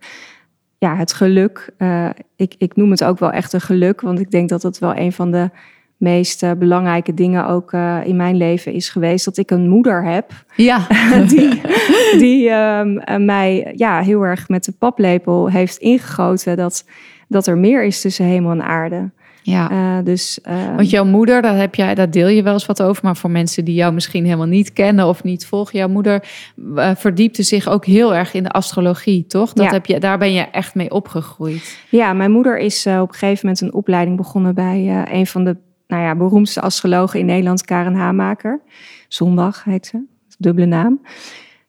ja, 0.85 0.97
het 0.97 1.13
geluk. 1.13 1.71
uh, 1.79 2.09
ik, 2.37 2.55
ik 2.59 2.77
noem 2.77 2.91
het 2.91 3.05
ook 3.05 3.19
wel 3.19 3.31
echt 3.31 3.53
een 3.53 3.61
geluk, 3.61 4.01
want 4.01 4.19
ik 4.19 4.31
denk 4.31 4.49
dat 4.49 4.63
het 4.63 4.79
wel 4.79 4.97
een 4.97 5.13
van 5.13 5.31
de 5.31 5.51
meest 5.97 6.43
uh, 6.43 6.51
belangrijke 6.53 7.15
dingen 7.15 7.47
ook 7.47 7.73
uh, 7.73 8.01
in 8.05 8.17
mijn 8.17 8.37
leven 8.37 8.73
is 8.73 8.89
geweest. 8.89 9.25
Dat 9.25 9.37
ik 9.37 9.51
een 9.51 9.69
moeder 9.69 10.05
heb 10.05 10.33
Ja. 10.57 10.87
die, 11.35 11.61
die 12.25 12.51
um, 12.51 13.25
mij 13.25 13.73
ja, 13.77 14.01
heel 14.01 14.23
erg 14.23 14.49
met 14.49 14.65
de 14.65 14.73
paplepel 14.73 15.51
heeft 15.51 15.77
ingegoten 15.77 16.57
dat, 16.57 16.85
dat 17.29 17.47
er 17.47 17.59
meer 17.59 17.85
is 17.85 18.01
tussen 18.01 18.25
hemel 18.25 18.51
en 18.51 18.63
aarde. 18.63 19.11
Ja. 19.47 19.71
Eh, 19.71 20.05
dus 20.05 20.41
eh, 20.41 20.77
Want 20.77 20.91
jouw 20.91 21.05
moeder, 21.05 21.43
daar, 21.43 21.57
heb 21.57 21.75
jij, 21.75 21.95
daar 21.95 22.11
deel 22.11 22.29
je 22.29 22.43
wel 22.43 22.53
eens 22.53 22.67
wat 22.67 22.83
over. 22.83 23.05
Maar 23.05 23.17
voor 23.17 23.31
mensen 23.31 23.65
die 23.65 23.75
jou 23.75 23.93
misschien 23.93 24.25
helemaal 24.25 24.47
niet 24.47 24.73
kennen 24.73 25.07
of 25.07 25.23
niet 25.23 25.47
volgen. 25.47 25.79
Jouw 25.79 25.89
moeder 25.89 26.25
eh, 26.77 26.91
verdiepte 26.97 27.43
zich 27.43 27.69
ook 27.69 27.85
heel 27.85 28.15
erg 28.15 28.35
in 28.35 28.43
de 28.43 28.51
astrologie, 28.51 29.27
toch? 29.27 29.53
Dat 29.53 29.65
Ja. 29.65 29.73
heb 29.73 29.87
je, 29.87 30.01
daar 30.01 30.19
ben 30.19 30.33
je 30.33 30.41
echt 30.41 30.75
mee 30.75 30.91
opgegroeid. 30.91 31.79
ja, 31.89 32.13
mijn 32.13 32.31
moeder 32.31 32.59
is 32.59 32.87
eh, 32.87 33.01
op 33.01 33.09
een 33.09 33.15
gegeven 33.15 33.47
moment 33.47 33.61
een 33.63 33.73
opleiding 33.75 34.17
begonnen 34.17 34.55
bij 34.55 35.05
een 35.11 35.27
van 35.27 35.45
de 35.45 35.57
nou 35.87 36.03
ja, 36.03 36.15
beroemdste 36.17 36.61
astrologen 36.61 37.21
in 37.21 37.27
Nederland, 37.27 37.65
Karen 37.65 37.95
Hamaker. 37.95 38.61
Zondag 39.09 39.65
heet 39.65 39.87
ze, 39.87 40.03
dubbele 40.39 40.67
naam. 40.67 41.01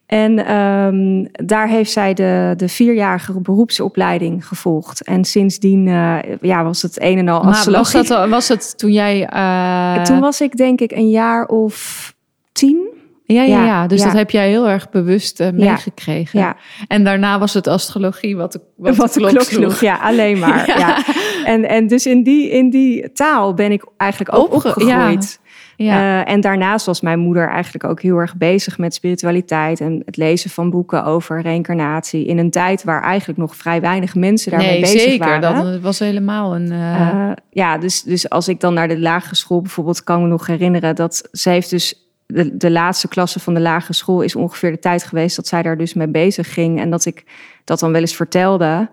En 0.06 0.46
ehm, 0.46 1.26
daar 1.48 1.68
heeft 1.68 1.92
zij 1.92 2.14
de, 2.14 2.54
de 2.58 2.68
vierjarige 2.70 3.40
beroepsopleiding 3.42 4.48
gevolgd. 4.48 5.04
En 5.04 5.26
sindsdien 5.26 5.88
eh, 5.88 6.18
ja, 6.42 6.64
was 6.64 6.82
het 6.82 7.02
een 7.02 7.18
en 7.18 7.28
al 7.30 7.38
Maar 7.44 7.48
was, 7.50 7.58
astrologie. 7.58 8.02
dat, 8.10 8.12
al- 8.18 8.28
was 8.30 8.48
het 8.48 8.78
toen 8.78 8.92
jij... 8.92 9.26
eh, 9.28 10.02
Toen 10.04 10.20
was 10.20 10.42
ik 10.42 10.58
denk 10.58 10.82
ik 10.82 10.92
een 10.92 11.10
jaar 11.10 11.46
of 11.46 12.14
tien. 12.52 12.88
ja, 13.24 13.42
ja, 13.42 13.58
ja, 13.58 13.66
ja, 13.66 13.88
dus 13.88 14.00
ja. 14.00 14.06
dat 14.06 14.14
heb 14.16 14.30
jij 14.32 14.50
heel 14.50 14.68
erg 14.70 14.90
bewust 14.90 15.40
eh, 15.40 15.52
meegekregen. 15.52 16.40
Ja, 16.40 16.56
En 16.88 17.04
daarna 17.04 17.40
was 17.40 17.54
het 17.54 17.68
astrologie 17.68 18.36
wat 18.38 18.52
de, 18.52 18.62
wat 18.76 18.96
wat 18.96 19.14
de 19.14 19.20
de 19.22 19.28
klok, 19.28 19.42
sloeg. 19.44 19.80
Ja, 19.82 19.96
alleen 20.02 20.40
maar. 20.40 20.68
Ja. 20.78 20.78
ja. 20.78 20.98
En, 21.46 21.68
en 21.70 21.88
dus 21.88 22.06
in 22.06 22.24
die, 22.24 22.50
in 22.50 22.70
die 22.70 23.12
taal 23.12 23.54
ben 23.54 23.72
ik 23.72 23.86
eigenlijk 23.98 24.36
ook 24.38 24.54
Opge- 24.54 24.68
opgegroeid. 24.68 25.40
Ja. 25.76 26.24
Eh, 26.24 26.34
en 26.34 26.42
daarnaast 26.42 26.86
was 26.86 27.02
mijn 27.02 27.20
moeder 27.20 27.50
eigenlijk 27.50 27.84
ook 27.84 28.02
heel 28.02 28.18
erg 28.18 28.36
bezig 28.36 28.78
met 28.78 28.94
spiritualiteit 28.94 29.80
en 29.80 30.02
het 30.06 30.18
lezen 30.18 30.50
van 30.50 30.70
boeken 30.70 31.04
over 31.04 31.42
reïncarnatie. 31.42 32.26
In 32.26 32.38
een 32.38 32.52
tijd 32.52 32.84
waar 32.84 33.04
eigenlijk 33.04 33.40
nog 33.40 33.56
vrij 33.56 33.82
weinig 33.82 34.16
mensen 34.16 34.52
daarmee 34.52 34.70
nee, 34.70 34.82
bezig 34.82 35.02
zeker. 35.02 35.28
waren. 35.28 35.72
Dat 35.72 35.82
was 35.82 36.00
helemaal 36.00 36.56
een... 36.56 36.72
eh, 36.72 36.94
Eh, 37.10 37.32
ja, 37.50 37.78
dus, 37.78 38.04
dus 38.04 38.30
als 38.30 38.48
ik 38.48 38.60
dan 38.60 38.74
naar 38.74 38.88
de 38.88 39.00
lagere 39.00 39.36
school 39.36 39.62
bijvoorbeeld 39.62 40.04
kan 40.04 40.22
me 40.22 40.28
nog 40.28 40.48
herinneren 40.48 40.96
dat 40.96 41.30
ze 41.32 41.50
heeft 41.50 41.70
dus 41.70 42.10
de, 42.26 42.58
de 42.58 42.72
laatste 42.72 43.08
klasse 43.08 43.40
van 43.40 43.54
de 43.54 43.60
lagere 43.60 43.94
school 43.94 44.22
is 44.22 44.36
ongeveer 44.36 44.72
de 44.72 44.80
tijd 44.80 45.04
geweest 45.04 45.36
dat 45.36 45.48
zij 45.48 45.62
daar 45.62 45.78
dus 45.78 45.94
mee 45.94 46.08
bezig 46.08 46.54
ging 46.54 46.80
en 46.80 46.90
dat 46.90 47.06
ik 47.06 47.24
dat 47.64 47.80
dan 47.80 47.92
wel 47.92 48.02
eens 48.02 48.16
vertelde. 48.16 48.90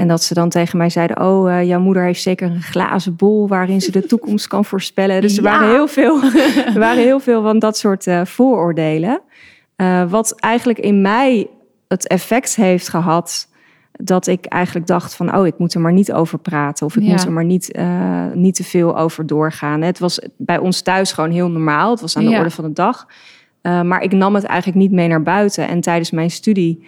En 0.00 0.08
dat 0.08 0.22
ze 0.22 0.34
dan 0.34 0.48
tegen 0.48 0.78
mij 0.78 0.90
zeiden: 0.90 1.20
Oh, 1.22 1.52
eh, 1.58 1.66
jouw 1.66 1.80
moeder 1.80 2.02
heeft 2.02 2.22
zeker 2.22 2.50
een 2.50 2.62
glazen 2.62 3.16
bol 3.16 3.48
waarin 3.48 3.80
ze 3.80 3.90
de 3.90 4.06
toekomst 4.06 4.46
kan 4.46 4.64
voorspellen. 4.64 5.20
Dus 5.20 5.36
er, 5.36 5.42
Ja. 5.42 5.50
waren 5.50 5.68
heel 5.68 5.86
veel, 5.88 6.22
er 6.74 6.78
waren 6.78 7.02
heel 7.02 7.20
veel 7.20 7.42
van 7.42 7.58
dat 7.58 7.78
soort 7.78 8.06
eh, 8.06 8.24
vooroordelen. 8.24 9.20
Eh, 9.76 10.10
wat 10.10 10.40
eigenlijk 10.40 10.78
in 10.78 11.00
mij 11.00 11.46
het 11.88 12.06
effect 12.06 12.56
heeft 12.56 12.88
gehad 12.88 13.48
dat 13.92 14.26
ik 14.26 14.44
eigenlijk 14.46 14.86
dacht 14.86 15.14
van, 15.14 15.36
oh, 15.36 15.46
ik 15.46 15.58
moet 15.58 15.74
er 15.74 15.80
maar 15.80 15.92
niet 15.92 16.12
over 16.12 16.38
praten. 16.38 16.86
Of 16.86 16.96
ik 16.96 17.02
Ja. 17.02 17.10
moet 17.10 17.24
er 17.24 17.32
maar 17.32 17.44
niet, 17.44 17.78
niet 18.34 18.54
te 18.54 18.64
veel 18.64 18.98
over 18.98 19.26
doorgaan. 19.26 19.82
Het 19.82 19.98
was 19.98 20.20
bij 20.36 20.58
ons 20.58 20.80
thuis 20.82 21.12
gewoon 21.12 21.30
heel 21.30 21.50
normaal. 21.50 21.90
Het 21.90 22.00
was 22.00 22.16
aan 22.16 22.24
de 22.24 22.30
Ja. 22.30 22.38
orde 22.38 22.50
van 22.50 22.64
de 22.64 22.72
dag. 22.72 23.06
Maar 23.62 24.02
ik 24.02 24.12
nam 24.12 24.34
het 24.34 24.44
eigenlijk 24.44 24.78
niet 24.78 24.92
mee 24.92 25.08
naar 25.08 25.22
buiten. 25.22 25.68
En 25.68 25.80
tijdens 25.80 26.10
mijn 26.10 26.30
studie 26.30 26.86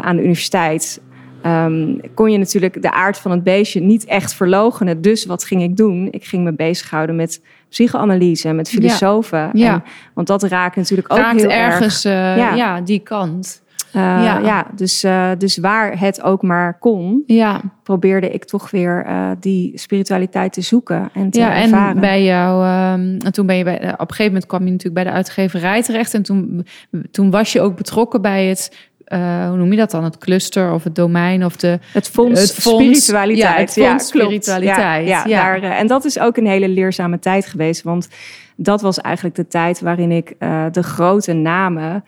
aan 0.00 0.16
de 0.16 0.22
universiteit... 0.22 1.00
ehm, 1.42 1.98
kon 2.14 2.32
je 2.32 2.38
natuurlijk 2.38 2.82
de 2.82 2.92
aard 2.92 3.18
van 3.18 3.30
het 3.30 3.42
beestje 3.42 3.80
niet 3.80 4.04
echt 4.04 4.34
verlogenen. 4.34 5.00
Dus 5.00 5.26
wat 5.26 5.44
ging 5.44 5.62
ik 5.62 5.76
doen? 5.76 6.08
Ik 6.10 6.24
ging 6.24 6.44
me 6.44 6.52
bezighouden 6.52 7.16
met 7.16 7.42
psychoanalyse, 7.68 8.52
met 8.52 8.68
filosofen. 8.68 9.50
Ja. 9.52 9.72
En, 9.72 9.82
want 10.14 10.26
dat 10.26 10.42
raakt 10.42 10.76
natuurlijk 10.76 11.12
ook 11.12 11.18
raakt 11.18 11.40
heel 11.40 11.50
ergens 11.50 12.04
eh, 12.04 12.12
ja. 12.12 12.54
Ja. 12.54 12.80
die 12.80 13.00
kant. 13.00 13.62
erg. 13.92 14.44
ja. 14.44 14.66
dus, 14.74 15.02
eh, 15.02 15.30
dus 15.38 15.56
waar 15.56 15.98
het 15.98 16.22
ook 16.22 16.42
maar 16.42 16.78
kon 16.78 17.22
Ja, 17.26 17.60
probeerde 17.82 18.30
ik 18.30 18.44
toch 18.44 18.70
weer 18.70 19.04
eh, 19.06 19.30
die 19.40 19.78
spiritualiteit 19.78 20.52
te 20.52 20.60
zoeken 20.60 21.10
en 21.12 21.30
te 21.30 21.38
ja 21.40 21.62
ervaren. 21.62 21.94
en 21.94 22.00
bij 22.00 22.24
jou, 22.24 22.64
ehm, 22.64 23.26
en 23.26 23.32
toen 23.32 23.46
ben 23.46 23.56
je 23.56 23.64
bij, 23.64 23.76
op 23.76 23.82
een 23.82 23.96
gegeven 23.98 24.24
moment 24.24 24.46
kwam 24.46 24.64
je 24.64 24.70
natuurlijk 24.70 25.02
bij 25.02 25.04
de 25.04 25.16
uitgeverij 25.16 25.82
terecht. 25.82 26.14
En 26.14 26.22
toen, 26.22 26.66
toen 27.10 27.30
was 27.30 27.52
je 27.52 27.60
ook 27.60 27.76
betrokken 27.76 28.22
bij 28.22 28.46
het, 28.46 28.89
eh, 29.10 29.48
hoe 29.48 29.56
noem 29.56 29.70
je 29.70 29.76
dat 29.76 29.90
dan? 29.90 30.04
Het 30.04 30.18
cluster 30.18 30.72
of 30.72 30.84
het 30.84 30.94
domein 30.94 31.44
of 31.44 31.56
de. 31.56 31.78
het 31.92 32.08
fonds, 32.08 32.40
het 32.40 32.52
fonds- 32.52 33.04
spiritualiteit. 33.04 33.36
ja, 33.54 33.60
het 33.60 33.72
fonds 33.72 34.10
klopt. 34.10 34.26
spiritualiteit, 34.26 35.06
Ja, 35.08 35.24
ja. 35.26 35.42
Daar, 35.42 35.62
eh, 35.62 35.78
en 35.80 35.86
dat 35.86 36.04
is 36.04 36.18
ook 36.18 36.36
een 36.36 36.46
hele 36.46 36.68
leerzame 36.68 37.18
tijd 37.18 37.46
geweest. 37.46 37.82
Want 37.82 38.08
dat 38.56 38.80
was 38.80 39.00
eigenlijk 39.00 39.36
de 39.36 39.46
tijd 39.46 39.80
waarin 39.80 40.10
ik 40.10 40.34
eh, 40.38 40.64
de 40.72 40.82
grote 40.82 41.32
namen 41.32 42.04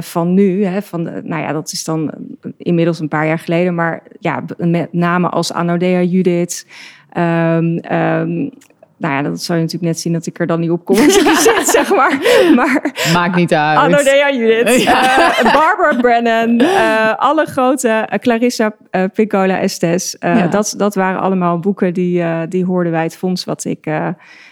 van 0.00 0.34
nu, 0.34 0.64
hè, 0.64 0.82
van 0.82 1.04
de, 1.04 1.20
nou 1.24 1.42
ja, 1.42 1.52
dat 1.52 1.72
is 1.72 1.84
dan 1.84 2.10
inmiddels 2.56 3.00
een 3.00 3.08
paar 3.08 3.26
jaar 3.26 3.38
geleden, 3.38 3.74
maar 3.74 4.02
ja, 4.20 4.44
met 4.56 4.92
namen 4.92 5.30
als 5.30 5.52
Anodea 5.52 6.02
Judith. 6.02 6.66
ehm, 7.12 8.48
nou 9.02 9.14
ja, 9.14 9.22
dat 9.22 9.42
zou 9.42 9.58
je 9.58 9.64
natuurlijk 9.64 9.92
net 9.92 10.00
zien 10.00 10.12
dat 10.12 10.26
ik 10.26 10.38
er 10.38 10.46
dan 10.46 10.60
niet 10.60 10.70
op 10.70 10.84
kom 10.84 10.96
zitten, 11.10 11.64
zeg 11.64 11.94
maar. 11.94 12.18
Maar 12.54 13.10
Maakt 13.12 13.36
niet 13.36 13.54
uit. 13.54 13.78
Anodea 13.78 14.32
Judith, 14.32 14.84
eh, 14.84 15.52
Barbara 15.52 15.96
Brennan, 16.00 16.58
eh, 16.60 17.14
alle 17.16 17.46
grote, 17.46 17.88
eh, 17.88 18.18
Clarissa 18.18 18.74
Piccola 19.14 19.58
Estes. 19.58 20.16
Ja. 20.20 20.46
dat, 20.46 20.74
dat 20.76 20.94
waren 20.94 21.20
allemaal 21.20 21.58
boeken 21.58 21.94
die, 21.94 22.48
die 22.48 22.64
hoorden 22.64 22.92
bij 22.92 23.02
het 23.02 23.16
fonds 23.16 23.44
wat 23.44 23.64
ik 23.64 23.90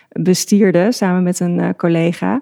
bestierde 0.09 0.93
samen 0.93 1.23
met 1.23 1.41
een 1.41 1.77
collega. 1.77 2.41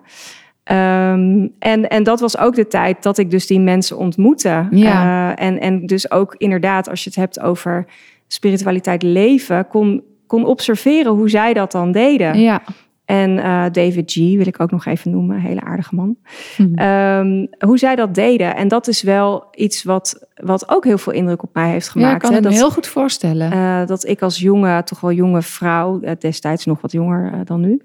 Ehm, 0.64 1.47
en, 1.59 1.88
en 1.88 2.03
dat 2.03 2.21
was 2.21 2.38
ook 2.38 2.55
de 2.55 2.66
tijd 2.66 3.03
dat 3.03 3.18
ik 3.18 3.31
dus 3.31 3.47
die 3.47 3.61
mensen 3.61 3.97
ontmoette. 3.97 4.66
Ja. 4.71 5.37
En, 5.37 5.61
en 5.61 5.87
dus 5.87 6.11
ook 6.11 6.35
inderdaad, 6.38 6.88
als 6.88 7.05
je 7.05 7.11
het 7.11 7.18
hebt 7.18 7.40
over 7.40 7.87
spiritualiteit 8.27 9.03
leven, 9.03 9.66
kon, 9.68 10.03
kon 10.29 10.45
observeren 10.47 11.12
hoe 11.12 11.31
zij 11.31 11.53
dat 11.55 11.73
dan 11.73 11.93
deden. 11.93 12.41
Ja, 12.41 12.62
En 13.05 13.38
eh, 13.38 13.64
David 13.73 14.12
G. 14.12 14.14
wil 14.17 14.47
ik 14.47 14.61
ook 14.61 14.71
nog 14.71 14.87
even 14.87 15.11
noemen, 15.11 15.37
een 15.37 15.43
hele 15.43 15.61
aardige 15.61 15.95
man. 15.95 16.17
Mhm. 16.57 16.75
Ehm, 16.75 17.47
hoe 17.59 17.79
zij 17.79 17.97
dat 17.97 18.14
deden. 18.14 18.57
En 18.57 18.69
dat 18.69 18.88
is 18.88 19.03
wel 19.03 19.45
iets 19.55 19.83
wat, 19.83 20.27
wat 20.35 20.69
ook 20.69 20.85
heel 20.85 20.99
veel 20.99 21.12
indruk 21.12 21.43
op 21.43 21.51
mij 21.55 21.71
heeft 21.71 21.87
ja 21.87 21.93
gemaakt. 21.93 22.14
ik 22.14 22.21
kan 22.21 22.31
hè. 22.31 22.37
het 22.37 22.45
me 22.45 22.51
dat, 22.51 22.61
heel 22.61 22.71
goed 22.71 22.87
voorstellen. 22.87 23.51
eh, 23.53 23.87
dat 23.87 24.07
ik 24.07 24.23
als 24.23 24.38
jonge, 24.38 24.83
toch 24.83 25.01
wel 25.01 25.12
jonge 25.12 25.43
vrouw, 25.43 26.01
eh, 26.01 26.12
destijds 26.19 26.67
nog 26.67 26.81
wat 26.81 26.93
jonger 26.93 27.45
dan 27.45 27.61
nu, 27.61 27.81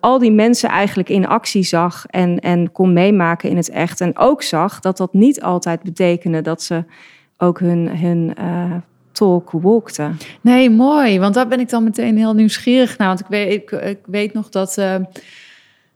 al 0.00 0.18
die 0.18 0.32
mensen 0.32 0.68
eigenlijk 0.68 1.08
in 1.08 1.26
actie 1.26 1.62
zag 1.62 2.06
en, 2.06 2.38
en 2.38 2.72
kon 2.72 2.92
meemaken 2.92 3.50
in 3.50 3.56
het 3.56 3.70
echt. 3.70 4.00
En 4.00 4.18
ook 4.18 4.42
zag 4.42 4.80
dat 4.80 4.96
dat 4.96 5.12
niet 5.12 5.42
altijd 5.42 5.82
betekende 5.82 6.42
dat 6.42 6.62
ze 6.62 6.84
ook 7.38 7.58
hun, 7.60 7.96
hun 7.98 8.34
talk. 9.18 9.50
Nee, 10.40 10.70
mooi. 10.70 11.18
Want 11.18 11.34
daar 11.34 11.48
ben 11.48 11.60
ik 11.60 11.68
dan 11.68 11.84
meteen 11.84 12.16
heel 12.16 12.34
nieuwsgierig 12.34 12.98
naar. 12.98 13.08
Want 13.08 13.20
ik 13.20 13.26
weet, 13.28 13.52
ik, 13.82 13.98
weet 14.06 14.32
nog 14.32 14.48
dat. 14.48 14.78
eh, 14.78 14.94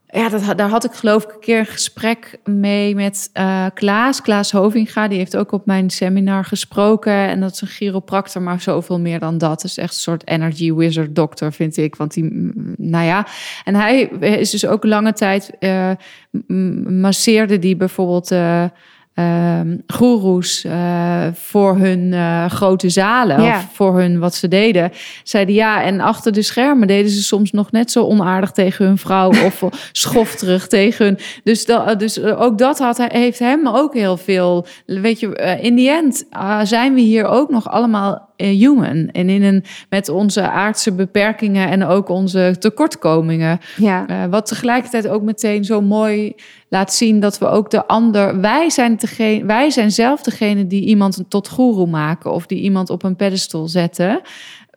ja, 0.08 0.28
dat, 0.28 0.58
daar 0.58 0.68
had 0.68 0.84
ik 0.84 0.92
geloof 0.92 1.22
ik 1.24 1.32
een 1.32 1.40
keer 1.40 1.58
een 1.58 1.66
gesprek 1.66 2.38
mee 2.44 2.94
met 2.94 3.30
eh, 3.32 3.66
Klaas. 3.74 4.20
Klaas 4.22 4.50
Hovinga. 4.52 5.08
Die 5.08 5.18
heeft 5.18 5.36
ook 5.36 5.52
op 5.52 5.66
mijn 5.66 5.90
seminar 5.90 6.44
gesproken. 6.44 7.12
En 7.12 7.40
dat 7.40 7.52
is 7.52 7.60
een 7.60 7.68
chiropractor, 7.68 8.42
maar 8.42 8.60
zoveel 8.60 9.00
meer 9.00 9.18
dan 9.18 9.38
dat. 9.38 9.64
Is 9.64 9.78
echt 9.78 9.94
een 9.94 10.00
soort 10.00 10.26
energy 10.28 10.72
wizard 10.72 11.14
dokter, 11.14 11.52
vind 11.52 11.76
ik. 11.76 11.96
Want 11.96 12.14
die, 12.14 12.24
mm, 12.24 12.74
nou 12.76 13.04
ja. 13.04 13.26
En 13.64 13.74
hij 13.74 14.00
is 14.20 14.50
dus 14.50 14.66
ook 14.66 14.84
lange 14.84 15.12
tijd... 15.12 15.50
m- 16.46 17.00
masseerde 17.00 17.58
die 17.58 17.76
bijvoorbeeld... 17.76 18.30
ehm 19.14 19.76
goeroes 19.86 20.64
eh, 20.64 21.26
voor 21.34 21.76
hun 21.76 22.12
eh, 22.12 22.50
grote 22.50 22.88
zalen 22.88 23.42
Ja. 23.42 23.56
of 23.56 23.66
voor 23.72 23.98
hun 23.98 24.18
wat 24.18 24.34
ze 24.34 24.48
deden. 24.48 24.90
Zeiden 25.22 25.54
ja, 25.54 25.82
en 25.82 26.00
achter 26.00 26.32
de 26.32 26.42
schermen 26.42 26.86
deden 26.88 27.10
ze 27.10 27.22
soms 27.22 27.50
nog 27.50 27.70
net 27.70 27.90
zo 27.90 28.04
onaardig 28.04 28.50
tegen 28.50 28.86
hun 28.86 28.98
vrouw 28.98 29.28
of 29.46 29.62
schofterig 29.92 30.66
tegen 30.66 31.04
hun. 31.04 31.18
Dus, 31.44 31.66
dat, 31.66 31.98
dus 31.98 32.18
eh, 32.20 32.40
ook 32.40 32.58
dat 32.58 32.78
had, 32.78 32.96
hij- 32.96 33.10
heeft 33.12 33.38
hem 33.38 33.68
ook 33.68 33.94
heel 33.94 34.16
veel. 34.16 34.66
Weet 34.86 35.20
je, 35.20 35.36
eh, 35.36 35.64
in 35.64 35.74
die 35.74 35.90
end 35.90 36.24
zijn 36.62 36.94
we 36.94 37.00
hier 37.00 37.24
ook 37.24 37.50
nog 37.50 37.68
allemaal 37.70 38.14
eh, 38.14 38.20
human 38.46 39.08
en 39.08 39.28
in 39.28 39.42
een 39.42 39.64
met 39.88 40.08
onze 40.08 40.50
aardse 40.50 40.92
beperkingen 40.92 41.68
en 41.68 41.84
ook 41.84 42.08
onze 42.08 42.56
tekortkomingen. 42.58 43.58
Ja, 43.76 44.06
Eh, 44.06 44.24
wat 44.30 44.46
tegelijkertijd 44.46 45.08
ook 45.08 45.22
meteen 45.22 45.64
zo 45.64 45.80
mooi 45.80 46.34
laat 46.68 46.94
zien 46.94 47.20
dat 47.20 47.38
we 47.38 47.46
ook 47.46 47.70
de 47.70 47.86
ander. 47.86 48.40
Wij 48.40 48.70
zijn, 48.70 48.96
degene, 48.96 49.44
wij 49.44 49.70
zijn 49.70 49.90
zelf 49.90 50.22
degene 50.22 50.66
die 50.66 50.84
iemand 50.84 51.24
tot 51.28 51.48
goeroe 51.48 51.86
maken 51.86 52.32
of 52.32 52.46
die 52.46 52.60
iemand 52.60 52.90
op 52.90 53.02
een 53.02 53.16
pedestal 53.16 53.68
zetten. 53.68 54.20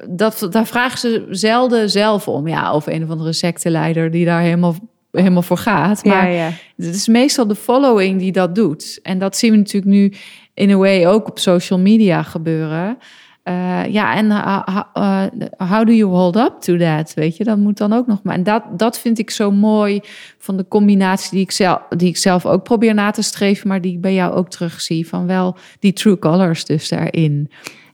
Dat, 0.10 0.48
daar 0.50 0.66
vragen 0.66 1.00
ze 1.00 1.26
zelden 1.30 1.90
zelf 1.90 2.28
om. 2.28 2.48
Ja, 2.48 2.74
of 2.74 2.88
een 2.88 3.04
of 3.04 3.10
andere 3.10 3.34
secteleider 3.34 4.12
die 4.12 4.26
daar 4.26 4.42
helemaal, 4.42 4.76
helemaal 5.12 5.42
voor 5.42 5.58
gaat. 5.58 6.04
Maar 6.04 6.32
ja, 6.32 6.46
ja. 6.46 6.52
het 6.78 6.96
is 6.96 7.08
meestal 7.08 7.48
de 7.48 7.56
following 7.56 8.20
die 8.20 8.32
dat 8.32 8.56
doet. 8.56 9.00
En 9.04 9.20
dat 9.20 9.38
zien 9.38 9.52
we 9.52 9.58
natuurlijk 9.58 9.92
nu 9.92 10.14
in 10.54 10.70
a 10.70 10.76
way 10.76 11.06
ook 11.06 11.28
op 11.28 11.40
social 11.40 11.80
media 11.80 12.24
gebeuren. 12.24 12.98
Eh, 13.46 13.86
ja, 13.88 14.16
en 14.16 14.26
uh, 14.26 15.28
how 15.70 15.86
do 15.86 15.92
you 15.92 16.04
hold 16.04 16.36
up 16.36 16.54
to 16.60 16.78
that? 16.78 17.14
Weet 17.14 17.38
je, 17.38 17.44
dat 17.44 17.58
moet 17.58 17.78
dan 17.78 17.94
ook 17.94 18.08
nog 18.08 18.24
maar. 18.24 18.36
En 18.36 18.44
dat, 18.44 18.64
dat 18.80 19.00
vind 19.00 19.20
ik 19.20 19.30
zo 19.30 19.52
mooi 19.52 20.00
van 20.38 20.58
de 20.58 20.68
combinatie 20.68 21.30
die 21.32 21.42
ik, 21.42 21.52
zelf, 21.52 21.82
die 21.90 22.08
ik 22.08 22.18
zelf 22.18 22.46
ook 22.46 22.64
probeer 22.64 22.94
na 22.94 23.12
te 23.12 23.22
streven, 23.22 23.68
maar 23.68 23.82
die 23.82 23.94
ik 23.94 24.02
bij 24.02 24.14
jou 24.14 24.34
ook 24.34 24.50
terugzie. 24.50 25.08
Van 25.08 25.28
wel 25.28 25.58
die 25.80 25.94
true 25.94 26.20
colors 26.20 26.66
dus 26.66 26.90
daarin. 26.90 27.52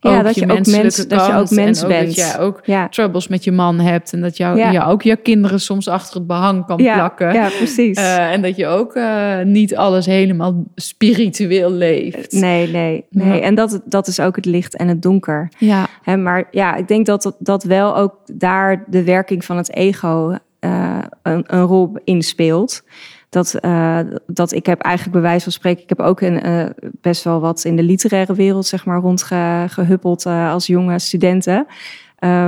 Ja, 0.10 0.18
ook 0.18 0.24
dat 0.24 0.36
je, 0.36 0.46
je 0.46 0.52
ook 0.52 0.66
mens- 0.68 0.96
dat 1.08 1.10
je 1.26 1.32
ook 1.32 1.32
kant 1.34 1.52
mens 1.52 1.82
en 1.82 1.88
bent. 1.88 2.06
dat 2.06 2.16
jij 2.16 2.40
ook 2.40 2.60
Ja. 2.64 2.88
troubles 2.90 3.28
met 3.28 3.44
je 3.44 3.52
man 3.52 3.80
hebt 3.80 4.14
en 4.14 4.22
dat 4.22 4.38
jou, 4.38 4.58
Ja. 4.58 4.72
je 4.72 4.84
ook 4.84 5.02
je 5.02 5.16
kinderen 5.16 5.60
soms 5.60 5.88
achter 5.88 6.16
het 6.18 6.28
behang 6.28 6.66
kan 6.66 6.78
Ja, 6.78 6.94
plakken. 6.96 7.34
ja, 7.34 7.48
precies. 7.58 7.98
Eh, 7.98 8.32
en 8.32 8.42
dat 8.42 8.56
je 8.56 8.68
ook 8.68 8.94
eh, 8.96 9.40
niet 9.42 9.76
alles 9.76 10.06
helemaal 10.06 10.64
spiritueel 10.76 11.72
leeft. 11.72 12.32
Nee, 12.32 12.68
nee, 12.68 13.06
nee. 13.10 13.42
En 13.42 13.56
dat, 13.56 13.82
dat 13.86 14.08
is 14.08 14.20
ook 14.20 14.36
het 14.36 14.46
licht 14.46 14.76
en 14.78 14.88
het 14.88 15.02
donker. 15.02 15.50
Ja, 15.58 15.88
Hè, 16.04 16.18
maar 16.18 16.48
ja, 16.52 16.76
ik 16.76 16.88
denk 16.88 17.06
dat, 17.06 17.22
dat- 17.22 17.36
dat 17.40 17.64
wel 17.64 17.98
ook 17.98 18.16
daar 18.34 18.84
de 18.88 19.04
werking 19.04 19.46
van 19.46 19.58
het 19.58 19.74
ego 19.76 20.36
eh, 20.60 20.98
een, 21.24 21.44
een 21.48 21.62
rol 21.64 21.92
in 22.04 22.22
speelt. 22.22 22.84
Dat, 23.32 23.54
eh, 23.54 24.00
dat 24.28 24.52
ik 24.52 24.66
heb 24.66 24.82
eigenlijk 24.82 25.14
bij 25.14 25.30
wijze 25.30 25.44
van 25.44 25.52
spreken, 25.52 25.84
ik 25.84 25.90
heb 25.90 26.00
ook 26.00 26.22
eh, 26.22 26.66
best 27.02 27.24
wel 27.24 27.40
wat 27.40 27.64
in 27.64 27.76
de 27.76 27.84
literaire 27.84 28.34
wereld 28.34 28.66
zeg 28.66 28.86
maar 28.86 29.00
rondgehuppeld 29.00 30.26
eh, 30.26 30.52
als 30.52 30.68
jonge 30.68 31.00
studenten. 31.00 31.68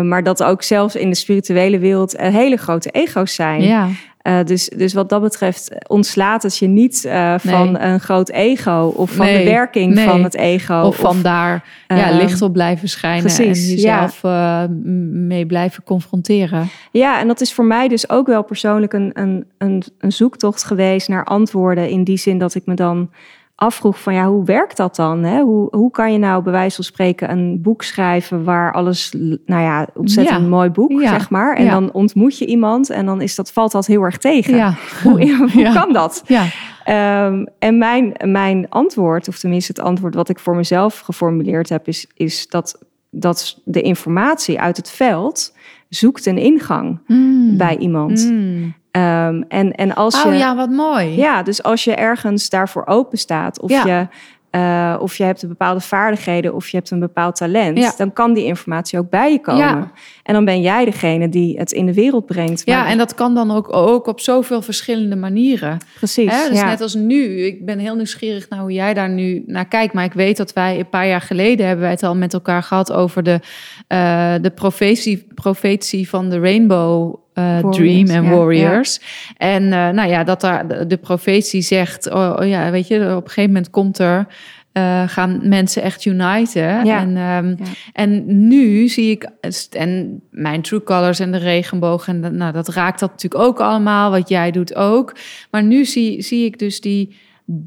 Maar 0.02 0.24
dat 0.24 0.44
ook 0.44 0.64
zelfs 0.64 0.96
in 0.96 1.10
de 1.10 1.16
spirituele 1.16 1.80
wereld 1.80 2.18
hele 2.18 2.58
grote 2.58 2.90
ego's 2.90 3.36
zijn. 3.36 3.62
ja. 3.62 3.88
Eh, 4.24 4.44
dus, 4.44 4.70
dus 4.70 4.94
wat 4.94 5.10
dat 5.10 5.22
betreft 5.22 5.88
ontslaat 5.88 6.44
het 6.44 6.58
je 6.58 6.68
niet 6.68 7.06
eh, 7.06 7.36
van 7.38 7.72
Nee. 7.72 7.82
een 7.82 8.00
groot 8.00 8.30
ego 8.30 8.94
of 8.96 9.12
van 9.12 9.26
Nee, 9.26 9.44
de 9.44 9.50
werking 9.50 9.94
nee. 9.94 10.06
van 10.08 10.24
het 10.24 10.36
ego. 10.36 10.82
of 10.82 10.96
van 10.96 11.22
daar 11.22 11.64
ja, 11.88 12.10
ehm, 12.10 12.18
licht 12.18 12.42
op 12.42 12.54
blijven 12.54 12.90
schijnen 12.90 13.22
precies, 13.34 13.68
en 13.68 13.70
jezelf 13.70 14.24
eh, 14.24 14.64
mee 15.12 15.46
blijven 15.46 15.84
confronteren. 15.84 16.70
Ja, 16.92 17.20
en 17.20 17.28
dat 17.28 17.42
is 17.42 17.54
voor 17.54 17.66
mij 17.66 17.88
dus 17.88 18.10
ook 18.10 18.28
wel 18.28 18.44
persoonlijk 18.44 18.94
een, 18.94 19.12
een, 19.14 19.46
een, 19.58 19.84
een 20.00 20.12
zoektocht 20.12 20.64
geweest 20.64 21.08
naar 21.08 21.24
antwoorden. 21.24 21.90
In 21.90 22.04
die 22.04 22.18
zin 22.18 22.38
dat 22.38 22.56
ik 22.56 22.66
me 22.66 22.74
dan 22.74 23.10
afvroeg 23.56 24.02
van 24.02 24.14
ja, 24.14 24.28
hoe 24.28 24.46
werkt 24.46 24.78
dat 24.78 24.96
dan? 24.96 25.24
Hè? 25.24 25.42
Hoe, 25.42 25.68
hoe 25.76 25.92
kan 25.92 26.12
je 26.12 26.18
nou 26.18 26.44
bij 26.44 26.52
wijze 26.52 26.76
van 26.76 26.84
spreken 26.84 27.32
een 27.32 27.62
boek 27.62 27.84
schrijven 27.84 28.44
waar 28.44 28.74
alles, 28.74 29.14
nou 29.46 29.62
ja, 29.62 29.88
ontzettend 29.94 30.42
Ja. 30.42 30.48
mooi 30.48 30.70
boek, 30.70 30.92
Ja. 31.02 31.10
zeg 31.10 31.30
maar. 31.30 31.56
En 31.56 31.64
Ja. 31.64 31.72
dan 31.72 31.92
ontmoet 31.92 32.38
je 32.38 32.46
iemand 32.46 32.90
en 32.90 33.06
dan 33.06 33.22
is 33.22 33.36
dat, 33.36 33.52
valt 33.52 33.72
dat 33.72 33.86
heel 33.86 34.02
erg 34.04 34.18
tegen. 34.18 34.76
Hoe, 35.04 35.36
hoe 35.54 35.72
kan 35.74 35.94
dat? 35.94 36.24
ja. 36.28 36.46
Ehm, 36.84 37.46
en 37.60 37.78
mijn, 37.78 38.14
mijn 38.26 38.70
antwoord, 38.70 39.28
of 39.28 39.40
tenminste 39.40 39.72
het 39.72 39.82
antwoord 39.82 40.16
wat 40.16 40.30
ik 40.30 40.40
voor 40.40 40.56
mezelf 40.56 41.00
geformuleerd 41.00 41.70
heb, 41.70 41.88
is, 41.88 42.08
is 42.14 42.48
dat, 42.48 42.84
dat 43.10 43.62
de 43.66 43.82
informatie 43.82 44.60
uit 44.60 44.78
het 44.78 44.90
veld 44.90 45.56
zoekt 45.90 46.26
een 46.26 46.38
ingang 46.38 47.00
Mm. 47.08 47.58
bij 47.58 47.78
iemand. 47.78 48.30
Mm. 48.32 48.74
Ehm, 48.94 49.42
en, 49.48 49.72
en 49.76 49.96
als 49.96 50.22
je. 50.22 50.28
Oh 50.30 50.36
ja, 50.38 50.56
wat 50.56 50.70
mooi. 50.70 51.16
Ja, 51.16 51.44
dus 51.44 51.64
als 51.64 51.84
je 51.84 51.96
ergens 51.96 52.50
daarvoor 52.50 52.86
open 52.86 53.18
staat, 53.18 53.60
of, 53.62 53.70
Ja. 53.70 53.86
je, 53.86 54.08
eh, 54.50 54.96
of 55.02 55.16
je 55.16 55.24
hebt 55.24 55.42
een 55.42 55.50
bepaalde 55.50 55.80
vaardigheden 55.80 56.54
of 56.54 56.68
je 56.70 56.78
hebt 56.78 56.92
een 56.92 57.00
bepaald 57.00 57.36
talent, 57.36 57.78
Ja. 57.78 57.94
dan 57.98 58.14
kan 58.14 58.34
die 58.34 58.46
informatie 58.46 59.00
ook 59.00 59.10
bij 59.10 59.32
je 59.32 59.40
komen. 59.40 59.62
Ja. 59.62 59.92
En 60.24 60.34
dan 60.34 60.46
ben 60.46 60.62
jij 60.62 60.86
degene 60.86 61.30
die 61.30 61.58
het 61.58 61.72
in 61.72 61.86
de 61.86 61.94
wereld 61.94 62.26
brengt. 62.26 62.62
Ja, 62.66 62.78
Maar- 62.82 62.88
en 62.92 62.98
dat 62.98 63.16
kan 63.16 63.34
dan 63.36 63.52
ook, 63.52 63.74
ook 63.76 64.08
op 64.08 64.20
zoveel 64.20 64.62
verschillende 64.62 65.16
manieren. 65.16 65.78
precies. 65.98 66.32
Hè? 66.32 66.50
Dus 66.50 66.62
net 66.62 66.82
als 66.82 66.94
nu. 66.96 67.46
Ik 67.46 67.66
ben 67.66 67.80
heel 67.80 67.96
nieuwsgierig 67.96 68.50
naar 68.50 68.60
hoe 68.60 68.72
jij 68.74 68.94
daar 68.94 69.10
nu 69.10 69.44
naar 69.46 69.68
kijkt. 69.68 69.94
Maar 69.94 70.04
ik 70.06 70.14
weet 70.14 70.38
dat 70.38 70.54
wij 70.54 70.80
een 70.80 70.90
paar 70.90 71.08
jaar 71.08 71.22
geleden 71.22 71.66
hebben 71.66 71.84
wij 71.84 71.94
het 71.94 72.04
al 72.04 72.16
met 72.16 72.34
elkaar 72.34 72.64
gehad 72.64 72.92
over 72.92 73.24
de, 73.24 73.40
eh, 73.88 74.34
de 74.42 74.52
profetie, 74.52 75.28
profetie 75.36 76.10
van 76.10 76.30
de 76.30 76.40
Rainbow. 76.40 77.22
Eh, 77.34 77.60
Warriors, 77.60 77.78
Dream 77.78 78.26
en 78.26 78.30
Warriors. 78.38 79.00
En 79.38 79.64
eh, 79.64 79.90
nou 79.90 80.10
ja, 80.10 80.24
dat 80.24 80.42
daar 80.42 80.88
de, 80.88 80.98
profetie 80.98 81.62
zegt: 81.62 82.10
oh, 82.12 82.36
oh 82.40 82.48
ja, 82.48 82.72
weet 82.72 82.88
je, 82.88 82.96
op 83.16 83.24
een 83.24 83.28
gegeven 83.30 83.52
moment 83.54 83.70
komt 83.70 84.00
er. 84.00 84.28
eh, 84.74 85.04
gaan 85.08 85.40
mensen 85.44 85.82
echt 85.82 86.06
uniten. 86.06 86.86
Ja. 86.86 87.00
En, 87.00 87.18
ehm, 87.18 87.48
Ja. 87.48 87.56
en 87.94 88.24
nu 88.48 88.88
zie 88.88 89.12
ik, 89.12 89.28
en 89.72 90.22
mijn 90.30 90.62
True 90.62 90.84
Colors 90.84 91.20
en 91.20 91.32
de 91.32 91.38
regenboog, 91.38 92.08
en 92.08 92.22
dat- 92.22 92.32
nou, 92.32 92.54
dat 92.54 92.68
raakt 92.68 93.00
dat 93.00 93.10
natuurlijk 93.12 93.44
ook 93.44 93.60
allemaal, 93.62 94.12
wat 94.12 94.30
jij 94.30 94.52
doet 94.52 94.76
ook. 94.76 95.16
Maar 95.52 95.64
nu 95.64 95.86
zie, 95.86 96.22
zie 96.22 96.46
ik 96.46 96.60
dus 96.60 96.82
die, 96.82 97.16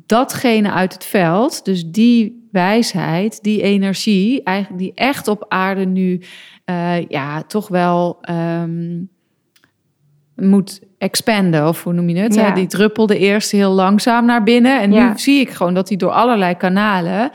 datgene 0.07 0.73
uit 0.73 0.93
het 0.93 1.05
veld, 1.05 1.65
dus 1.65 1.85
die 1.91 2.49
wijsheid, 2.53 3.43
die 3.43 3.63
energie, 3.63 4.43
eigenlijk 4.43 4.83
die 4.83 4.93
echt 4.95 5.29
op 5.29 5.45
aarde 5.49 5.85
nu, 5.87 6.21
ja, 7.09 7.43
toch 7.43 7.69
wel 7.69 8.19
ehm, 8.21 8.95
moet 10.37 10.81
expanden, 10.99 11.69
of 11.69 11.85
hoe 11.85 11.93
noem 11.93 12.09
je 12.09 12.19
het? 12.19 12.35
Ja. 12.35 12.51
Die 12.51 12.67
druppelde 12.67 13.19
eerst 13.19 13.51
heel 13.51 13.71
langzaam 13.73 14.25
naar 14.27 14.43
binnen. 14.43 14.81
En 14.81 14.93
Ja. 14.93 15.09
nu 15.09 15.19
zie 15.19 15.41
ik 15.41 15.51
gewoon 15.51 15.75
dat 15.75 15.89
die 15.89 15.97
door 15.97 16.11
allerlei 16.11 16.55
kanalen 16.55 17.31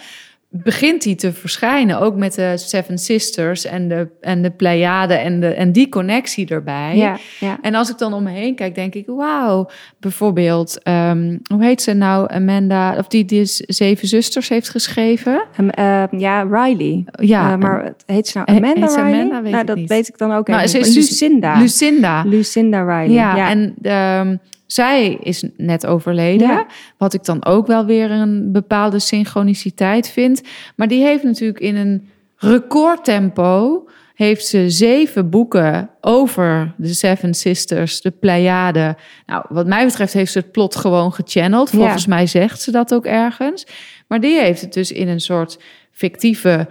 begint 0.54 1.02
die 1.04 1.16
te 1.16 1.34
verschijnen. 1.34 2.00
Ook 2.00 2.16
met 2.16 2.34
de 2.34 2.54
Seven 2.58 2.98
Sisters 2.98 3.66
en 3.66 3.88
de, 3.88 4.08
en 4.22 4.42
de 4.42 4.50
Pleiade 4.52 5.14
en, 5.14 5.40
de, 5.40 5.48
en 5.48 5.72
die 5.72 5.90
connectie 5.90 6.48
erbij. 6.48 6.96
ja, 6.98 7.18
ja. 7.40 7.58
En 7.62 7.76
als 7.76 7.90
ik 7.90 7.98
dan 7.98 8.14
om 8.14 8.24
me 8.24 8.30
heen 8.32 8.56
kijk, 8.56 8.76
denk 8.76 8.94
ik, 8.96 9.06
wauw. 9.08 9.70
Bijvoorbeeld, 10.00 10.80
ehm, 10.84 11.38
hoe 11.54 11.64
heet 11.64 11.82
ze 11.82 11.94
nou, 11.94 12.34
Amanda, 12.34 12.96
of 12.98 13.08
die, 13.08 13.26
die 13.26 13.42
Zeven 13.68 14.08
Zusters 14.08 14.50
heeft 14.50 14.70
geschreven? 14.70 15.44
Ehm, 15.70 16.18
ja, 16.18 16.42
Riley. 16.42 17.06
Ja, 17.12 17.52
Eh, 17.52 17.58
maar 17.58 17.84
het 17.84 18.04
heet 18.06 18.28
ze 18.28 18.38
nou 18.38 18.50
Amanda 18.58 18.88
heet 18.88 18.96
Riley? 18.96 19.14
Amanda? 19.20 19.42
Weet 19.42 19.52
nou, 19.52 19.66
dat 19.66 19.76
niet. 19.76 19.90
weet 19.90 20.08
ik 20.08 20.18
dan 20.18 20.32
ook 20.32 20.48
Nou, 20.48 20.60
even. 20.62 20.70
ze 20.70 20.80
is 20.80 20.96
Lucinda. 20.96 21.58
Lucinda. 21.60 22.24
Lucinda 22.26 22.82
Riley. 22.82 23.10
Ja, 23.16 23.36
Ja, 23.36 23.50
en 23.50 23.76
ehm, 23.82 24.36
zij 24.72 25.18
is 25.22 25.44
net 25.58 25.86
overleden. 25.86 26.48
Ja. 26.48 26.66
Wat 26.98 27.14
ik 27.14 27.24
dan 27.24 27.46
ook 27.46 27.68
wel 27.68 27.86
weer 27.86 28.12
een 28.12 28.52
bepaalde 28.52 29.00
synchroniciteit 29.00 30.10
vind. 30.10 30.42
Maar 30.76 30.88
die 30.88 31.04
heeft 31.04 31.24
natuurlijk 31.24 31.60
in 31.60 31.76
een 31.76 32.10
recordtempo... 32.38 33.84
heeft 34.16 34.46
ze 34.46 34.70
zeven 34.70 35.30
boeken 35.30 35.90
over 36.02 36.74
de 36.78 36.94
Seven 36.94 37.34
Sisters, 37.34 38.02
de 38.02 38.12
Pleiade. 38.12 38.96
Nou, 39.26 39.46
wat 39.50 39.68
mij 39.68 39.86
betreft 39.86 40.14
heeft 40.14 40.32
ze 40.32 40.40
het 40.40 40.52
plot 40.52 40.76
gewoon 40.76 41.14
gechanneld. 41.14 41.70
Volgens 41.70 42.06
mij 42.06 42.28
zegt 42.28 42.62
ze 42.62 42.72
dat 42.72 42.94
ook 42.94 43.06
ergens. 43.06 43.66
Maar 44.08 44.20
die 44.20 44.40
heeft 44.40 44.62
het 44.62 44.74
dus 44.74 44.92
in 44.92 45.08
een 45.08 45.22
soort 45.22 45.60
fictieve 45.92 46.68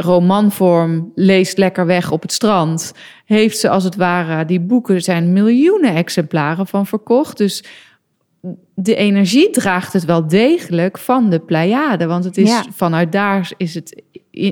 romanvorm 0.00 1.12
leest 1.14 1.58
lekker 1.58 1.86
weg 1.86 2.10
op 2.10 2.22
het 2.22 2.32
strand. 2.32 2.92
Heeft 3.24 3.58
ze 3.58 3.68
als 3.68 3.84
het 3.84 3.96
ware, 3.96 4.44
die 4.44 4.60
boeken 4.60 5.02
zijn 5.02 5.32
miljoenen 5.32 5.94
exemplaren 5.94 6.66
van 6.66 6.86
verkocht. 6.86 7.36
Dus 7.36 7.64
de 8.74 8.94
energie 8.94 9.50
draagt 9.50 9.92
het 9.92 10.04
wel 10.04 10.26
degelijk 10.28 10.98
van 10.98 11.30
de 11.30 11.38
Pleiade. 11.40 12.06
Want 12.06 12.24
het 12.24 12.36
is 12.36 12.48
Ja. 12.48 12.64
vanuit 12.74 13.12
daar 13.12 13.52
is, 13.56 13.74
het, 13.74 14.02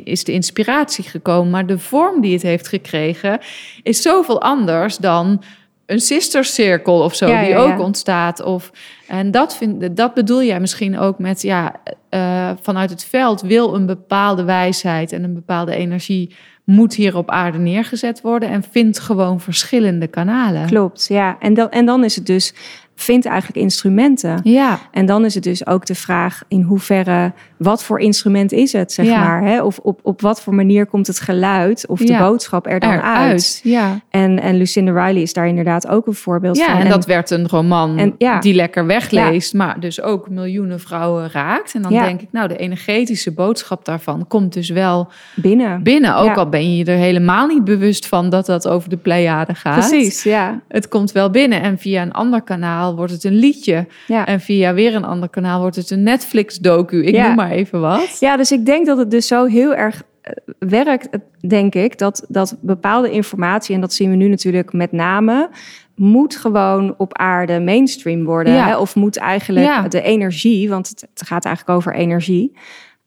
is 0.04 0.24
de 0.24 0.32
inspiratie 0.32 1.04
gekomen. 1.04 1.50
Maar 1.50 1.66
de 1.66 1.78
vorm 1.78 2.20
die 2.20 2.32
het 2.32 2.42
heeft 2.42 2.68
gekregen 2.68 3.38
is 3.82 4.02
zoveel 4.02 4.42
anders 4.42 4.96
dan 4.96 5.42
een 5.88 6.00
sistercirkel 6.00 7.00
of 7.00 7.14
zo, 7.14 7.26
Ja, 7.26 7.40
die 7.40 7.48
ja, 7.48 7.58
ook 7.58 7.78
ja. 7.78 7.80
ontstaat. 7.80 8.42
Of, 8.42 8.70
en 9.06 9.30
dat, 9.30 9.56
vind, 9.56 9.96
dat 9.96 10.14
bedoel 10.14 10.42
jij 10.42 10.60
misschien 10.60 10.98
ook 10.98 11.18
met, 11.18 11.42
ja, 11.42 11.74
eh, 12.08 12.50
vanuit 12.60 12.90
het 12.90 13.04
veld 13.04 13.40
wil 13.40 13.74
een 13.74 13.86
bepaalde 13.86 14.44
wijsheid 14.44 15.12
en 15.12 15.24
een 15.24 15.34
bepaalde 15.34 15.74
energie 15.74 16.36
moet 16.64 16.94
hier 16.94 17.16
op 17.16 17.30
aarde 17.30 17.58
neergezet 17.58 18.20
worden 18.20 18.48
en 18.48 18.62
vindt 18.70 18.98
gewoon 18.98 19.40
verschillende 19.40 20.06
kanalen. 20.06 20.66
Klopt, 20.66 21.06
ja. 21.08 21.36
En 21.40 21.54
dan, 21.54 21.70
en 21.70 21.86
dan 21.86 22.04
is 22.04 22.16
het 22.16 22.26
dus, 22.26 22.54
vind 23.00 23.26
eigenlijk 23.26 23.58
instrumenten. 23.58 24.40
Ja, 24.42 24.78
En 24.90 25.06
dan 25.06 25.24
is 25.24 25.34
het 25.34 25.44
dus 25.44 25.66
ook 25.66 25.86
de 25.86 25.94
vraag 25.94 26.42
in 26.48 26.62
hoeverre, 26.62 27.32
wat 27.56 27.84
voor 27.84 28.00
instrument 28.00 28.52
is 28.52 28.72
het, 28.72 28.92
zeg 28.92 29.06
Ja. 29.06 29.24
maar. 29.24 29.42
Hè? 29.42 29.62
Of 29.62 29.78
op, 29.78 30.00
op 30.02 30.20
wat 30.20 30.42
voor 30.42 30.54
manier 30.54 30.86
komt 30.86 31.06
het 31.06 31.20
geluid 31.20 31.86
of 31.86 31.98
de 31.98 32.06
Ja. 32.12 32.18
boodschap 32.18 32.66
er 32.66 32.80
dan 32.80 32.92
eruit. 32.92 33.30
uit. 33.30 33.60
Ja. 33.62 34.00
En, 34.10 34.40
en 34.40 34.56
Lucinda 34.56 35.06
Riley 35.06 35.22
is 35.22 35.32
daar 35.32 35.46
inderdaad 35.48 35.88
ook 35.88 36.06
een 36.06 36.14
voorbeeld 36.14 36.56
ja, 36.56 36.66
van. 36.66 36.80
en 36.80 36.88
dat 36.88 37.06
werd 37.06 37.30
een 37.30 37.48
roman 37.48 37.98
en- 37.98 38.14
ja. 38.18 38.38
die 38.40 38.54
lekker 38.54 38.86
wegleest, 38.86 39.54
maar 39.54 39.80
dus 39.80 40.02
ook 40.02 40.28
miljoenen 40.28 40.80
vrouwen 40.80 41.30
raakt. 41.32 41.74
En 41.74 41.82
dan 41.82 41.92
Ja. 41.92 42.04
denk 42.04 42.20
ik, 42.20 42.28
nou, 42.32 42.48
de 42.48 42.56
energetische 42.56 43.32
boodschap 43.32 43.84
daarvan 43.84 44.24
komt 44.28 44.52
dus 44.52 44.68
wel 44.68 45.08
binnen. 45.34 45.82
binnen. 45.82 46.16
Ook 46.16 46.26
Ja. 46.26 46.34
al 46.34 46.48
ben 46.48 46.70
je 46.70 46.76
je 46.76 46.84
er 46.84 46.98
helemaal 46.98 47.46
niet 47.46 47.64
bewust 47.64 48.06
van 48.06 48.30
dat 48.30 48.46
dat 48.46 48.68
over 48.68 48.88
de 48.88 48.96
Pleiade 48.96 49.54
gaat. 49.54 49.88
Precies, 49.88 50.22
ja. 50.22 50.60
Het 50.68 50.88
komt 50.88 51.12
wel 51.12 51.30
binnen 51.30 51.62
en 51.62 51.78
via 51.78 52.02
een 52.02 52.12
ander 52.12 52.42
kanaal 52.42 52.87
wordt 52.96 53.12
het 53.12 53.24
een 53.24 53.34
liedje. 53.34 53.86
Ja. 54.06 54.26
En 54.26 54.40
via 54.40 54.74
weer 54.74 54.94
een 54.94 55.04
ander 55.04 55.28
kanaal 55.28 55.60
wordt 55.60 55.76
het 55.76 55.90
een 55.90 56.02
Netflix-docu. 56.02 57.04
Ik 57.04 57.14
Ja. 57.14 57.26
noem 57.26 57.36
maar 57.36 57.50
even 57.50 57.80
wat. 57.80 58.16
Ja, 58.20 58.36
dus 58.36 58.52
ik 58.52 58.66
denk 58.66 58.86
dat 58.86 58.98
het 58.98 59.10
dus 59.10 59.26
zo 59.26 59.44
heel 59.44 59.74
erg 59.74 60.02
eh, 60.22 60.32
werkt, 60.58 61.08
denk 61.48 61.74
ik, 61.74 61.98
dat, 61.98 62.24
dat 62.28 62.56
bepaalde 62.60 63.10
informatie, 63.10 63.74
en 63.74 63.80
dat 63.80 63.92
zien 63.92 64.10
we 64.10 64.16
nu 64.16 64.28
natuurlijk 64.28 64.72
met 64.72 64.92
name, 64.92 65.50
moet 65.94 66.36
gewoon 66.36 66.94
op 66.96 67.18
aarde 67.18 67.60
mainstream 67.60 68.24
worden. 68.24 68.52
Ja. 68.52 68.66
Hè? 68.66 68.76
Of 68.78 68.94
moet 68.94 69.16
eigenlijk 69.16 69.66
Ja. 69.66 69.88
de 69.88 70.02
energie, 70.02 70.68
want 70.68 70.88
het 70.88 71.26
gaat 71.26 71.44
eigenlijk 71.44 71.76
over 71.78 71.94
energie, 71.94 72.56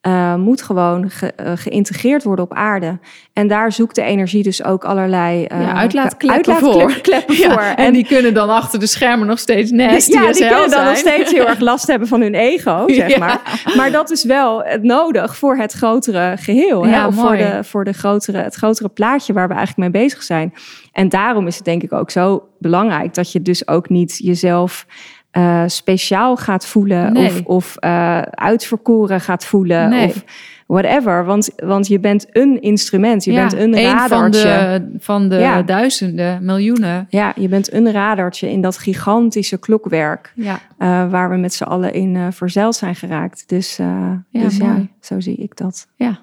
eh, 0.01 0.35
moet 0.35 0.61
gewoon 0.61 1.09
ge- 1.09 1.33
eh, 1.35 1.51
geïntegreerd 1.55 2.23
worden 2.23 2.45
op 2.45 2.53
aarde. 2.53 2.99
En 3.33 3.47
daar 3.47 3.71
zoekt 3.71 3.95
de 3.95 4.01
energie 4.01 4.43
dus 4.43 4.63
ook 4.63 4.83
allerlei 4.85 5.41
uh, 5.51 5.61
Ja, 5.61 5.73
uitlaatkleppen 5.73 6.55
voor. 6.55 6.91
en, 7.75 7.93
die 7.93 8.05
kunnen 8.05 8.33
dan 8.33 8.49
achter 8.49 8.79
de 8.79 8.87
schermen 8.87 9.27
nog 9.27 9.39
steeds 9.39 9.71
nasty 9.71 10.11
ja, 10.11 10.31
die 10.31 10.47
kunnen 10.47 10.69
dan 10.69 10.85
nog 10.85 10.97
steeds 10.97 11.31
heel 11.31 11.47
erg 11.47 11.59
last 11.71 11.87
hebben 11.87 12.07
van 12.07 12.21
hun 12.21 12.35
ego, 12.35 12.83
zeg 12.87 13.09
Ja. 13.09 13.17
maar. 13.17 13.61
Maar 13.75 13.91
dat 13.91 14.11
is 14.11 14.23
wel 14.23 14.63
het 14.63 14.83
nodig 14.83 15.35
voor 15.37 15.55
het 15.57 15.71
grotere 15.73 16.35
geheel. 16.39 16.85
Hè? 16.85 17.07
Of 17.07 17.15
voor, 17.15 17.37
de, 17.37 17.59
voor 17.63 17.83
de 17.83 17.93
grotere, 17.93 18.37
het 18.37 18.55
grotere 18.55 18.89
plaatje 18.89 19.33
waar 19.33 19.47
we 19.47 19.53
eigenlijk 19.53 19.91
mee 19.93 20.03
bezig 20.03 20.23
zijn. 20.23 20.53
En 20.91 21.09
daarom 21.09 21.47
is 21.47 21.55
het 21.55 21.65
denk 21.65 21.83
ik 21.83 21.93
ook 21.93 22.11
zo 22.11 22.47
belangrijk 22.59 23.13
dat 23.13 23.31
je 23.31 23.41
dus 23.41 23.67
ook 23.67 23.89
niet 23.89 24.17
jezelf 24.23 24.85
eh, 25.31 25.63
speciaal 25.67 26.37
gaat 26.37 26.65
voelen 26.65 27.13
Nee. 27.13 27.25
of, 27.27 27.41
of 27.45 27.75
eh, 27.79 28.17
uitverkoren 28.21 29.21
gaat 29.21 29.45
voelen 29.45 29.89
Nee. 29.89 30.07
of 30.07 30.23
whatever. 30.67 31.25
Want, 31.25 31.49
want 31.55 31.87
je 31.87 31.99
bent 31.99 32.25
een 32.31 32.61
instrument, 32.61 33.23
je 33.23 33.31
Ja, 33.31 33.39
bent 33.47 33.53
een 33.61 33.73
één 33.73 33.97
van 34.09 34.31
de, 34.31 34.89
van 34.99 35.29
de 35.29 35.35
Ja. 35.35 35.61
duizenden, 35.61 36.45
miljoenen. 36.45 37.05
Ja, 37.09 37.33
je 37.35 37.47
bent 37.47 37.73
een 37.73 37.91
radartje 37.91 38.51
in 38.51 38.61
dat 38.61 38.77
gigantische 38.77 39.57
klokwerk. 39.59 40.31
Ja, 40.35 40.59
eh, 40.77 41.09
waar 41.09 41.29
we 41.29 41.35
met 41.37 41.53
z'n 41.53 41.63
allen 41.63 41.93
in 41.93 42.31
verzeild 42.33 42.75
zijn 42.75 42.95
geraakt. 42.95 43.43
Dus, 43.49 43.75
Ja, 43.77 44.23
dus 44.29 44.57
ja, 44.57 44.87
zo 44.99 45.19
zie 45.19 45.35
ik 45.37 45.57
dat. 45.57 45.87
ja. 45.95 46.19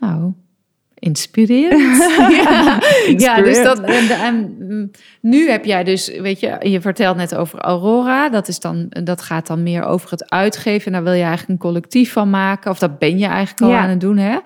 Nou, 0.00 0.32
inspirerend. 1.00 1.96
ja. 2.44 2.78
ja, 3.16 3.42
dus 3.42 3.62
dat. 3.62 3.80
En, 3.80 4.08
en, 4.10 4.56
nu 5.20 5.50
heb 5.50 5.64
jij 5.64 5.84
dus, 5.84 6.18
weet 6.20 6.40
je, 6.40 6.56
je 6.60 6.80
vertelt 6.80 7.16
net 7.16 7.34
over 7.34 7.58
Aurora. 7.58 8.28
Dat, 8.28 8.48
is 8.48 8.60
dan, 8.60 8.86
dat 8.88 9.22
gaat 9.22 9.46
dan 9.46 9.62
meer 9.62 9.84
over 9.84 10.10
het 10.10 10.30
uitgeven. 10.30 10.86
En 10.86 10.92
daar 10.92 11.02
wil 11.02 11.12
je 11.12 11.18
eigenlijk 11.22 11.48
een 11.50 11.68
collectief 11.68 12.12
van 12.12 12.30
maken. 12.30 12.70
Of 12.70 12.78
dat 12.78 12.98
ben 12.98 13.18
je 13.18 13.26
eigenlijk 13.26 13.60
al 13.62 13.68
Ja. 13.70 13.78
aan 13.82 13.88
het 13.88 14.00
doen, 14.00 14.16
hè? 14.16 14.38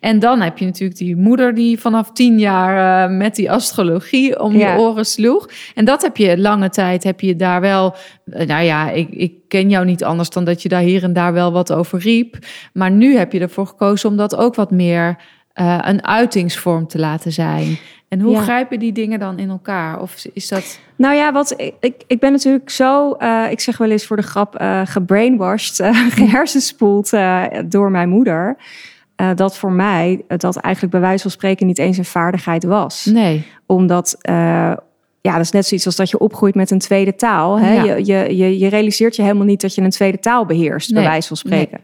En 0.00 0.18
dan 0.18 0.40
heb 0.40 0.58
je 0.58 0.64
natuurlijk 0.64 0.98
die 0.98 1.16
moeder 1.16 1.54
die 1.54 1.80
vanaf 1.80 2.12
tien 2.12 2.38
jaar 2.38 3.04
eh, 3.10 3.16
met 3.16 3.34
die 3.34 3.50
astrologie 3.50 4.40
om 4.40 4.56
Ja. 4.56 4.72
je 4.72 4.78
oren 4.80 5.04
sloeg. 5.06 5.48
En 5.74 5.84
dat 5.84 6.02
heb 6.02 6.16
je 6.16 6.38
lange 6.38 6.68
tijd, 6.70 7.04
heb 7.04 7.20
je 7.20 7.36
daar 7.36 7.60
wel. 7.60 7.94
eh, 8.32 8.46
Nou 8.46 8.64
ja, 8.64 8.90
ik, 8.90 9.08
ik 9.10 9.32
ken 9.48 9.70
jou 9.70 9.84
niet 9.84 10.04
anders 10.04 10.30
dan 10.30 10.44
dat 10.44 10.62
je 10.62 10.68
daar 10.68 10.80
hier 10.82 11.02
en 11.02 11.12
daar 11.12 11.32
wel 11.32 11.52
wat 11.52 11.72
over 11.72 11.98
riep. 11.98 12.36
Maar 12.72 12.90
nu 12.90 13.16
heb 13.16 13.32
je 13.32 13.40
ervoor 13.40 13.66
gekozen 13.66 14.10
om 14.10 14.16
dat 14.16 14.36
ook 14.36 14.54
wat 14.54 14.70
meer 14.70 15.16
eh, 15.54 15.78
een 15.82 16.04
uitingsvorm 16.06 16.86
te 16.86 16.98
laten 16.98 17.32
zijn. 17.32 17.78
En 18.08 18.20
hoe 18.20 18.32
Ja. 18.32 18.40
grijpen 18.40 18.78
die 18.78 18.92
dingen 18.92 19.18
dan 19.18 19.38
in 19.38 19.48
elkaar? 19.50 20.00
Of 20.00 20.24
is 20.32 20.48
dat. 20.48 20.78
Nou 20.96 21.14
ja, 21.14 21.32
wat, 21.32 21.54
ik, 21.56 21.74
ik, 21.80 22.02
ik 22.06 22.20
ben 22.20 22.32
natuurlijk 22.32 22.70
zo, 22.70 23.12
eh, 23.12 23.44
ik 23.50 23.60
zeg 23.60 23.78
wel 23.78 23.90
eens 23.90 24.06
voor 24.06 24.16
de 24.16 24.22
grap, 24.22 24.54
eh 24.56 24.80
gebrainwashed, 24.84 25.80
eh, 25.80 25.96
gehersenspoeld 26.20 27.12
eh, 27.12 27.42
door 27.66 27.90
mijn 27.90 28.08
moeder. 28.08 28.56
dat 29.34 29.56
voor 29.56 29.72
mij 29.72 30.22
dat 30.28 30.56
eigenlijk 30.56 30.92
bij 30.94 31.02
wijze 31.02 31.22
van 31.22 31.30
spreken 31.30 31.66
niet 31.66 31.78
eens 31.78 31.98
een 31.98 32.04
vaardigheid 32.04 32.64
was. 32.64 33.04
Nee. 33.04 33.46
Omdat, 33.66 34.16
ja, 35.20 35.32
dat 35.32 35.40
is 35.40 35.50
net 35.50 35.66
zoiets 35.66 35.86
als 35.86 35.96
dat 35.96 36.10
je 36.10 36.18
opgroeit 36.18 36.54
met 36.54 36.70
een 36.70 36.78
tweede 36.78 37.14
taal. 37.14 37.58
Hè? 37.58 37.72
Ja. 37.72 37.82
Je, 37.84 38.04
je, 38.06 38.36
je, 38.36 38.58
je 38.58 38.68
realiseert 38.68 39.16
je 39.16 39.22
helemaal 39.22 39.46
niet 39.46 39.60
dat 39.60 39.74
je 39.74 39.82
een 39.82 39.90
tweede 39.90 40.18
taal 40.18 40.46
beheerst, 40.46 40.92
bij 40.92 41.00
Nee. 41.00 41.10
wijze 41.10 41.28
van 41.28 41.36
spreken. 41.36 41.80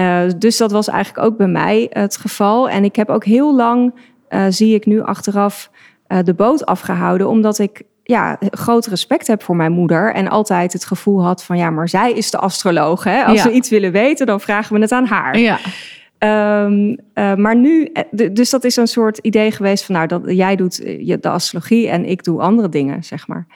Eh, 0.00 0.22
dus 0.38 0.56
dat 0.56 0.70
was 0.70 0.88
eigenlijk 0.88 1.26
ook 1.26 1.36
bij 1.36 1.48
mij 1.48 1.86
het 1.90 2.16
geval. 2.16 2.68
En 2.68 2.84
ik 2.84 2.96
heb 2.96 3.08
ook 3.08 3.24
heel 3.24 3.56
lang, 3.56 3.94
eh, 4.28 4.44
zie 4.48 4.74
ik 4.74 4.86
nu 4.86 5.02
achteraf, 5.02 5.70
eh, 6.06 6.18
de 6.24 6.34
boot 6.34 6.66
afgehouden. 6.66 7.28
Omdat 7.28 7.58
ik 7.58 7.82
ja, 8.02 8.38
groot 8.50 8.86
respect 8.86 9.26
heb 9.26 9.42
voor 9.42 9.56
mijn 9.56 9.72
moeder. 9.72 10.14
En 10.14 10.28
altijd 10.28 10.72
het 10.72 10.84
gevoel 10.84 11.22
had 11.24 11.44
van, 11.44 11.56
ja, 11.56 11.70
maar 11.70 11.88
zij 11.88 12.12
is 12.12 12.30
de 12.30 12.38
astroloog. 12.38 13.04
Hè? 13.04 13.24
Als 13.24 13.42
Ja. 13.42 13.48
we 13.48 13.54
iets 13.54 13.68
willen 13.68 13.92
weten, 13.92 14.26
dan 14.26 14.40
vragen 14.40 14.74
we 14.74 14.80
het 14.80 14.92
aan 14.92 15.06
haar. 15.06 15.38
Ja. 15.38 15.58
Ehm, 16.18 16.96
eh, 17.14 17.34
maar 17.34 17.56
nu, 17.56 17.92
dus 18.32 18.50
dat 18.50 18.64
is 18.64 18.76
een 18.76 18.86
soort 18.86 19.18
idee 19.18 19.50
geweest 19.50 19.84
van, 19.84 19.94
nou, 19.94 20.06
dat, 20.06 20.22
jij 20.26 20.56
doet 20.56 20.76
de 21.22 21.28
astrologie 21.28 21.88
en 21.88 22.04
ik 22.04 22.24
doe 22.24 22.40
andere 22.40 22.68
dingen, 22.68 23.04
zeg 23.04 23.26
maar. 23.28 23.46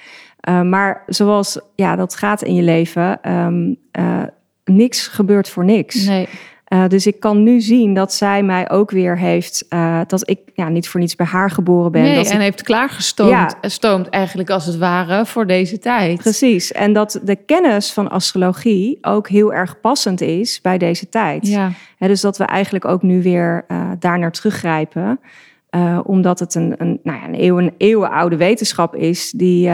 Maar 0.65 1.03
zoals 1.07 1.61
ja, 1.75 1.97
dat 1.97 2.17
gaat 2.17 2.43
in 2.43 2.55
je 2.55 2.63
leven, 2.63 3.23
ehm, 3.23 3.75
eh, 3.91 4.23
niks 4.64 5.07
gebeurt 5.07 5.48
voor 5.48 5.64
niks. 5.64 6.05
Nee. 6.07 6.29
Eh, 6.64 6.88
dus 6.88 7.07
ik 7.07 7.20
kan 7.20 7.42
nu 7.42 7.61
zien 7.61 7.94
dat 7.94 8.12
zij 8.14 8.42
mij 8.42 8.70
ook 8.70 8.90
weer 8.90 9.18
heeft, 9.18 9.64
eh, 9.68 10.00
dat 10.07 10.29
ik 10.31 10.38
ja, 10.55 10.68
niet 10.68 10.88
voor 10.88 11.00
niets 11.00 11.16
bij 11.16 11.27
haar 11.27 11.50
geboren 11.50 11.92
ben. 11.92 12.03
nee 12.03 12.14
dat 12.16 12.27
en 12.27 12.35
ik- 12.37 12.40
heeft 12.40 12.62
klaargestoomd 12.62 13.31
Ja. 13.31 13.55
stoomt 13.61 14.09
eigenlijk 14.09 14.50
als 14.50 14.66
het 14.66 14.77
ware 14.79 15.27
voor 15.27 15.46
deze 15.46 15.79
tijd. 15.79 16.18
Precies. 16.18 16.72
En 16.72 16.92
dat 16.92 17.20
de 17.24 17.37
kennis 17.37 17.92
van 17.92 18.09
astrologie 18.11 18.98
ook 19.03 19.29
heel 19.29 19.53
erg 19.55 19.81
passend 19.81 20.20
is 20.20 20.61
bij 20.61 20.79
deze 20.79 21.09
tijd. 21.09 21.46
Ja. 21.48 21.70
Dus 21.98 22.20
dat 22.20 22.37
we 22.38 22.44
eigenlijk 22.44 22.85
ook 22.85 23.03
nu 23.03 23.22
weer 23.22 23.64
eh 23.68 23.90
daar 23.98 24.18
naar 24.18 24.33
teruggrijpen. 24.33 25.20
Eh, 25.75 26.01
omdat 26.05 26.39
het 26.39 26.55
een, 26.55 26.75
een, 26.79 27.01
nou 27.03 27.19
ja, 27.19 27.25
een, 27.25 27.35
eeuwen, 27.35 27.73
eeuwenoude 27.79 28.37
wetenschap 28.37 28.95
is 28.97 29.31
die, 29.31 29.67
eh, 29.67 29.73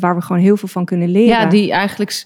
waar 0.00 0.14
we 0.16 0.20
gewoon 0.22 0.42
heel 0.42 0.56
veel 0.56 0.68
van 0.68 0.84
kunnen 0.84 1.08
leren. 1.08 1.28
Ja, 1.40 1.46
die 1.46 1.72
eigenlijk 1.72 2.24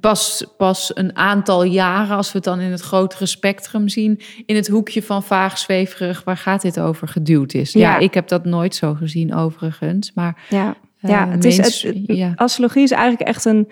pas, 0.00 0.46
pas 0.56 0.90
een 0.94 1.16
aantal 1.16 1.62
jaren, 1.64 2.16
als 2.16 2.26
we 2.32 2.38
het 2.38 2.44
dan 2.44 2.60
in 2.60 2.70
het 2.70 2.80
grotere 2.80 3.26
spectrum 3.26 3.88
zien, 3.88 4.20
in 4.46 4.56
het 4.56 4.68
hoekje 4.68 5.02
van 5.02 5.22
vaag 5.22 5.58
zweverig, 5.58 6.24
waar 6.24 6.36
gaat 6.36 6.62
dit 6.62 6.80
over, 6.80 7.08
geduwd 7.08 7.54
is. 7.54 7.72
Ja, 7.72 7.80
Ja. 7.80 7.98
ik 7.98 8.14
heb 8.14 8.28
dat 8.28 8.44
nooit 8.44 8.74
zo 8.74 8.94
gezien 8.94 9.34
overigens, 9.34 10.12
maar 10.14 10.36
ja, 10.48 10.74
eh, 11.00 11.10
ja, 11.10 11.28
het 11.28 11.44
is, 11.44 11.56
het, 11.56 12.00
ja. 12.06 12.32
astrologie 12.36 12.82
is 12.82 12.90
eigenlijk 12.90 13.28
echt 13.28 13.44
een, 13.44 13.68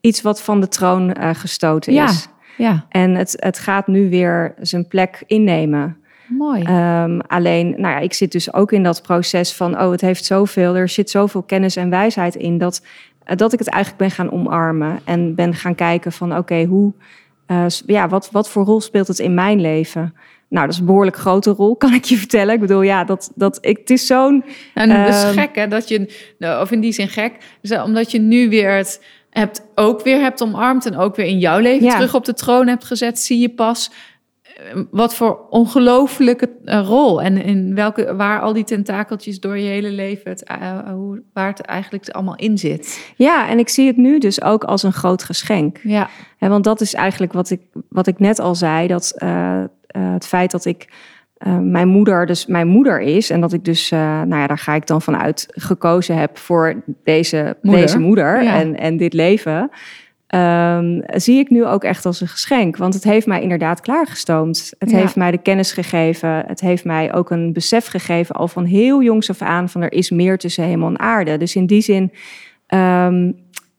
iets 0.00 0.22
wat 0.22 0.42
van 0.42 0.60
de 0.60 0.68
troon 0.68 1.16
gestoten 1.34 1.92
Ja. 1.92 2.04
is. 2.08 2.28
ja, 2.56 2.86
En 2.88 3.14
het, 3.14 3.36
het 3.38 3.58
gaat 3.58 3.86
nu 3.86 4.10
weer 4.10 4.54
zijn 4.60 4.88
plek 4.88 5.22
innemen. 5.26 5.96
Mooi. 6.30 6.62
Ehm, 6.62 7.18
alleen, 7.26 7.70
nou 7.70 7.94
ja, 7.94 7.98
ik 7.98 8.12
zit 8.12 8.32
dus 8.32 8.52
ook 8.54 8.72
in 8.72 8.82
dat 8.82 9.02
proces 9.02 9.52
van, 9.52 9.80
oh, 9.80 9.90
het 9.90 10.00
heeft 10.00 10.24
zoveel, 10.24 10.76
er 10.76 10.88
zit 10.88 11.10
zoveel 11.10 11.42
kennis 11.42 11.76
en 11.76 11.90
wijsheid 11.90 12.34
in, 12.34 12.58
dat, 12.58 12.82
eh, 13.24 13.36
dat 13.36 13.52
ik 13.52 13.58
het 13.58 13.68
eigenlijk 13.68 14.02
ben 14.02 14.10
gaan 14.10 14.32
omarmen 14.32 15.00
en 15.04 15.34
ben 15.34 15.54
gaan 15.54 15.74
kijken 15.74 16.12
van, 16.12 16.36
oké, 16.36 16.64
hoe, 16.64 16.92
eh, 17.46 17.66
ja, 17.86 18.08
wat, 18.08 18.30
wat 18.30 18.48
voor 18.48 18.64
rol 18.64 18.80
speelt 18.80 19.08
het 19.08 19.18
in 19.18 19.34
mijn 19.34 19.60
leven? 19.60 20.14
Nou, 20.48 20.64
dat 20.64 20.74
is 20.74 20.80
een 20.80 20.86
behoorlijk 20.86 21.16
grote 21.16 21.50
rol, 21.50 21.76
kan 21.84 21.94
ik 21.94 22.04
je 22.04 22.16
vertellen. 22.16 22.54
Ik 22.54 22.60
bedoel, 22.60 22.82
ja, 22.82 23.04
dat, 23.04 23.32
dat, 23.34 23.58
ik, 23.60 23.78
het 23.78 23.90
is 23.90 24.06
zo'n, 24.06 24.44
En 24.74 24.90
het 24.90 25.14
is 25.14 25.22
ehm, 25.22 25.32
gek, 25.32 25.54
hè, 25.54 25.68
dat 25.68 25.88
je, 25.88 26.32
nou, 26.38 26.62
of 26.62 26.70
in 26.70 26.80
die 26.80 26.92
zin 26.92 27.08
gek, 27.08 27.32
omdat 27.84 28.10
je 28.10 28.18
nu 28.18 28.48
weer 28.48 28.72
het 28.72 29.00
hebt, 29.30 29.66
ook 29.74 30.02
weer 30.02 30.20
hebt 30.20 30.42
omarmd 30.42 30.86
en 30.86 30.96
ook 30.96 31.16
weer 31.16 31.26
in 31.26 31.38
jouw 31.38 31.58
leven 31.58 31.86
Ja. 31.86 31.94
terug 31.94 32.14
op 32.14 32.24
de 32.24 32.34
troon 32.34 32.66
hebt 32.66 32.84
gezet, 32.84 33.18
zie 33.18 33.38
je 33.40 33.48
pas 33.48 33.90
wat 34.90 35.14
voor 35.14 35.46
ongelofelijke 35.50 36.50
eh, 36.64 36.86
rol 36.86 37.22
en 37.22 37.42
in 37.44 37.74
welke, 37.74 38.16
waar 38.16 38.40
al 38.40 38.52
die 38.52 38.64
tentakeltjes 38.64 39.40
door 39.40 39.58
je 39.58 39.68
hele 39.68 39.90
leven, 39.90 40.30
het, 40.30 40.44
eh, 40.44 40.78
hoe, 40.92 41.22
waar 41.32 41.48
het 41.48 41.60
eigenlijk 41.60 42.08
allemaal 42.08 42.36
in 42.36 42.58
zit. 42.58 43.12
ja, 43.16 43.48
en 43.48 43.58
ik 43.58 43.68
zie 43.68 43.86
het 43.86 43.96
nu 43.96 44.18
dus 44.18 44.42
ook 44.42 44.64
als 44.64 44.82
een 44.82 44.92
groot 44.92 45.22
geschenk. 45.24 45.78
Ja, 45.82 46.08
Hè, 46.38 46.48
want 46.48 46.64
dat 46.64 46.80
is 46.80 46.94
eigenlijk 46.94 47.32
wat 47.32 47.50
ik, 47.50 47.60
wat 47.88 48.06
ik 48.06 48.18
net 48.18 48.38
al 48.38 48.54
zei. 48.54 48.86
Dat 48.86 49.12
eh, 49.16 49.62
eh, 49.62 49.68
het 50.12 50.26
feit 50.26 50.50
dat 50.50 50.64
ik 50.64 50.88
eh, 51.36 51.58
mijn 51.58 51.88
moeder 51.88 52.26
dus 52.26 52.46
mijn 52.46 52.66
moeder 52.68 53.00
is. 53.00 53.30
En 53.30 53.40
dat 53.40 53.52
ik 53.52 53.64
dus, 53.64 53.90
eh, 53.90 53.98
nou 54.00 54.34
ja, 54.36 54.46
daar 54.46 54.58
ga 54.58 54.74
ik 54.74 54.86
dan 54.86 55.02
vanuit 55.02 55.46
gekozen 55.50 56.16
heb 56.16 56.38
voor 56.38 56.82
deze 57.04 57.56
Moeder. 57.62 57.80
deze 57.80 57.98
moeder 57.98 58.42
Ja. 58.42 58.54
en, 58.60 58.76
en 58.78 58.96
dit 58.96 59.12
leven. 59.12 59.70
Ehm, 60.30 61.00
zie 61.06 61.38
ik 61.38 61.50
nu 61.50 61.66
ook 61.66 61.84
echt 61.84 62.06
als 62.06 62.20
een 62.20 62.28
geschenk. 62.28 62.76
Want 62.76 62.94
het 62.94 63.04
heeft 63.04 63.26
mij 63.26 63.42
inderdaad 63.42 63.80
klaargestoomd. 63.80 64.72
Het 64.78 64.90
Ja. 64.90 64.96
heeft 64.96 65.16
mij 65.16 65.30
de 65.30 65.38
kennis 65.42 65.72
gegeven. 65.72 66.44
Het 66.46 66.60
heeft 66.60 66.84
mij 66.84 67.14
ook 67.14 67.30
een 67.30 67.52
besef 67.52 67.86
gegeven, 67.86 68.34
al 68.34 68.48
van 68.48 68.64
heel 68.64 69.02
jongs 69.02 69.30
af 69.30 69.42
aan, 69.42 69.68
van 69.68 69.82
er 69.82 69.92
is 69.92 70.10
meer 70.10 70.38
tussen 70.38 70.64
hemel 70.64 70.88
en 70.88 70.98
aarde. 70.98 71.36
Dus 71.36 71.56
in 71.56 71.66
die 71.66 71.80
zin 71.80 72.12
ehm, 72.66 73.32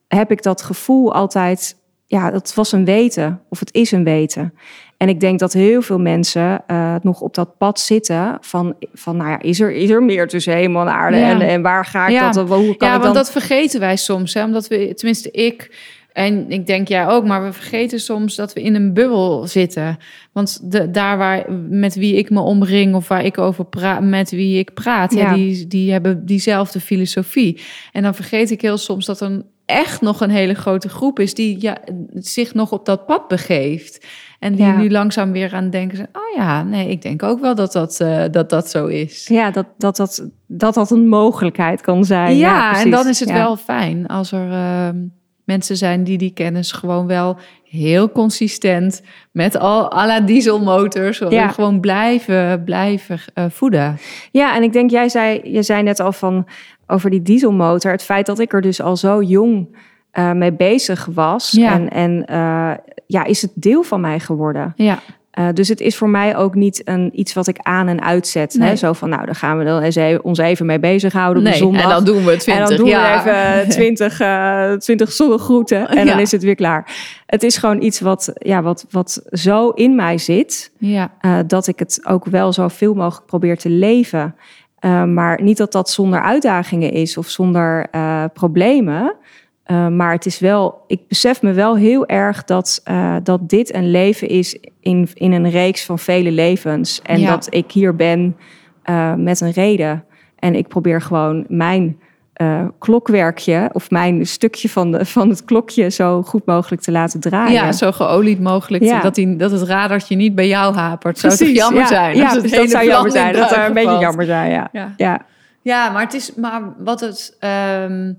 heb 0.08 0.32
ik 0.32 0.44
dat 0.44 0.62
gevoel 0.62 1.14
altijd, 1.14 1.76
ja, 2.06 2.32
het 2.32 2.54
was 2.54 2.72
een 2.72 2.86
weten, 2.86 3.42
of 3.50 3.60
het 3.60 3.74
is 3.74 3.92
een 3.92 4.04
weten. 4.04 4.54
En 4.98 5.10
ik 5.10 5.20
denk 5.20 5.40
dat 5.40 5.54
heel 5.54 5.82
veel 5.82 6.00
mensen 6.00 6.64
eh, 6.68 6.96
nog 7.02 7.22
op 7.22 7.34
dat 7.36 7.58
pad 7.58 7.80
zitten 7.80 8.38
van, 8.42 8.76
van 8.94 9.18
nou 9.18 9.30
ja, 9.30 9.40
is 9.42 9.60
er, 9.60 9.72
is 9.72 9.90
er 9.90 10.04
meer 10.04 10.28
tussen 10.28 10.54
hemel 10.54 10.82
en 10.82 10.94
aarde? 10.94 11.18
Ja. 11.18 11.30
En, 11.30 11.42
en 11.42 11.62
waar 11.62 11.86
ga 11.86 12.08
ik 12.08 12.14
Ja. 12.14 12.32
dat, 12.32 12.48
hoe 12.50 12.78
kan 12.78 12.88
ja 12.88 12.94
want 12.94 13.04
dan... 13.04 13.14
dat 13.14 13.32
vergeten 13.32 13.80
wij 13.80 13.96
soms, 13.96 14.34
hè, 14.34 14.44
omdat 14.44 14.68
we, 14.68 14.94
tenminste 14.94 15.32
ik... 15.32 15.70
En 16.14 16.50
ik 16.50 16.66
denk 16.68 16.88
jij 16.88 17.08
ook, 17.08 17.26
maar 17.26 17.44
we 17.44 17.54
vergeten 17.54 18.00
soms 18.00 18.36
dat 18.36 18.54
we 18.54 18.62
in 18.62 18.76
een 18.76 18.94
bubbel 18.94 19.48
zitten. 19.48 19.98
Want 20.32 20.72
de, 20.72 20.92
daar 20.92 21.18
waar 21.18 21.52
met 21.70 21.96
wie 21.96 22.16
ik 22.16 22.30
me 22.30 22.40
omring 22.40 22.96
of 22.96 23.08
waar 23.08 23.26
ik 23.26 23.38
over 23.38 23.66
praat, 23.66 24.04
met 24.04 24.32
wie 24.32 24.60
ik 24.60 24.74
praat, 24.74 25.14
Ja. 25.14 25.30
hè, 25.30 25.36
die, 25.36 25.68
die 25.68 25.92
hebben 25.92 26.26
diezelfde 26.26 26.80
filosofie. 26.80 27.62
En 27.92 28.04
dan 28.04 28.16
vergeet 28.16 28.52
ik 28.52 28.62
heel 28.62 28.78
soms 28.78 29.06
dat 29.06 29.22
er 29.22 29.44
echt 29.66 30.02
nog 30.02 30.22
een 30.22 30.30
hele 30.30 30.54
grote 30.54 30.90
groep 30.90 31.20
is 31.20 31.34
die 31.34 31.62
ja, 31.62 31.78
zich 32.14 32.54
nog 32.54 32.72
op 32.72 32.86
dat 32.86 33.06
pad 33.06 33.28
begeeft. 33.28 34.06
En 34.40 34.56
die 34.56 34.66
Ja. 34.66 34.78
nu 34.78 34.90
langzaam 34.90 35.32
weer 35.32 35.54
aan 35.54 35.70
denken 35.70 35.98
zijn, 35.98 36.10
oh 36.14 36.36
ja, 36.38 36.64
nee, 36.64 36.90
ik 36.90 37.02
denk 37.02 37.24
ook 37.24 37.40
wel 37.40 37.56
dat 37.56 37.72
dat, 37.72 38.00
eh, 38.00 38.24
dat, 38.32 38.50
dat 38.50 38.70
zo 38.70 38.86
is. 38.88 39.28
Ja, 39.28 39.52
dat 39.52 39.66
dat, 39.78 39.96
dat, 39.96 40.28
dat 40.48 40.74
dat 40.74 40.92
een 40.92 41.08
mogelijkheid 41.08 41.82
kan 41.82 42.06
zijn. 42.06 42.38
Ja, 42.38 42.66
en 42.68 42.72
precies. 42.74 42.92
dan 42.92 43.08
is 43.08 43.20
het 43.20 43.30
Ja. 43.30 43.36
wel 43.36 43.58
fijn 43.58 44.08
als 44.08 44.32
er, 44.32 44.52
ehm, 44.52 44.98
mensen 45.46 45.78
zijn 45.78 46.04
die 46.04 46.18
die 46.18 46.34
kennis 46.34 46.72
gewoon 46.72 47.08
wel 47.08 47.38
heel 47.64 48.12
consistent 48.12 49.02
met 49.32 49.58
al 49.58 49.94
à 49.94 50.06
la 50.06 50.20
dieselmotors 50.20 51.22
Ja. 51.30 51.48
gewoon 51.48 51.80
blijven, 51.80 52.64
blijven 52.64 53.20
eh, 53.34 53.46
voeden. 53.50 53.98
Ja, 54.32 54.56
en 54.56 54.64
ik 54.64 54.74
denk, 54.74 54.90
jij 54.90 55.10
zei, 55.10 55.42
je 55.44 55.64
zei 55.64 55.84
net 55.84 56.00
al 56.00 56.12
van 56.12 56.48
over 56.88 57.10
die 57.10 57.22
dieselmotor. 57.22 57.92
Het 57.92 58.04
feit 58.04 58.26
dat 58.26 58.40
ik 58.40 58.54
er 58.54 58.62
dus 58.62 58.82
al 58.82 58.98
zo 58.98 59.22
jong 59.22 59.76
eh, 60.12 60.32
mee 60.32 60.54
bezig 60.54 61.08
was. 61.14 61.52
Ja. 61.52 61.74
En, 61.74 61.90
en 61.90 62.26
eh, 62.26 62.72
ja, 63.08 63.24
is 63.24 63.42
het 63.42 63.52
deel 63.56 63.84
van 63.84 64.02
mij 64.02 64.20
geworden. 64.20 64.74
Ja, 64.76 65.00
Eh, 65.32 65.48
dus 65.54 65.68
het 65.68 65.80
is 65.80 65.98
voor 65.98 66.10
mij 66.10 66.36
ook 66.38 66.56
niet 66.56 66.82
een, 66.88 67.10
iets 67.14 67.34
wat 67.34 67.48
ik 67.48 67.58
aan 67.62 67.88
en 67.88 68.02
uitzet. 68.02 68.56
Hè? 68.60 68.76
Zo 68.76 68.94
van, 68.94 69.10
nou, 69.10 69.26
daar 69.26 69.36
gaan 69.36 69.58
we 69.58 69.64
dan 69.64 69.82
eens 69.82 69.96
even, 69.96 70.24
ons 70.24 70.38
even 70.38 70.66
mee 70.66 70.80
bezighouden 70.80 71.38
op 71.38 71.44
nee, 71.44 71.54
de 71.54 71.60
zondag. 71.60 71.84
en 71.84 71.90
dan 71.90 72.04
doen 72.04 72.24
we 72.24 72.32
het 72.32 72.40
20 72.40 72.64
en 72.64 72.78
dan 72.78 72.86
doen 72.86 72.96
we 72.96 73.14
even 73.20 73.70
20, 73.80 74.20
eh 74.20 74.72
20 74.72 75.12
zonnegroeten 75.12 75.88
en 75.88 76.06
dan 76.06 76.20
is 76.20 76.32
het 76.32 76.44
weer 76.44 76.56
klaar. 76.56 76.96
Het 77.26 77.44
is 77.44 77.58
gewoon 77.58 77.82
iets 77.82 78.00
wat, 78.00 78.32
ja, 78.34 78.62
wat, 78.62 78.86
wat 78.90 79.22
zo 79.30 79.70
in 79.70 79.96
mij 79.96 80.18
zit, 80.18 80.72
Ja, 80.78 81.12
eh, 81.20 81.40
dat 81.48 81.68
ik 81.68 81.80
het 81.80 82.00
ook 82.08 82.26
wel 82.26 82.54
zoveel 82.54 82.94
mogelijk 82.94 83.26
probeer 83.26 83.58
te 83.58 83.70
leven. 83.70 84.36
Maar 85.14 85.42
niet 85.42 85.58
dat 85.58 85.72
dat 85.72 85.90
zonder 85.90 86.22
uitdagingen 86.22 86.92
is 86.92 87.18
of 87.18 87.28
zonder 87.28 87.90
problemen. 88.34 89.16
Eh, 89.64 89.88
maar 89.88 90.12
het 90.12 90.26
is 90.26 90.40
wel, 90.40 90.84
ik 90.88 91.08
besef 91.08 91.42
me 91.42 91.52
wel 91.54 91.76
heel 91.78 92.06
erg 92.06 92.44
dat, 92.44 92.82
eh, 92.84 93.16
dat 93.24 93.50
dit 93.50 93.74
een 93.74 93.92
leven 93.92 94.28
is 94.28 94.58
in, 94.80 95.10
in 95.14 95.32
een 95.32 95.50
reeks 95.50 95.86
van 95.86 96.00
vele 96.00 96.32
levens. 96.32 97.02
En 97.04 97.20
Ja. 97.20 97.30
dat 97.30 97.48
ik 97.50 97.72
hier 97.72 97.96
ben 97.96 98.38
eh, 98.84 99.14
met 99.14 99.42
een 99.42 99.52
reden. 99.52 100.04
En 100.40 100.56
ik 100.56 100.68
probeer 100.68 101.02
gewoon 101.02 101.46
mijn 101.48 102.00
eh, 102.34 102.66
klokwerkje 102.80 103.70
of 103.74 103.90
mijn 103.90 104.26
stukje 104.28 104.70
van, 104.70 104.92
de, 104.92 105.06
van 105.06 105.30
het 105.30 105.46
klokje 105.46 105.90
zo 105.90 106.22
goed 106.24 106.46
mogelijk 106.46 106.82
te 106.82 106.92
laten 106.92 107.20
draaien. 107.20 107.54
ja, 107.54 107.72
zo 107.72 107.92
geolied 107.92 108.40
mogelijk. 108.40 108.84
Ja. 108.84 109.02
Dat, 109.02 109.16
die, 109.16 109.36
dat 109.36 109.52
het 109.52 109.62
radartje 109.62 110.16
niet 110.16 110.36
bij 110.36 110.48
jou 110.48 110.76
hapert. 110.76 111.20
Zou 111.20 111.32
toch 111.34 111.42
Precies, 111.42 111.58
jammer 111.64 111.82
ja. 111.82 111.88
zijn? 111.88 112.16
Ja, 112.16 112.34
dus 112.34 112.52
dat 112.52 112.70
zou 112.70 112.86
jammer 112.86 113.12
zijn. 113.12 113.34
Dat 113.34 113.50
zou 113.50 113.62
een 113.68 113.74
beetje 113.74 113.98
jammer 113.98 114.26
zijn, 114.26 114.52
ja. 114.52 114.70
Ja. 114.72 114.94
Ja, 114.98 115.22
Ja, 115.62 115.90
maar 115.90 116.02
het 116.02 116.14
is, 116.14 116.36
maar 116.36 116.62
wat 116.78 117.00
het, 117.00 117.36
ehm, 117.40 118.14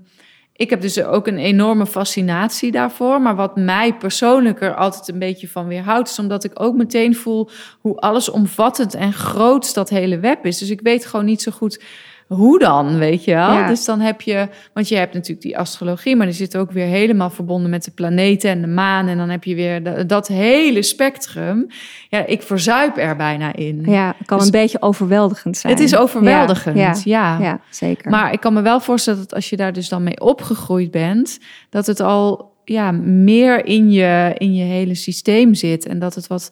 ik 0.55 0.69
heb 0.69 0.81
dus 0.81 1.03
ook 1.03 1.27
een 1.27 1.37
enorme 1.37 1.85
fascinatie 1.85 2.71
daarvoor. 2.71 3.21
Maar 3.21 3.35
wat 3.35 3.55
mij 3.55 3.93
persoonlijk 3.93 4.61
er 4.61 4.75
altijd 4.75 5.07
een 5.07 5.19
beetje 5.19 5.47
van 5.47 5.67
weerhoudt, 5.67 6.09
is 6.09 6.19
omdat 6.19 6.43
ik 6.43 6.51
ook 6.53 6.75
meteen 6.75 7.15
voel 7.15 7.49
hoe 7.81 7.97
allesomvattend 7.97 8.93
en 8.93 9.13
groot 9.13 9.73
dat 9.73 9.89
hele 9.89 10.19
web 10.19 10.45
is. 10.45 10.57
Dus 10.57 10.69
ik 10.69 10.81
weet 10.81 11.05
gewoon 11.05 11.25
niet 11.25 11.41
zo 11.41 11.51
goed 11.51 11.83
hoe 12.27 12.59
dan, 12.59 12.97
weet 12.97 13.23
je 13.23 13.33
wel. 13.33 13.51
Ja. 13.53 13.67
Dus 13.67 13.85
dan 13.85 13.99
heb 13.99 14.21
je, 14.21 14.47
want 14.73 14.87
je 14.87 14.95
hebt 14.95 15.13
natuurlijk 15.13 15.41
die 15.41 15.57
astrologie, 15.57 16.15
maar 16.15 16.25
die 16.25 16.35
zit 16.35 16.57
ook 16.57 16.71
weer 16.71 16.85
helemaal 16.85 17.29
verbonden 17.29 17.69
met 17.69 17.83
de 17.83 17.91
planeten 17.91 18.49
en 18.49 18.61
de 18.61 18.67
maan. 18.67 19.07
En 19.07 19.17
dan 19.17 19.29
heb 19.29 19.43
je 19.43 19.55
weer 19.55 19.83
da- 19.83 20.03
dat 20.03 20.27
hele 20.27 20.81
spectrum. 20.83 21.67
Ja, 22.09 22.25
ik 22.25 22.41
verzuip 22.41 22.97
er 22.97 23.15
bijna 23.15 23.55
in. 23.55 23.83
Ja, 23.85 24.15
het 24.17 24.27
kan 24.27 24.37
Dus- 24.37 24.45
een 24.45 24.51
beetje 24.51 24.81
overweldigend 24.81 25.57
zijn. 25.57 25.73
Het 25.73 25.81
is 25.81 25.95
overweldigend, 25.95 26.77
Ja, 26.77 26.95
ja. 27.03 27.37
ja, 27.39 27.59
zeker. 27.69 28.11
Maar 28.11 28.33
ik 28.33 28.39
kan 28.39 28.53
me 28.53 28.61
wel 28.61 28.79
voorstellen 28.79 29.19
dat 29.19 29.33
als 29.33 29.49
je 29.49 29.55
daar 29.57 29.73
dus 29.73 29.89
dan 29.89 30.03
mee 30.03 30.19
opgegroeid 30.21 30.91
bent, 30.91 31.39
dat 31.69 31.85
het 31.87 31.99
al 31.99 32.51
ja, 32.65 32.91
meer 32.91 33.65
in 33.65 33.91
je, 33.91 34.31
in 34.37 34.53
je 34.53 34.63
hele 34.63 34.95
systeem 34.95 35.53
zit 35.53 35.85
en 35.87 35.99
dat 35.99 36.15
het 36.15 36.27
wat 36.27 36.51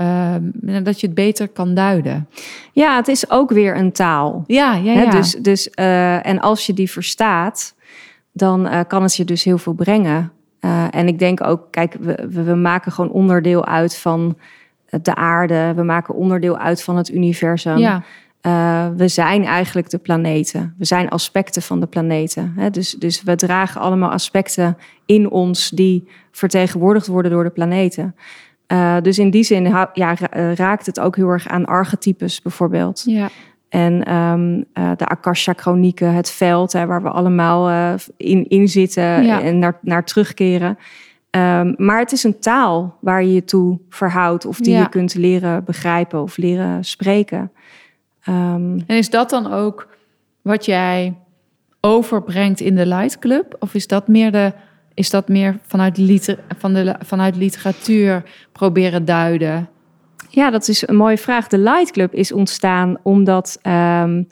ehm, 0.00 0.82
dat 0.82 1.00
je 1.00 1.06
het 1.06 1.14
beter 1.14 1.48
kan 1.48 1.74
duiden. 1.74 2.28
ja, 2.72 2.96
het 2.96 3.08
is 3.08 3.30
ook 3.30 3.50
weer 3.50 3.76
een 3.76 3.92
taal. 3.92 4.44
Ja, 4.46 4.74
ja, 4.74 4.92
ja. 4.92 5.10
Dus, 5.10 5.32
dus, 5.32 5.70
eh, 5.70 6.26
en 6.26 6.40
als 6.40 6.66
je 6.66 6.74
die 6.74 6.90
verstaat, 6.90 7.74
dan 8.32 8.66
eh, 8.66 8.80
kan 8.86 9.02
het 9.02 9.16
je 9.16 9.24
dus 9.24 9.44
heel 9.44 9.58
veel 9.58 9.72
brengen. 9.72 10.32
Eh, 10.60 10.84
en 10.90 11.08
ik 11.08 11.18
denk 11.18 11.44
ook, 11.44 11.66
kijk, 11.70 11.96
we, 12.00 12.42
we, 12.44 12.54
maken 12.54 12.92
gewoon 12.92 13.10
onderdeel 13.10 13.66
uit 13.66 13.96
van 13.96 14.36
de 15.02 15.14
aarde. 15.14 15.72
We 15.76 15.82
maken 15.82 16.14
onderdeel 16.14 16.58
uit 16.58 16.82
van 16.82 16.96
het 16.96 17.10
universum. 17.10 17.78
ja, 17.78 18.02
we 18.96 19.08
zijn 19.08 19.44
eigenlijk 19.44 19.90
de 19.90 19.98
planeten. 19.98 20.74
We 20.78 20.84
zijn 20.84 21.08
aspecten 21.08 21.62
van 21.62 21.80
de 21.80 21.86
planeten. 21.86 22.52
Hè? 22.56 22.70
Dus, 22.70 22.92
dus 22.92 23.22
we 23.22 23.36
dragen 23.36 23.80
allemaal 23.80 24.10
aspecten 24.10 24.76
in 25.06 25.30
ons 25.30 25.70
die 25.70 26.08
vertegenwoordigd 26.30 27.06
worden 27.06 27.30
door 27.30 27.44
de 27.44 27.50
planeten. 27.50 28.14
Eh, 28.70 28.96
dus 29.02 29.18
in 29.18 29.30
die 29.30 29.42
zin 29.42 29.64
ja, 29.92 30.16
eh, 30.18 30.54
raakt 30.54 30.86
het 30.86 31.00
ook 31.00 31.16
heel 31.16 31.28
erg 31.28 31.48
aan 31.48 31.64
archetypes 31.66 32.42
bijvoorbeeld. 32.42 33.02
ja. 33.06 33.28
En 33.68 34.04
ehm, 34.04 34.62
eh, 34.72 34.90
de 34.96 35.06
Akasha-chronieken, 35.06 36.14
het 36.14 36.30
veld 36.30 36.72
hè, 36.72 36.86
waar 36.86 37.02
we 37.02 37.08
allemaal 37.08 37.70
in, 38.16 38.48
in 38.48 38.68
zitten 38.68 39.24
Ja. 39.24 39.42
en 39.42 39.58
naar, 39.58 39.78
naar 39.82 40.04
terugkeren. 40.04 40.78
Ehm, 41.30 41.72
maar 41.76 41.98
het 41.98 42.12
is 42.12 42.24
een 42.24 42.38
taal 42.38 42.96
waar 43.00 43.22
je 43.24 43.32
je 43.32 43.44
toe 43.44 43.78
verhoudt 43.88 44.44
of 44.46 44.58
die 44.58 44.72
Ja. 44.72 44.80
je 44.80 44.88
kunt 44.88 45.14
leren 45.14 45.64
begrijpen 45.64 46.22
of 46.22 46.36
leren 46.36 46.84
spreken. 46.84 47.52
Ehm, 48.22 48.78
En 48.86 48.96
is 48.96 49.10
dat 49.10 49.30
dan 49.30 49.52
ook 49.52 49.88
wat 50.42 50.64
jij 50.64 51.14
overbrengt 51.80 52.60
in 52.60 52.74
de 52.74 52.86
Light 52.86 53.18
Club? 53.18 53.56
Of 53.58 53.74
is 53.74 53.86
dat 53.86 54.08
meer, 54.08 54.32
de, 54.32 54.52
is 55.00 55.10
dat 55.10 55.28
meer 55.28 55.58
vanuit, 55.66 55.96
liter, 55.96 56.38
vanuit 57.04 57.36
literatuur 57.36 58.22
proberen 58.52 59.04
duiden? 59.04 59.68
Ja, 60.28 60.50
dat 60.50 60.68
is 60.68 60.88
een 60.88 60.96
mooie 60.96 61.18
vraag. 61.18 61.46
De 61.46 61.58
Light 61.58 61.90
Club 61.90 62.14
is 62.14 62.32
ontstaan 62.32 62.98
omdat 63.02 63.58
ehm, 63.62 64.22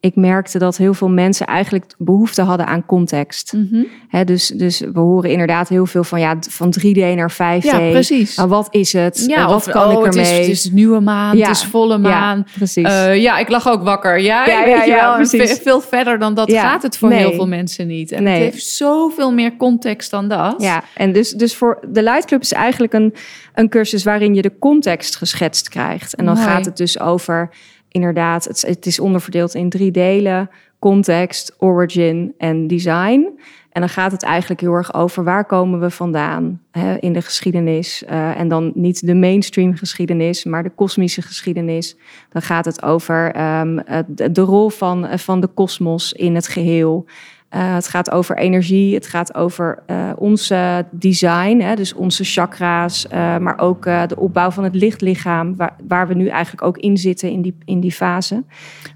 ik 0.00 0.16
merkte 0.16 0.58
dat 0.58 0.76
heel 0.76 0.94
veel 0.94 1.08
mensen 1.08 1.46
eigenlijk 1.46 1.84
behoefte 1.98 2.42
hadden 2.42 2.66
aan 2.66 2.86
context. 2.86 3.52
Mhm. 3.52 4.24
Dus, 4.24 4.46
dus 4.46 4.80
we 4.80 5.00
horen 5.00 5.30
inderdaad 5.30 5.68
heel 5.68 5.86
veel 5.86 6.04
van, 6.04 6.20
ja, 6.20 6.36
van 6.48 6.74
3D 6.80 7.14
naar 7.14 7.32
5D. 7.32 7.64
Ja, 7.64 7.78
precies. 7.78 8.36
Maar 8.36 8.48
wat 8.48 8.68
is 8.70 8.92
het? 8.92 9.24
Ja, 9.26 9.46
wat 9.46 9.54
of, 9.54 9.68
kan 9.68 9.86
oh, 9.86 9.98
ik 9.98 10.04
het 10.04 10.16
ermee? 10.16 10.40
is, 10.40 10.46
het 10.46 10.56
is 10.56 10.70
nieuwe 10.70 11.00
maan, 11.00 11.36
Ja. 11.36 11.46
het 11.48 11.56
is 11.56 11.64
volle 11.64 11.98
maan. 11.98 12.38
Ja, 12.38 12.44
precies. 12.54 12.84
Eh, 12.84 13.16
ja, 13.22 13.38
ik 13.38 13.48
lag 13.48 13.68
ook 13.68 13.82
wakker. 13.82 14.20
Ja, 14.20 14.46
Ja, 14.46 14.84
ja, 14.84 15.14
precies. 15.16 15.52
Ve- 15.52 15.62
Veel 15.62 15.80
verder 15.80 16.18
dan 16.18 16.34
dat 16.34 16.52
gaat 16.52 16.82
het 16.82 16.96
voor 16.98 17.08
nee. 17.08 17.18
heel 17.18 17.32
veel 17.32 17.48
mensen 17.48 17.86
niet. 17.86 18.12
En 18.12 18.22
Nee. 18.22 18.34
het 18.42 18.52
heeft 18.52 18.66
zoveel 18.66 19.32
meer 19.32 19.56
context 19.56 20.10
dan 20.10 20.28
dat. 20.28 20.54
Ja, 20.62 20.82
en 20.94 21.12
dus, 21.12 21.30
dus 21.30 21.54
voor 21.56 21.78
de 21.88 22.02
Light 22.02 22.24
Club 22.24 22.40
is 22.40 22.52
eigenlijk 22.52 22.92
een, 22.92 23.14
een 23.54 23.68
cursus 23.68 24.04
waarin 24.04 24.34
je 24.34 24.42
de 24.42 24.58
context 24.58 25.16
geschetst 25.16 25.68
krijgt. 25.68 26.14
En 26.14 26.24
dan 26.24 26.34
Mooi. 26.34 26.46
gaat 26.46 26.64
het 26.64 26.76
dus 26.76 27.00
over, 27.00 27.50
inderdaad, 27.88 28.44
het, 28.44 28.62
het 28.62 28.86
is 28.86 29.00
onderverdeeld 29.00 29.54
in 29.54 29.68
drie 29.68 29.90
delen: 29.90 30.50
context, 30.78 31.54
origin 31.58 32.34
en 32.38 32.66
design. 32.66 33.38
En 33.72 33.80
dan 33.84 33.92
gaat 33.92 34.12
het 34.12 34.22
eigenlijk 34.22 34.60
heel 34.60 34.72
erg 34.72 34.94
over 34.94 35.24
waar 35.24 35.44
komen 35.44 35.80
we 35.80 35.90
vandaan 35.90 36.60
hè, 36.70 36.96
in 36.96 37.12
de 37.12 37.22
geschiedenis. 37.22 38.04
Eh, 38.04 38.38
en 38.38 38.48
dan 38.48 38.72
niet 38.74 39.06
de 39.06 39.14
mainstream 39.14 39.76
geschiedenis, 39.76 40.44
maar 40.44 40.62
de 40.62 40.70
kosmische 40.70 41.22
geschiedenis. 41.22 41.96
Dan 42.28 42.42
gaat 42.42 42.64
het 42.64 42.82
over 42.82 43.32
ehm, 43.32 43.78
de, 44.06 44.32
de 44.32 44.40
rol 44.40 44.68
van, 44.68 45.06
eh, 45.06 45.18
van 45.18 45.40
de 45.40 45.46
kosmos 45.46 46.12
in 46.12 46.34
het 46.34 46.48
geheel. 46.48 47.06
Eh, 47.48 47.74
het 47.74 47.88
gaat 47.88 48.10
over 48.10 48.36
energie, 48.36 48.94
het 48.94 49.06
gaat 49.06 49.34
over 49.34 49.82
eh 49.86 50.10
onze 50.16 50.86
design, 50.90 51.58
hè, 51.60 51.74
dus 51.74 51.94
onze 51.94 52.24
chakra's, 52.24 53.08
eh, 53.08 53.38
maar 53.38 53.58
ook 53.58 53.82
de 53.84 54.16
opbouw 54.16 54.50
van 54.50 54.64
het 54.64 54.74
lichtlichaam, 54.74 55.56
waar, 55.56 55.76
waar 55.88 56.08
we 56.08 56.14
nu 56.14 56.26
eigenlijk 56.26 56.62
ook 56.66 56.78
in 56.78 56.96
zitten 56.96 57.30
in 57.30 57.42
die, 57.42 57.56
in 57.64 57.80
die 57.80 57.92
fase. 57.92 58.44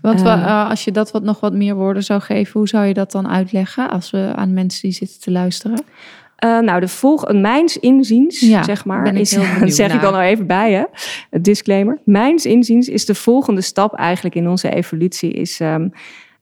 Want 0.01 0.23
wa- 0.23 0.35
Ehm. 0.39 0.47
eh, 0.49 0.69
als 0.71 0.85
je 0.85 0.91
dat 0.93 1.11
wat, 1.11 1.23
nog 1.23 1.41
wat 1.41 1.53
meer 1.53 1.75
woorden 1.75 2.03
zou 2.05 2.21
geven, 2.21 2.53
hoe 2.59 2.69
zou 2.69 2.85
je 2.87 2.95
dat 2.95 3.11
dan 3.13 3.29
uitleggen 3.29 3.91
als 3.91 4.11
we 4.11 4.33
aan 4.35 4.53
mensen 4.55 4.83
die 4.83 4.93
zitten 4.93 5.21
te 5.21 5.31
luisteren? 5.31 5.85
Nou, 6.61 6.81
de 6.81 6.89
volg, 6.89 7.33
mijns 7.33 7.77
inziens, 7.77 8.41
Ja, 8.41 8.63
zeg 8.63 8.85
maar, 8.85 9.15
is, 9.15 9.31
dat 9.61 9.75
zeg 9.75 9.95
ik 9.95 10.01
dan 10.01 10.15
al 10.15 10.21
even 10.21 10.47
bij, 10.47 10.73
hè? 10.73 10.85
Disclaimer. 11.41 11.99
Mijns 12.05 12.47
inziens 12.47 12.89
is 12.89 13.07
de 13.07 13.15
volgende 13.15 13.61
stap 13.61 13.95
eigenlijk 13.95 14.35
in 14.35 14.49
onze 14.49 14.71
evolutie 14.71 15.33
is 15.33 15.61
ehm, 15.61 15.89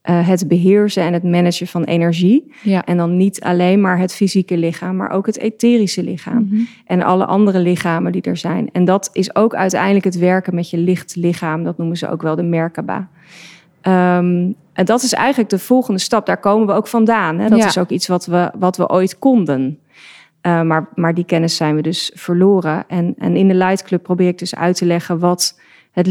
eh, 0.00 0.28
het 0.28 0.48
beheersen 0.48 1.02
en 1.02 1.12
het 1.12 1.22
managen 1.22 1.66
van 1.66 1.84
energie. 1.84 2.52
Ja. 2.62 2.84
En 2.84 2.96
dan 2.96 3.16
niet 3.16 3.40
alleen 3.40 3.80
maar 3.80 3.98
het 3.98 4.14
fysieke 4.14 4.56
lichaam, 4.56 4.96
maar 4.96 5.10
ook 5.10 5.26
het 5.26 5.38
etherische 5.38 6.02
lichaam. 6.02 6.46
Mhm. 6.50 6.60
En 6.86 7.02
alle 7.02 7.24
andere 7.24 7.58
lichamen 7.58 8.12
die 8.12 8.22
er 8.22 8.36
zijn. 8.36 8.68
En 8.72 8.84
dat 8.84 9.10
is 9.12 9.34
ook 9.34 9.54
uiteindelijk 9.54 10.04
het 10.04 10.18
werken 10.18 10.54
met 10.54 10.70
je 10.70 10.76
lichtlichaam. 10.78 11.64
Dat 11.64 11.78
noemen 11.78 11.96
ze 11.96 12.10
ook 12.10 12.22
wel 12.22 12.36
de 12.36 12.42
Merkaba. 12.42 13.08
Ehm, 13.80 14.50
en 14.72 14.84
dat 14.84 15.02
is 15.02 15.12
eigenlijk 15.12 15.50
de 15.50 15.58
volgende 15.58 16.00
stap. 16.00 16.26
Daar 16.26 16.40
komen 16.40 16.66
we 16.66 16.72
ook 16.72 16.86
vandaan. 16.86 17.38
Hè? 17.38 17.48
Dat 17.48 17.58
Ja. 17.58 17.66
is 17.66 17.78
ook 17.78 17.90
iets 17.90 18.06
wat 18.06 18.26
we, 18.26 18.50
wat 18.58 18.76
we 18.76 18.88
ooit 18.88 19.18
konden. 19.18 19.78
Uh, 20.46 20.62
maar, 20.62 20.88
maar 20.94 21.14
die 21.14 21.24
kennis 21.24 21.56
zijn 21.56 21.74
we 21.74 21.82
dus 21.82 22.10
verloren. 22.14 22.84
En, 22.88 23.14
en 23.18 23.36
in 23.36 23.48
de 23.48 23.54
Light 23.54 23.82
Club 23.82 24.02
probeer 24.02 24.28
ik 24.28 24.38
dus 24.38 24.54
uit 24.54 24.76
te 24.76 24.84
leggen 24.86 25.18
wat 25.18 25.60
het 25.90 26.06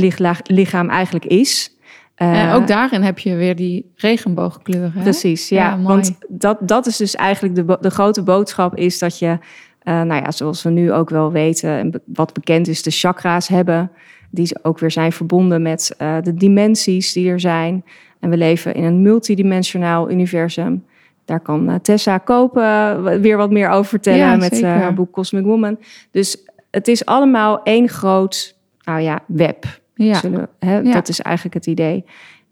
lichaam 0.48 0.90
eigenlijk 0.90 1.26
is. 1.26 1.78
Uh, 2.22 2.42
En 2.42 2.54
ook 2.54 2.68
daarin 2.68 3.02
heb 3.02 3.20
je 3.20 3.36
weer 3.36 3.56
die 3.56 3.92
regenboogkleuren. 3.96 4.92
hè? 4.92 5.02
Precies, 5.02 5.50
ja. 5.50 5.82
Want 5.82 6.18
dat, 6.28 6.58
dat 6.62 6.86
is 6.86 6.98
dus 6.98 7.16
eigenlijk 7.16 7.56
de, 7.56 7.78
de 7.82 7.90
grote 7.90 8.24
boodschap 8.24 8.76
is 8.76 9.00
dat 9.00 9.20
je, 9.20 9.28
uh, 9.28 9.38
nou 9.84 10.14
ja, 10.14 10.32
zoals 10.32 10.64
we 10.64 10.70
nu 10.70 10.94
ook 10.94 11.10
wel 11.10 11.32
weten, 11.32 11.70
en 11.70 12.02
wat 12.06 12.34
bekend 12.34 12.68
is, 12.68 12.84
de 12.84 12.92
chakra's 12.92 13.48
hebben. 13.48 13.92
Die 14.32 14.64
ook 14.64 14.80
weer 14.80 14.92
zijn 14.92 15.12
verbonden 15.12 15.62
met 15.62 15.96
uh, 16.02 16.18
de 16.22 16.34
dimensies 16.34 17.14
die 17.14 17.30
er 17.30 17.40
zijn. 17.40 17.84
En 18.20 18.30
we 18.30 18.38
leven 18.38 18.74
in 18.74 18.84
een 18.84 19.02
multidimensionaal 19.02 20.12
universum. 20.12 20.86
daar 21.26 21.40
kan 21.40 21.70
eh, 21.70 21.76
Tessa 21.76 22.18
Kopen 22.18 22.64
eh, 22.64 23.20
weer 23.20 23.38
wat 23.38 23.52
meer 23.52 23.70
over 23.70 23.90
vertellen 23.90 24.20
Ja, 24.20 24.36
met 24.36 24.62
eh, 24.62 24.62
haar 24.62 24.94
boek 24.94 25.12
Cosmic 25.12 25.44
Woman. 25.44 25.80
Dus 26.12 26.38
het 26.72 26.88
is 26.88 27.06
allemaal 27.06 27.64
één 27.64 27.90
groot, 27.90 28.56
nou 28.84 29.02
ja, 29.02 29.20
web. 29.28 29.79
Ja. 30.06 30.14
Zullen 30.14 30.50
hè? 30.60 30.78
Ja. 30.78 30.94
Dat 30.94 31.10
is 31.10 31.22
eigenlijk 31.22 31.56
het 31.56 31.66
idee. 31.66 32.06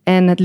En 0.04 0.28
het 0.28 0.40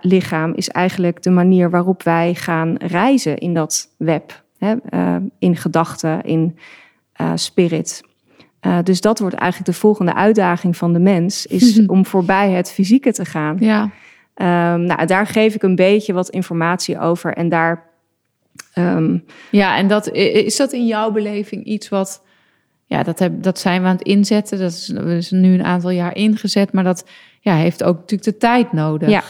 lichaam 0.00 0.54
is 0.54 0.68
eigenlijk 0.68 1.22
de 1.22 1.30
manier 1.30 1.70
waarop 1.70 2.02
wij 2.02 2.34
gaan 2.34 2.76
reizen 2.76 3.38
in 3.38 3.54
dat 3.54 3.94
web. 3.96 4.44
Hè? 4.58 4.74
Eh, 4.88 5.16
in 5.38 5.56
gedachten, 5.56 6.22
in 6.22 6.58
eh, 7.12 7.32
spirit. 7.34 8.02
Eh, 8.60 8.78
dus 8.82 9.00
dat 9.00 9.18
wordt 9.18 9.34
eigenlijk 9.34 9.72
de 9.72 9.78
volgende 9.78 10.14
uitdaging 10.14 10.76
van 10.76 10.92
de 10.92 10.98
mens, 10.98 11.46
is 11.46 11.80
om 11.86 12.06
voorbij 12.06 12.50
het 12.50 12.72
fysieke 12.72 13.12
te 13.12 13.24
gaan. 13.24 13.56
ja. 13.60 13.90
Ehm, 14.34 14.84
nou, 14.84 15.06
daar 15.06 15.26
geef 15.26 15.54
ik 15.54 15.62
een 15.62 15.74
beetje 15.74 16.12
wat 16.12 16.28
informatie 16.28 16.98
over. 16.98 17.32
En 17.32 17.48
daar, 17.48 17.86
ehm, 18.72 19.18
Ja, 19.50 19.76
en 19.76 19.88
dat, 19.88 20.10
is 20.12 20.56
dat 20.56 20.72
in 20.72 20.86
jouw 20.86 21.10
beleving 21.10 21.64
iets 21.64 21.88
wat... 21.88 22.24
Ja, 22.86 23.02
dat, 23.02 23.18
heb, 23.18 23.42
dat 23.42 23.58
zijn 23.58 23.82
we 23.82 23.88
aan 23.88 23.96
het 23.96 24.06
inzetten. 24.06 24.58
Dat 24.58 24.72
is, 24.72 24.86
dat 24.86 25.06
is 25.06 25.30
nu 25.30 25.54
een 25.54 25.64
aantal 25.64 25.90
jaar 25.90 26.16
ingezet. 26.16 26.72
Maar 26.72 26.84
dat 26.84 27.04
ja, 27.40 27.54
heeft 27.54 27.84
ook 27.84 27.96
natuurlijk 27.96 28.30
de 28.30 28.36
tijd 28.36 28.72
nodig. 28.72 29.08
Ja, 29.08 29.22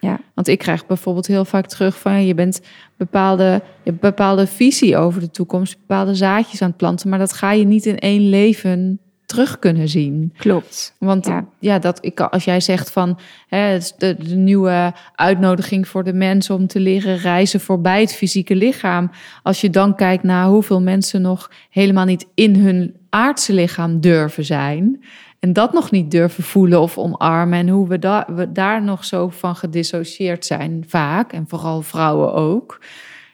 ja. 0.00 0.20
Want 0.34 0.48
ik 0.48 0.58
krijg 0.58 0.86
bijvoorbeeld 0.86 1.26
heel 1.26 1.44
vaak 1.44 1.66
terug 1.66 1.98
van... 1.98 2.26
je 2.26 2.34
bent 2.34 2.60
bepaalde, 2.96 3.44
je 3.82 3.90
hebt 3.90 4.00
bepaalde 4.00 4.46
visie 4.46 4.96
over 4.96 5.20
de 5.20 5.30
toekomst... 5.30 5.78
bepaalde 5.78 6.14
zaadjes 6.14 6.62
aan 6.62 6.68
het 6.68 6.76
planten... 6.76 7.08
maar 7.08 7.18
dat 7.18 7.32
ga 7.32 7.52
je 7.52 7.64
niet 7.64 7.86
in 7.86 7.98
één 7.98 8.28
leven 8.28 8.98
terug 9.26 9.58
kunnen 9.58 9.88
zien. 9.88 10.32
klopt. 10.36 10.94
Want 10.98 11.26
Ja. 11.26 11.46
ja, 11.58 11.78
dat 11.78 11.98
ik, 12.04 12.20
als 12.20 12.44
jij 12.44 12.60
zegt 12.60 12.90
van 12.90 13.18
hè, 13.48 13.78
de, 13.98 14.16
de 14.18 14.34
nieuwe 14.34 14.92
uitnodiging 15.14 15.88
voor 15.88 16.04
de 16.04 16.12
mensen 16.12 16.54
om 16.54 16.66
te 16.66 16.80
leren 16.80 17.16
reizen 17.16 17.60
voorbij 17.60 18.00
het 18.00 18.14
fysieke 18.14 18.54
lichaam. 18.54 19.10
Als 19.42 19.60
je 19.60 19.70
dan 19.70 19.94
kijkt 19.96 20.22
naar 20.22 20.46
hoeveel 20.46 20.80
mensen 20.80 21.22
nog 21.22 21.50
helemaal 21.70 22.04
niet 22.04 22.26
in 22.34 22.56
hun 22.56 22.94
aardse 23.14 23.52
lichaam 23.52 24.00
durven 24.00 24.44
zijn. 24.44 25.04
En 25.38 25.52
dat 25.52 25.72
nog 25.72 25.90
niet 25.90 26.10
durven 26.10 26.44
voelen 26.44 26.80
of 26.80 26.98
omarmen. 26.98 27.58
En 27.58 27.68
hoe 27.68 27.88
we, 27.88 27.98
da 27.98 28.26
we 28.34 28.52
daar 28.52 28.82
nog 28.82 29.04
zo 29.04 29.28
van 29.28 29.56
gedissocieerd 29.56 30.46
zijn, 30.46 30.84
vaak. 30.86 31.32
En 31.32 31.44
vooral 31.48 31.82
vrouwen 31.82 32.32
ook. 32.32 32.80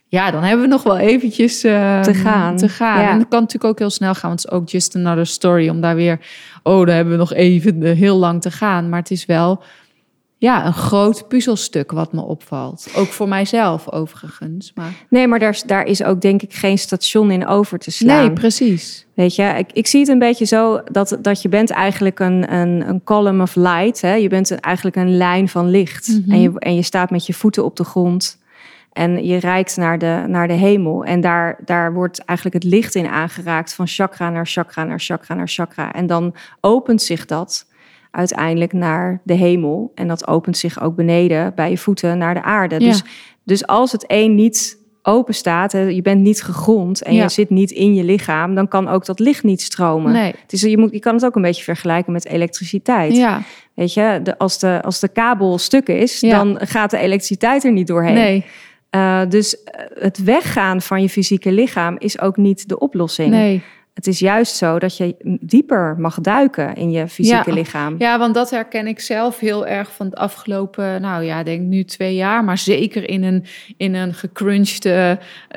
Ja, 0.06 0.30
dan 0.30 0.42
hebben 0.42 0.64
we 0.64 0.72
nog 0.72 0.82
wel 0.82 0.98
eventjes 0.98 1.60
Te 1.60 2.10
gaan. 2.12 2.56
Te 2.56 2.68
gaan. 2.68 3.00
Ja. 3.00 3.10
En 3.10 3.18
dat 3.18 3.28
kan 3.28 3.40
natuurlijk 3.40 3.72
ook 3.72 3.78
heel 3.78 3.90
snel 3.90 4.14
gaan, 4.14 4.28
want 4.28 4.42
het 4.42 4.52
is 4.52 4.58
ook 4.58 4.68
just 4.68 4.96
another 4.96 5.26
story 5.26 5.68
om 5.68 5.80
daar 5.80 5.94
weer 5.94 6.18
oh, 6.62 6.86
daar 6.86 6.94
hebben 6.94 7.12
we 7.12 7.18
nog 7.18 7.32
even 7.32 7.82
eh, 7.82 7.96
heel 7.96 8.16
lang 8.16 8.42
te 8.42 8.50
gaan. 8.50 8.88
Maar 8.88 8.98
het 8.98 9.10
is 9.10 9.26
wel 9.26 9.62
ja, 10.40 10.66
een 10.66 10.72
groot 10.72 11.28
puzzelstuk 11.28 11.92
wat 11.92 12.12
me 12.12 12.20
opvalt. 12.20 12.88
Ook 12.96 13.06
voor 13.08 13.28
mijzelf 13.28 13.90
overigens. 13.90 14.72
Maar... 14.74 14.92
Nee, 15.08 15.26
maar 15.26 15.38
daar, 15.38 15.50
is- 15.50 15.62
daar 15.62 15.84
is 15.84 16.02
ook 16.02 16.20
denk 16.20 16.42
ik 16.42 16.54
geen 16.54 16.78
station 16.78 17.30
in 17.30 17.46
over 17.46 17.78
te 17.78 17.90
slaan. 17.90 18.18
Nee, 18.26 18.32
precies. 18.32 19.06
Weet 19.14 19.34
je, 19.34 19.42
ik, 19.42 19.72
ik 19.72 19.86
zie 19.86 20.00
het 20.00 20.08
een 20.08 20.18
beetje 20.18 20.44
zo 20.44 20.80
dat, 20.84 21.18
dat 21.20 21.42
je 21.42 21.48
bent 21.48 21.70
eigenlijk 21.70 22.18
een, 22.20 22.54
een, 22.54 22.88
een 22.88 23.04
column 23.04 23.40
of 23.42 23.54
light. 23.54 24.00
Hè? 24.00 24.14
Je 24.14 24.28
bent 24.28 24.50
een- 24.50 24.60
eigenlijk 24.60 24.96
een 24.96 25.16
lijn 25.16 25.48
van 25.48 25.68
licht. 25.70 26.08
Mhm. 26.08 26.30
en, 26.32 26.40
je, 26.40 26.52
en 26.58 26.74
je 26.74 26.82
staat 26.82 27.10
met 27.10 27.26
je 27.26 27.32
voeten 27.34 27.64
op 27.64 27.76
de 27.76 27.84
grond. 27.84 28.38
En 28.92 29.24
je 29.26 29.36
reikt 29.36 29.76
naar 29.76 29.98
de, 29.98 30.24
naar 30.28 30.48
de 30.48 30.54
hemel. 30.54 31.04
En 31.04 31.20
daar, 31.20 31.58
daar 31.64 31.92
wordt 31.92 32.18
eigenlijk 32.24 32.62
het 32.64 32.72
licht 32.72 32.94
in 32.94 33.06
aangeraakt 33.06 33.74
van 33.74 33.86
chakra 33.86 34.30
naar 34.30 34.46
chakra 34.46 34.84
naar 34.84 35.00
chakra 35.00 35.34
naar 35.34 35.48
chakra. 35.48 35.92
En 35.92 36.06
dan 36.06 36.34
opent 36.60 37.02
zich 37.02 37.26
dat 37.26 37.66
uiteindelijk 38.10 38.72
naar 38.72 39.20
de 39.24 39.34
hemel. 39.34 39.92
En 39.94 40.08
dat 40.08 40.26
opent 40.28 40.56
zich 40.56 40.82
ook 40.82 40.96
beneden 40.96 41.52
bij 41.54 41.70
je 41.70 41.78
voeten 41.78 42.18
naar 42.18 42.34
de 42.34 42.42
aarde. 42.42 42.74
Ja. 42.80 42.86
Dus, 42.88 43.02
dus 43.44 43.66
als 43.66 43.92
het 43.92 44.04
een 44.06 44.34
niet 44.34 44.78
open 45.02 45.34
staat, 45.34 45.72
je 45.72 46.00
bent 46.02 46.20
niet 46.20 46.42
gegrond 46.42 47.02
en 47.02 47.14
Ja. 47.14 47.22
je 47.22 47.28
zit 47.28 47.50
niet 47.50 47.70
in 47.70 47.94
je 47.94 48.04
lichaam, 48.04 48.54
dan 48.54 48.68
kan 48.68 48.88
ook 48.88 49.04
dat 49.06 49.18
licht 49.18 49.42
niet 49.42 49.60
stromen. 49.62 50.12
Nee. 50.12 50.32
Het 50.42 50.52
is, 50.52 50.60
je, 50.60 50.78
moet, 50.78 50.92
je 50.92 50.98
kan 50.98 51.14
het 51.14 51.24
ook 51.24 51.36
een 51.36 51.42
beetje 51.42 51.62
vergelijken 51.64 52.12
met 52.12 52.26
elektriciteit. 52.26 53.16
Ja, 53.16 53.42
Weet 53.74 53.94
je, 53.94 54.20
de, 54.22 54.38
als, 54.38 54.58
de, 54.58 54.82
als 54.82 55.00
de 55.00 55.08
kabel 55.08 55.58
stuk 55.58 55.88
is, 55.88 56.20
Ja. 56.20 56.36
dan 56.38 56.58
gaat 56.62 56.90
de 56.90 56.98
elektriciteit 56.98 57.64
er 57.64 57.72
niet 57.72 57.86
doorheen. 57.86 58.14
nee, 58.14 58.44
Eh, 58.90 59.20
dus 59.28 59.62
eh, 59.64 59.84
het 59.94 60.24
weggaan 60.24 60.80
van 60.80 61.02
je 61.02 61.08
fysieke 61.08 61.52
lichaam 61.52 61.96
is 61.98 62.20
ook 62.20 62.36
niet 62.36 62.68
de 62.68 62.78
oplossing. 62.78 63.30
nee. 63.30 63.62
Het 64.00 64.08
is 64.08 64.18
juist 64.18 64.56
zo 64.56 64.78
dat 64.78 64.96
je 64.96 65.14
dieper 65.40 65.94
mag 65.98 66.20
duiken 66.20 66.74
in 66.74 66.90
je 66.90 67.08
fysieke 67.08 67.50
Ja. 67.50 67.54
lichaam. 67.56 67.94
Ja, 67.98 68.18
want 68.18 68.34
dat 68.34 68.50
herken 68.50 68.86
ik 68.86 69.00
zelf 69.00 69.38
heel 69.38 69.66
erg 69.66 69.92
van 69.92 70.06
het 70.06 70.16
afgelopen, 70.16 71.00
nou 71.00 71.24
ja, 71.24 71.42
denk 71.42 71.60
nu 71.60 71.84
twee 71.84 72.14
jaar, 72.14 72.44
maar 72.44 72.58
zeker 72.58 73.08
in 73.08 73.22
een, 73.22 73.44
in 73.76 73.94
een 73.94 74.14
gecrunched 74.14 74.84
eh, 74.84 75.10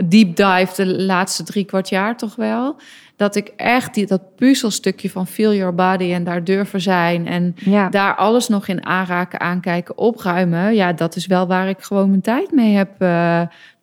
deep 0.05 0.35
dive 0.35 0.71
de 0.75 1.01
laatste 1.01 1.43
drie 1.43 1.63
kwart 1.65 1.89
jaar 1.89 2.17
toch 2.17 2.35
wel. 2.35 2.75
Dat 3.15 3.35
ik 3.35 3.51
echt 3.55 3.93
die, 3.93 4.05
dat 4.05 4.35
puzzelstukje 4.35 5.09
van 5.09 5.27
feel 5.27 5.53
your 5.53 5.75
body 5.75 6.13
en 6.13 6.23
daar 6.23 6.43
durven 6.43 6.81
zijn 6.81 7.27
en 7.27 7.55
Ja. 7.59 7.89
daar 7.89 8.15
alles 8.15 8.47
nog 8.47 8.67
in 8.67 8.85
aanraken, 8.85 9.39
aankijken, 9.39 9.97
opruimen. 9.97 10.75
Ja, 10.75 10.93
dat 10.93 11.15
is 11.15 11.25
wel 11.25 11.47
waar 11.47 11.69
ik 11.69 11.79
gewoon 11.81 12.09
mijn 12.09 12.21
tijd 12.21 12.51
mee 12.51 12.75
heb, 12.75 12.89
eh, 12.97 13.41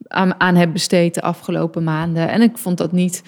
aan, 0.09 0.41
aan 0.41 0.57
heb 0.57 0.73
besteed 0.73 1.15
de 1.15 1.23
afgelopen 1.23 1.85
maanden. 1.85 2.29
En 2.29 2.43
ik 2.43 2.59
vond 2.59 2.79
dat 2.79 2.93
niet 2.93 3.23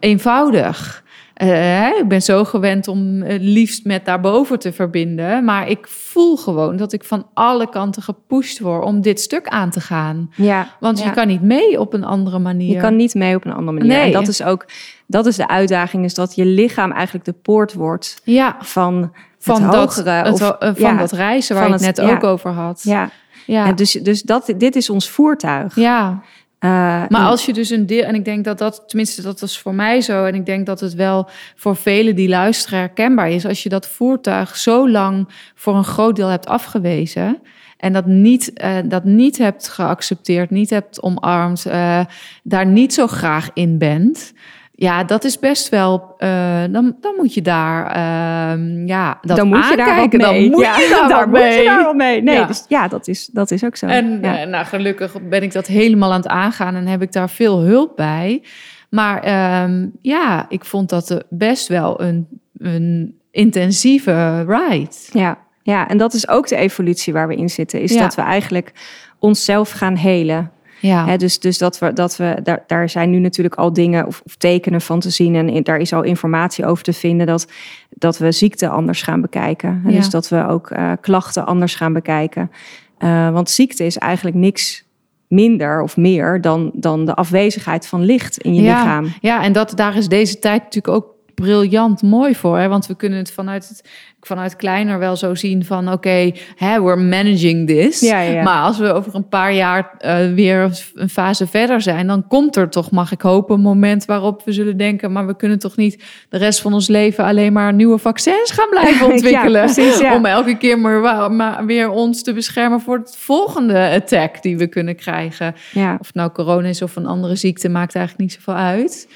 eenvoudig. 0.00 1.06
Eh, 1.34 1.86
ik 1.86 2.08
ben 2.08 2.22
zo 2.22 2.44
gewend 2.44 2.88
om 2.88 3.22
het 3.22 3.42
liefst 3.42 3.84
met 3.84 4.04
daarboven 4.04 4.58
te 4.58 4.72
verbinden. 4.72 5.44
Maar 5.44 5.68
ik 5.68 5.86
voel 5.88 6.36
gewoon 6.36 6.76
dat 6.76 6.92
ik 6.92 7.04
van 7.04 7.26
alle 7.34 7.68
kanten 7.68 8.02
gepusht 8.02 8.58
word 8.58 8.84
om 8.84 9.00
dit 9.00 9.20
stuk 9.20 9.48
aan 9.48 9.70
te 9.70 9.80
gaan. 9.80 10.30
ja. 10.36 10.68
Want 10.80 10.98
Ja. 10.98 11.04
je 11.04 11.10
kan 11.10 11.26
niet 11.26 11.42
mee 11.42 11.80
op 11.80 11.92
een 11.92 12.04
andere 12.04 12.38
manier. 12.38 12.74
Je 12.74 12.80
kan 12.80 12.96
niet 12.96 13.14
mee 13.14 13.34
op 13.36 13.44
een 13.44 13.52
andere 13.52 13.78
manier. 13.78 13.92
Nee. 13.96 14.04
En 14.06 14.12
dat 14.12 14.28
is 14.28 14.42
ook, 14.42 14.64
dat 15.06 15.26
is 15.26 15.36
de 15.36 15.48
uitdaging, 15.48 16.04
is 16.04 16.14
dat 16.14 16.34
je 16.34 16.44
lichaam 16.44 16.92
eigenlijk 16.92 17.24
de 17.24 17.32
poort 17.42 17.72
wordt 17.74 18.20
ja, 18.24 18.56
van, 18.60 19.12
van, 19.38 19.62
het 19.62 19.72
dat, 19.72 19.80
hogere. 19.96 20.10
het 20.10 20.32
of- 20.32 20.40
eh, 20.58 20.70
van 20.74 20.92
ja, 20.92 20.98
dat 20.98 21.12
reizen 21.12 21.54
waar 21.56 21.66
je 21.66 21.72
het 21.72 21.80
net 21.80 22.00
ook 22.00 22.24
over 22.24 22.50
had. 22.50 22.80
Ja. 22.84 23.10
ja. 23.46 23.66
En 23.66 23.74
dus 23.74 23.92
dus 23.92 24.22
dat, 24.22 24.52
dit 24.56 24.76
is 24.76 24.90
ons 24.90 25.10
voertuig. 25.10 25.74
ja. 25.74 26.22
Eh, 26.58 26.70
Maar 27.08 27.26
als 27.26 27.46
je 27.46 27.52
dus 27.52 27.70
een 27.70 27.86
deel, 27.86 28.02
en 28.02 28.14
ik 28.14 28.24
denk 28.24 28.44
dat 28.44 28.58
dat, 28.58 28.82
tenminste 28.86 29.22
dat 29.22 29.42
is 29.42 29.58
voor 29.58 29.74
mij 29.74 30.00
zo, 30.00 30.24
en 30.24 30.34
ik 30.34 30.46
denk 30.46 30.66
dat 30.66 30.80
het 30.80 30.94
wel 30.94 31.28
voor 31.54 31.76
velen 31.76 32.16
die 32.16 32.28
luisteren 32.28 32.78
herkenbaar 32.78 33.30
is, 33.30 33.46
als 33.46 33.62
je 33.62 33.68
dat 33.68 33.86
voertuig 33.86 34.56
zo 34.56 34.90
lang 34.90 35.28
voor 35.54 35.76
een 35.76 35.84
groot 35.84 36.16
deel 36.16 36.28
hebt 36.28 36.46
afgewezen 36.46 37.40
en 37.76 37.92
dat 37.92 38.06
niet, 38.06 38.52
eh, 38.52 38.76
dat 38.84 39.04
niet 39.04 39.38
hebt 39.38 39.68
geaccepteerd, 39.68 40.50
niet 40.50 40.70
hebt 40.70 41.02
omarmd, 41.02 41.66
eh, 41.66 42.00
daar 42.42 42.66
niet 42.66 42.94
zo 42.94 43.06
graag 43.06 43.50
in 43.54 43.78
bent. 43.78 44.32
Ja, 44.80 45.04
dat 45.04 45.24
is 45.24 45.38
best 45.38 45.68
wel. 45.68 46.14
eh, 46.18 46.62
dan, 46.70 46.96
dan 47.00 47.14
moet 47.16 47.34
je 47.34 47.42
daar. 47.42 47.86
ehm, 47.86 48.86
ja, 48.86 49.18
dat 49.22 49.36
dan 49.36 49.48
moet 49.48 49.68
je 49.68 49.76
daar 49.76 49.88
aankijken. 49.88 50.18
mee. 50.18 50.42
Dan 50.42 50.50
moet 50.50 50.60
Ja, 50.64 50.76
je 50.76 51.04
daar 51.08 51.28
moet 51.28 51.38
mee. 51.38 51.58
je 51.58 51.64
daar 51.64 51.84
wat 51.84 51.94
mee. 51.96 52.22
Nee, 52.22 52.34
Ja. 52.34 52.44
dus 52.46 52.64
ja, 52.68 52.88
dat 52.88 53.08
is, 53.08 53.26
dat 53.26 53.50
is 53.50 53.64
ook 53.64 53.76
zo. 53.76 53.86
En 53.86 54.18
ja. 54.22 54.38
eh, 54.40 54.46
nou, 54.48 54.64
gelukkig 54.66 55.14
ben 55.28 55.42
ik 55.42 55.52
dat 55.52 55.66
helemaal 55.66 56.10
aan 56.12 56.20
het 56.20 56.28
aangaan 56.28 56.74
en 56.74 56.86
heb 56.86 57.02
ik 57.02 57.12
daar 57.12 57.30
veel 57.30 57.60
hulp 57.60 57.96
bij. 57.96 58.42
Maar 58.90 59.22
ehm, 59.22 59.86
ja, 60.02 60.46
ik 60.48 60.64
vond 60.64 60.88
dat 60.88 61.10
eh, 61.10 61.18
best 61.30 61.68
wel 61.68 62.00
een, 62.00 62.26
een 62.58 63.18
intensieve 63.30 64.44
ride. 64.44 64.90
Ja, 65.12 65.38
ja, 65.62 65.88
en 65.88 65.98
dat 65.98 66.14
is 66.14 66.28
ook 66.28 66.48
de 66.48 66.56
evolutie 66.56 67.12
waar 67.12 67.28
we 67.28 67.36
in 67.36 67.48
zitten. 67.50 67.80
Is 67.80 67.96
dat 67.96 68.14
we 68.14 68.22
eigenlijk 68.22 68.72
onszelf 69.18 69.70
gaan 69.70 69.96
helen. 69.96 70.50
Ja, 70.80 71.16
dus 71.16 71.38
dus 71.38 71.58
dat 71.58 71.78
we, 71.78 71.92
dat 71.92 72.16
we 72.16 72.36
daar, 72.42 72.64
daar 72.66 72.88
zijn 72.88 73.10
nu 73.10 73.18
natuurlijk 73.18 73.54
al 73.54 73.72
dingen 73.72 74.06
of, 74.06 74.22
of 74.24 74.36
tekenen 74.36 74.80
van 74.80 75.00
te 75.00 75.10
zien. 75.10 75.34
En 75.34 75.48
in- 75.48 75.62
daar 75.62 75.78
is 75.78 75.92
al 75.92 76.02
informatie 76.02 76.66
over 76.66 76.84
te 76.84 76.92
vinden 76.92 77.26
dat, 77.26 77.46
dat 77.90 78.18
we 78.18 78.32
ziekte 78.32 78.68
anders 78.68 79.02
gaan 79.02 79.20
bekijken. 79.20 79.82
Ja. 79.84 79.90
Dus 79.90 80.10
dat 80.10 80.28
we 80.28 80.46
ook 80.48 80.70
eh, 80.70 80.92
klachten 81.00 81.46
anders 81.46 81.74
gaan 81.74 81.92
bekijken. 81.92 82.50
Eh, 82.98 83.30
want 83.30 83.50
ziekte 83.50 83.84
is 83.84 83.98
eigenlijk 83.98 84.36
niks 84.36 84.86
minder 85.28 85.82
of 85.82 85.96
meer 85.96 86.40
dan, 86.40 86.70
dan 86.74 87.04
de 87.04 87.14
afwezigheid 87.14 87.86
van 87.86 88.04
licht 88.04 88.38
in 88.38 88.54
je 88.54 88.62
ja, 88.62 88.78
lichaam. 88.78 89.12
Ja, 89.20 89.42
en 89.42 89.52
dat, 89.52 89.72
daar 89.76 89.96
is 89.96 90.08
deze 90.08 90.38
tijd 90.38 90.62
natuurlijk 90.62 90.94
ook 90.96 91.16
briljant 91.40 92.02
mooi 92.02 92.34
voor. 92.34 92.58
Hè? 92.58 92.68
Want 92.68 92.86
we 92.86 92.96
kunnen 92.96 93.18
het 93.18 93.32
vanuit, 93.32 93.68
het 93.68 93.82
vanuit 94.20 94.56
kleiner 94.56 94.98
wel 94.98 95.16
zo 95.16 95.34
zien 95.34 95.64
van... 95.64 95.92
oké, 95.92 96.32
hè, 96.56 96.82
we're 96.82 97.02
managing 97.02 97.66
this. 97.66 98.00
Ja, 98.00 98.20
ja, 98.20 98.32
ja. 98.32 98.42
Maar 98.42 98.62
als 98.62 98.78
we 98.78 98.92
over 98.92 99.14
een 99.14 99.28
paar 99.28 99.52
jaar 99.52 99.94
eh, 99.98 100.32
weer 100.34 100.70
een 100.94 101.08
fase 101.08 101.46
verder 101.46 101.80
zijn... 101.80 102.06
dan 102.06 102.26
komt 102.26 102.56
er 102.56 102.68
toch, 102.68 102.90
mag 102.90 103.12
ik 103.12 103.20
hopen, 103.20 103.54
een 103.54 103.60
moment 103.60 104.04
waarop 104.04 104.42
we 104.44 104.52
zullen 104.52 104.76
denken... 104.76 105.12
maar 105.12 105.26
we 105.26 105.36
kunnen 105.36 105.58
toch 105.58 105.76
niet 105.76 106.04
de 106.28 106.38
rest 106.38 106.60
van 106.60 106.72
ons 106.72 106.88
leven... 106.88 107.24
alleen 107.24 107.52
maar 107.52 107.74
nieuwe 107.74 107.98
vaccins 107.98 108.50
gaan 108.50 108.68
blijven 108.70 108.96
Ja, 109.06 109.12
ontwikkelen... 109.12 109.64
precies, 109.64 110.00
om 110.00 110.24
elke 110.24 110.56
keer 110.56 110.78
maar, 110.78 111.32
maar 111.32 111.66
weer 111.66 111.90
ons 111.90 112.22
te 112.22 112.32
beschermen... 112.32 112.80
voor 112.80 112.98
het 112.98 113.16
volgende 113.16 113.90
attack 113.90 114.42
die 114.42 114.58
we 114.58 114.66
kunnen 114.66 114.96
krijgen. 114.96 115.54
Of 115.74 116.06
het 116.06 116.14
nou 116.14 116.30
corona 116.30 116.68
is 116.68 116.82
of 116.82 116.96
een 116.96 117.06
andere 117.06 117.36
ziekte, 117.36 117.68
maakt 117.68 117.94
eigenlijk 117.94 118.30
niet 118.30 118.40
zoveel 118.42 118.62
uit. 118.62 119.08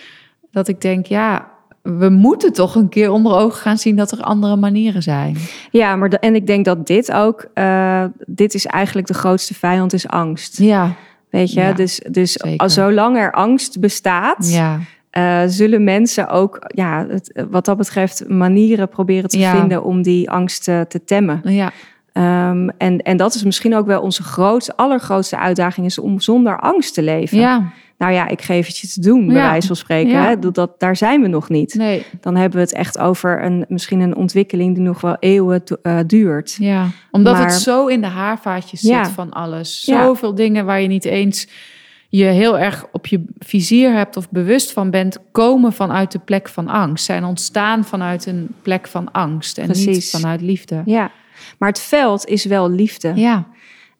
Dat 0.50 0.68
ik 0.68 0.80
denk, 0.80 1.06
ja, 1.06 1.51
we 1.82 2.08
moeten 2.08 2.52
toch 2.52 2.74
een 2.74 2.88
keer 2.88 3.10
onder 3.10 3.32
ogen 3.36 3.60
gaan 3.60 3.78
zien 3.78 3.96
dat 3.96 4.10
er 4.12 4.20
andere 4.22 4.56
manieren 4.56 5.02
zijn. 5.02 5.36
Ja, 5.70 5.96
maar 5.96 6.08
de- 6.08 6.18
en 6.18 6.34
ik 6.34 6.46
denk 6.46 6.64
dat 6.64 6.86
dit 6.86 7.12
ook, 7.12 7.46
eh, 7.54 8.04
dit 8.26 8.54
is 8.54 8.66
eigenlijk 8.66 9.06
de 9.06 9.14
grootste 9.14 9.54
vijand, 9.54 9.92
is 9.92 10.08
angst. 10.08 10.58
Ja, 10.58 10.94
Weet 11.30 11.52
je, 11.52 11.60
Ja, 11.60 11.72
dus, 11.72 12.00
dus 12.10 12.32
zeker. 12.32 12.58
al 12.58 12.70
zolang 12.70 13.16
er 13.16 13.32
angst 13.32 13.80
bestaat, 13.80 14.50
Ja, 14.52 14.78
eh, 15.10 15.42
zullen 15.46 15.84
mensen 15.84 16.28
ook, 16.28 16.58
ja, 16.66 17.06
het, 17.08 17.44
wat 17.50 17.64
dat 17.64 17.76
betreft, 17.76 18.28
manieren 18.28 18.88
proberen 18.88 19.28
te 19.28 19.38
Ja. 19.38 19.56
vinden 19.56 19.82
om 19.84 20.02
die 20.02 20.30
angst 20.30 20.68
eh, 20.68 20.80
te 20.80 21.04
temmen. 21.04 21.40
ja, 21.44 21.70
Ehm, 22.12 22.68
en, 22.78 22.98
en 22.98 23.16
dat 23.16 23.34
is 23.34 23.42
misschien 23.44 23.74
ook 23.76 23.86
wel 23.86 24.00
onze 24.02 24.22
grootste, 24.22 24.76
allergrootste 24.76 25.38
uitdaging, 25.38 25.86
is 25.86 25.98
om 25.98 26.20
zonder 26.20 26.60
angst 26.60 26.94
te 26.94 27.02
leven. 27.02 27.38
ja. 27.38 27.72
Nou 27.98 28.12
ja, 28.12 28.28
ik 28.28 28.42
geef 28.42 28.66
het 28.66 28.78
je 28.78 28.88
te 28.88 29.00
doen, 29.00 29.26
bij 29.26 29.36
Ja. 29.36 29.48
wijze 29.50 29.66
van 29.66 29.76
spreken. 29.76 30.12
Ja. 30.12 30.24
Hè? 30.26 30.38
Dat, 30.38 30.54
dat, 30.54 30.80
daar 30.80 30.96
zijn 30.96 31.22
we 31.22 31.28
nog 31.28 31.48
niet. 31.48 31.74
Nee, 31.74 32.04
Dan 32.20 32.36
hebben 32.36 32.58
we 32.58 32.64
het 32.64 32.74
echt 32.74 32.98
over 32.98 33.44
een, 33.44 33.64
misschien 33.68 34.00
een 34.00 34.16
ontwikkeling 34.16 34.74
die 34.74 34.82
nog 34.84 35.00
wel 35.00 35.16
eeuwen 35.20 35.62
eh, 35.82 35.98
duurt. 36.06 36.56
ja. 36.58 36.86
Omdat 37.10 37.34
Maar- 37.34 37.42
het 37.44 37.52
zo 37.52 37.86
in 37.86 38.00
de 38.00 38.06
haarvaatjes 38.06 38.80
zit 38.80 38.90
Ja. 38.90 39.08
van 39.08 39.30
alles. 39.30 39.80
Zoveel 39.80 40.34
dingen 40.34 40.64
waar 40.64 40.80
je 40.80 40.88
niet 40.88 41.04
eens 41.04 41.48
je 42.08 42.24
heel 42.24 42.58
erg 42.58 42.84
op 42.92 43.06
je 43.06 43.24
vizier 43.38 43.92
hebt 43.92 44.16
of 44.16 44.30
bewust 44.30 44.72
van 44.72 44.90
bent, 44.90 45.18
komen 45.32 45.72
vanuit 45.72 46.12
de 46.12 46.18
plek 46.18 46.48
van 46.48 46.68
angst. 46.68 47.04
Zijn 47.04 47.24
ontstaan 47.24 47.84
vanuit 47.84 48.26
een 48.26 48.48
plek 48.62 48.86
van 48.88 49.12
angst 49.12 49.58
en 49.58 49.68
niet 49.68 49.84
Precies. 49.84 50.10
vanuit 50.10 50.40
liefde. 50.40 50.82
Ja, 50.84 51.10
maar 51.58 51.68
het 51.68 51.80
veld 51.80 52.26
is 52.26 52.44
wel 52.44 52.70
liefde. 52.70 53.12
Ja. 53.14 53.46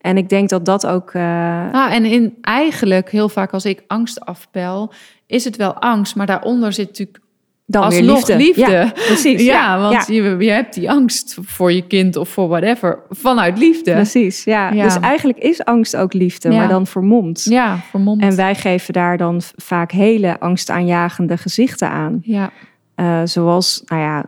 En 0.03 0.17
ik 0.17 0.29
denk 0.29 0.49
dat 0.49 0.65
dat 0.65 0.87
ook... 0.87 1.15
Ah, 1.15 1.95
en 1.95 2.05
in, 2.05 2.35
eigenlijk 2.41 3.11
heel 3.11 3.29
vaak 3.29 3.53
als 3.53 3.65
ik 3.65 3.83
angst 3.87 4.21
afpel, 4.21 4.93
is 5.27 5.45
het 5.45 5.57
wel 5.57 5.75
angst, 5.75 6.17
maar 6.17 6.27
daaronder 6.27 6.73
zit 6.73 6.87
natuurlijk 6.87 7.21
dan 7.67 7.89
weer 7.89 8.03
liefde. 8.03 8.37
liefde. 8.37 8.71
Ja, 8.71 8.93
precies. 9.07 9.43
Ja, 9.43 9.81
want 9.81 10.07
ja, 10.07 10.15
Je, 10.15 10.37
je 10.39 10.51
hebt 10.51 10.75
die 10.75 10.91
angst 10.91 11.37
voor 11.41 11.73
je 11.73 11.87
kind 11.87 12.17
of 12.17 12.29
voor 12.29 12.49
whatever 12.49 12.99
vanuit 13.11 13.59
liefde. 13.59 13.93
precies. 13.93 14.45
Ja. 14.45 14.71
Dus 14.71 14.99
eigenlijk 14.99 15.39
is 15.39 15.65
angst 15.65 15.97
ook 15.97 16.13
liefde, 16.13 16.49
maar 16.51 16.69
dan 16.69 16.87
vermomd. 16.87 17.45
Ja, 17.45 17.79
vermomd. 17.91 18.23
En 18.23 18.37
wij 18.37 18.55
geven 18.55 18.93
daar 18.93 19.17
dan 19.17 19.41
vaak 19.57 19.91
hele 19.93 20.41
angstaanjagende 20.41 21.37
gezichten 21.37 21.89
aan. 21.89 22.21
ja, 22.23 22.51
Eh, 22.95 23.21
zoals, 23.25 23.83
nou 23.87 24.03
ja, 24.03 24.25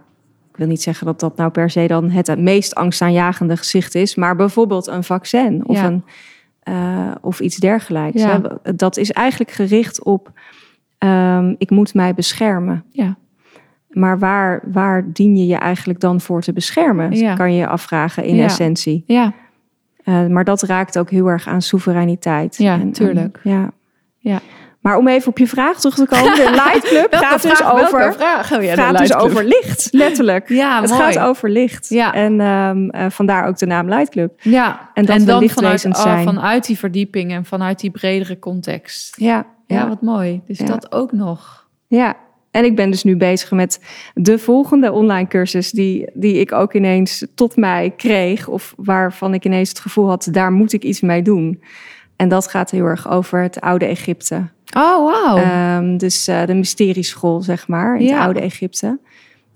ik 0.55 0.61
wil 0.61 0.69
niet 0.69 0.83
zeggen 0.83 1.07
dat 1.07 1.21
dat 1.21 1.37
nou 1.37 1.51
per 1.51 1.71
se 1.71 1.87
dan 1.87 2.11
het 2.11 2.39
meest 2.39 2.75
angstaanjagende 2.75 3.57
gezicht 3.57 3.95
is, 3.95 4.15
maar 4.15 4.37
bijvoorbeeld 4.37 4.87
een 4.87 5.05
vaccin 5.05 5.63
of, 5.69 5.77
Ja. 5.77 5.85
een, 5.87 6.05
eh, 6.63 7.11
of 7.21 7.41
iets 7.41 7.57
dergelijks. 7.57 8.23
Ja. 8.23 8.41
Hè. 8.63 8.75
Dat 8.75 8.97
is 8.97 9.11
eigenlijk 9.13 9.51
gericht 9.51 10.05
op, 10.05 10.33
ehm, 10.99 11.55
ik 11.59 11.71
moet 11.71 11.95
mij 11.95 12.15
beschermen. 12.15 12.85
ja, 12.91 13.17
Maar 13.89 14.19
waar, 14.19 14.63
waar 14.73 15.13
dien 15.13 15.37
je 15.37 15.47
je 15.47 15.57
eigenlijk 15.57 16.01
dan 16.01 16.21
voor 16.21 16.41
te 16.43 16.53
beschermen? 16.53 17.13
Ja. 17.13 17.35
Kan 17.35 17.53
je 17.53 17.59
je 17.59 17.67
afvragen 17.67 18.25
in 18.25 18.41
essentie. 18.41 19.05
ja, 19.07 19.33
Eh, 20.05 20.27
maar 20.27 20.45
dat 20.45 20.63
raakt 20.63 20.99
ook 20.99 21.11
heel 21.11 21.27
erg 21.27 21.47
aan 21.47 21.63
soevereiniteit. 21.63 22.57
Ja, 22.57 22.81
En- 22.81 22.93
tuurlijk. 22.93 23.41
en- 23.43 23.51
ja. 23.51 23.71
ja. 24.19 24.41
Maar 24.85 24.97
om 24.97 25.09
even 25.09 25.29
op 25.29 25.39
je 25.39 25.47
vraag 25.47 25.81
terug 25.81 25.95
te 25.95 26.07
komen. 26.07 26.35
De 26.35 26.51
Light 26.65 26.89
Club 26.89 27.15
gaat 27.15 27.43
dus 27.43 27.65
over, 27.65 28.13
vraag? 28.15 28.53
Oh, 28.53 28.63
ja, 28.63 28.75
de 28.75 28.81
gaat 28.81 28.99
dus 28.99 29.15
over 29.15 29.45
licht, 29.45 29.89
letterlijk. 29.93 30.49
Ja, 30.49 30.81
het 30.81 30.91
mooi. 30.91 31.03
gaat 31.03 31.19
over 31.19 31.51
licht. 31.51 31.89
Ja. 31.89 32.13
En 32.13 32.41
ehm, 32.41 32.89
eh, 32.89 33.11
vandaar 33.11 33.47
ook 33.47 33.59
de 33.59 33.67
naam 33.67 33.89
Light 33.89 34.09
Club. 34.09 34.33
Ja, 34.41 34.91
En 34.95 35.05
dat 35.05 35.19
we 35.19 35.25
dan 35.25 35.49
vanuit, 35.49 35.85
oh, 35.87 36.23
vanuit 36.23 36.67
die 36.67 36.79
verdieping 36.79 37.33
en 37.33 37.45
vanuit 37.45 37.81
die 37.81 37.91
bredere 37.91 38.39
context. 38.39 39.15
Ja, 39.19 39.47
Ja, 39.67 39.77
ja, 39.77 39.89
wat 39.89 40.03
mooi. 40.03 40.41
Dus 40.47 40.59
Ja. 40.59 40.65
dat 40.65 40.93
ook 40.93 41.13
nog. 41.13 41.67
ja. 41.87 42.17
En 42.51 42.65
ik 42.65 42.77
ben 42.77 42.91
dus 42.91 43.05
nu 43.05 43.17
bezig 43.17 43.51
met 43.51 43.81
de 44.15 44.39
volgende 44.39 44.93
online 44.93 45.29
cursus 45.29 45.71
die, 45.71 46.11
die 46.15 46.35
ik 46.41 46.53
ook 46.53 46.75
ineens 46.75 47.27
tot 47.35 47.57
mij 47.57 47.93
kreeg. 47.97 48.49
Of 48.49 48.75
waarvan 48.77 49.35
ik 49.35 49.45
ineens 49.45 49.69
het 49.69 49.79
gevoel 49.79 50.09
had, 50.09 50.29
daar 50.31 50.53
moet 50.53 50.73
ik 50.73 50.83
iets 50.83 51.01
mee 51.01 51.23
doen. 51.23 51.63
En 52.17 52.29
dat 52.29 52.49
gaat 52.49 52.71
heel 52.71 52.85
erg 52.85 53.11
over 53.11 53.43
het 53.43 53.61
oude 53.61 53.85
Egypte. 53.87 54.43
Oh, 54.77 55.13
wauw. 55.13 55.37
Ehm, 55.37 55.97
dus 55.97 56.29
eh, 56.29 56.47
de 56.47 56.55
mysterieschool, 56.55 57.43
zeg 57.43 57.69
maar, 57.69 57.97
in 57.97 58.05
Ja. 58.05 58.15
het 58.17 58.25
oude 58.25 58.41
Egypte. 58.41 58.99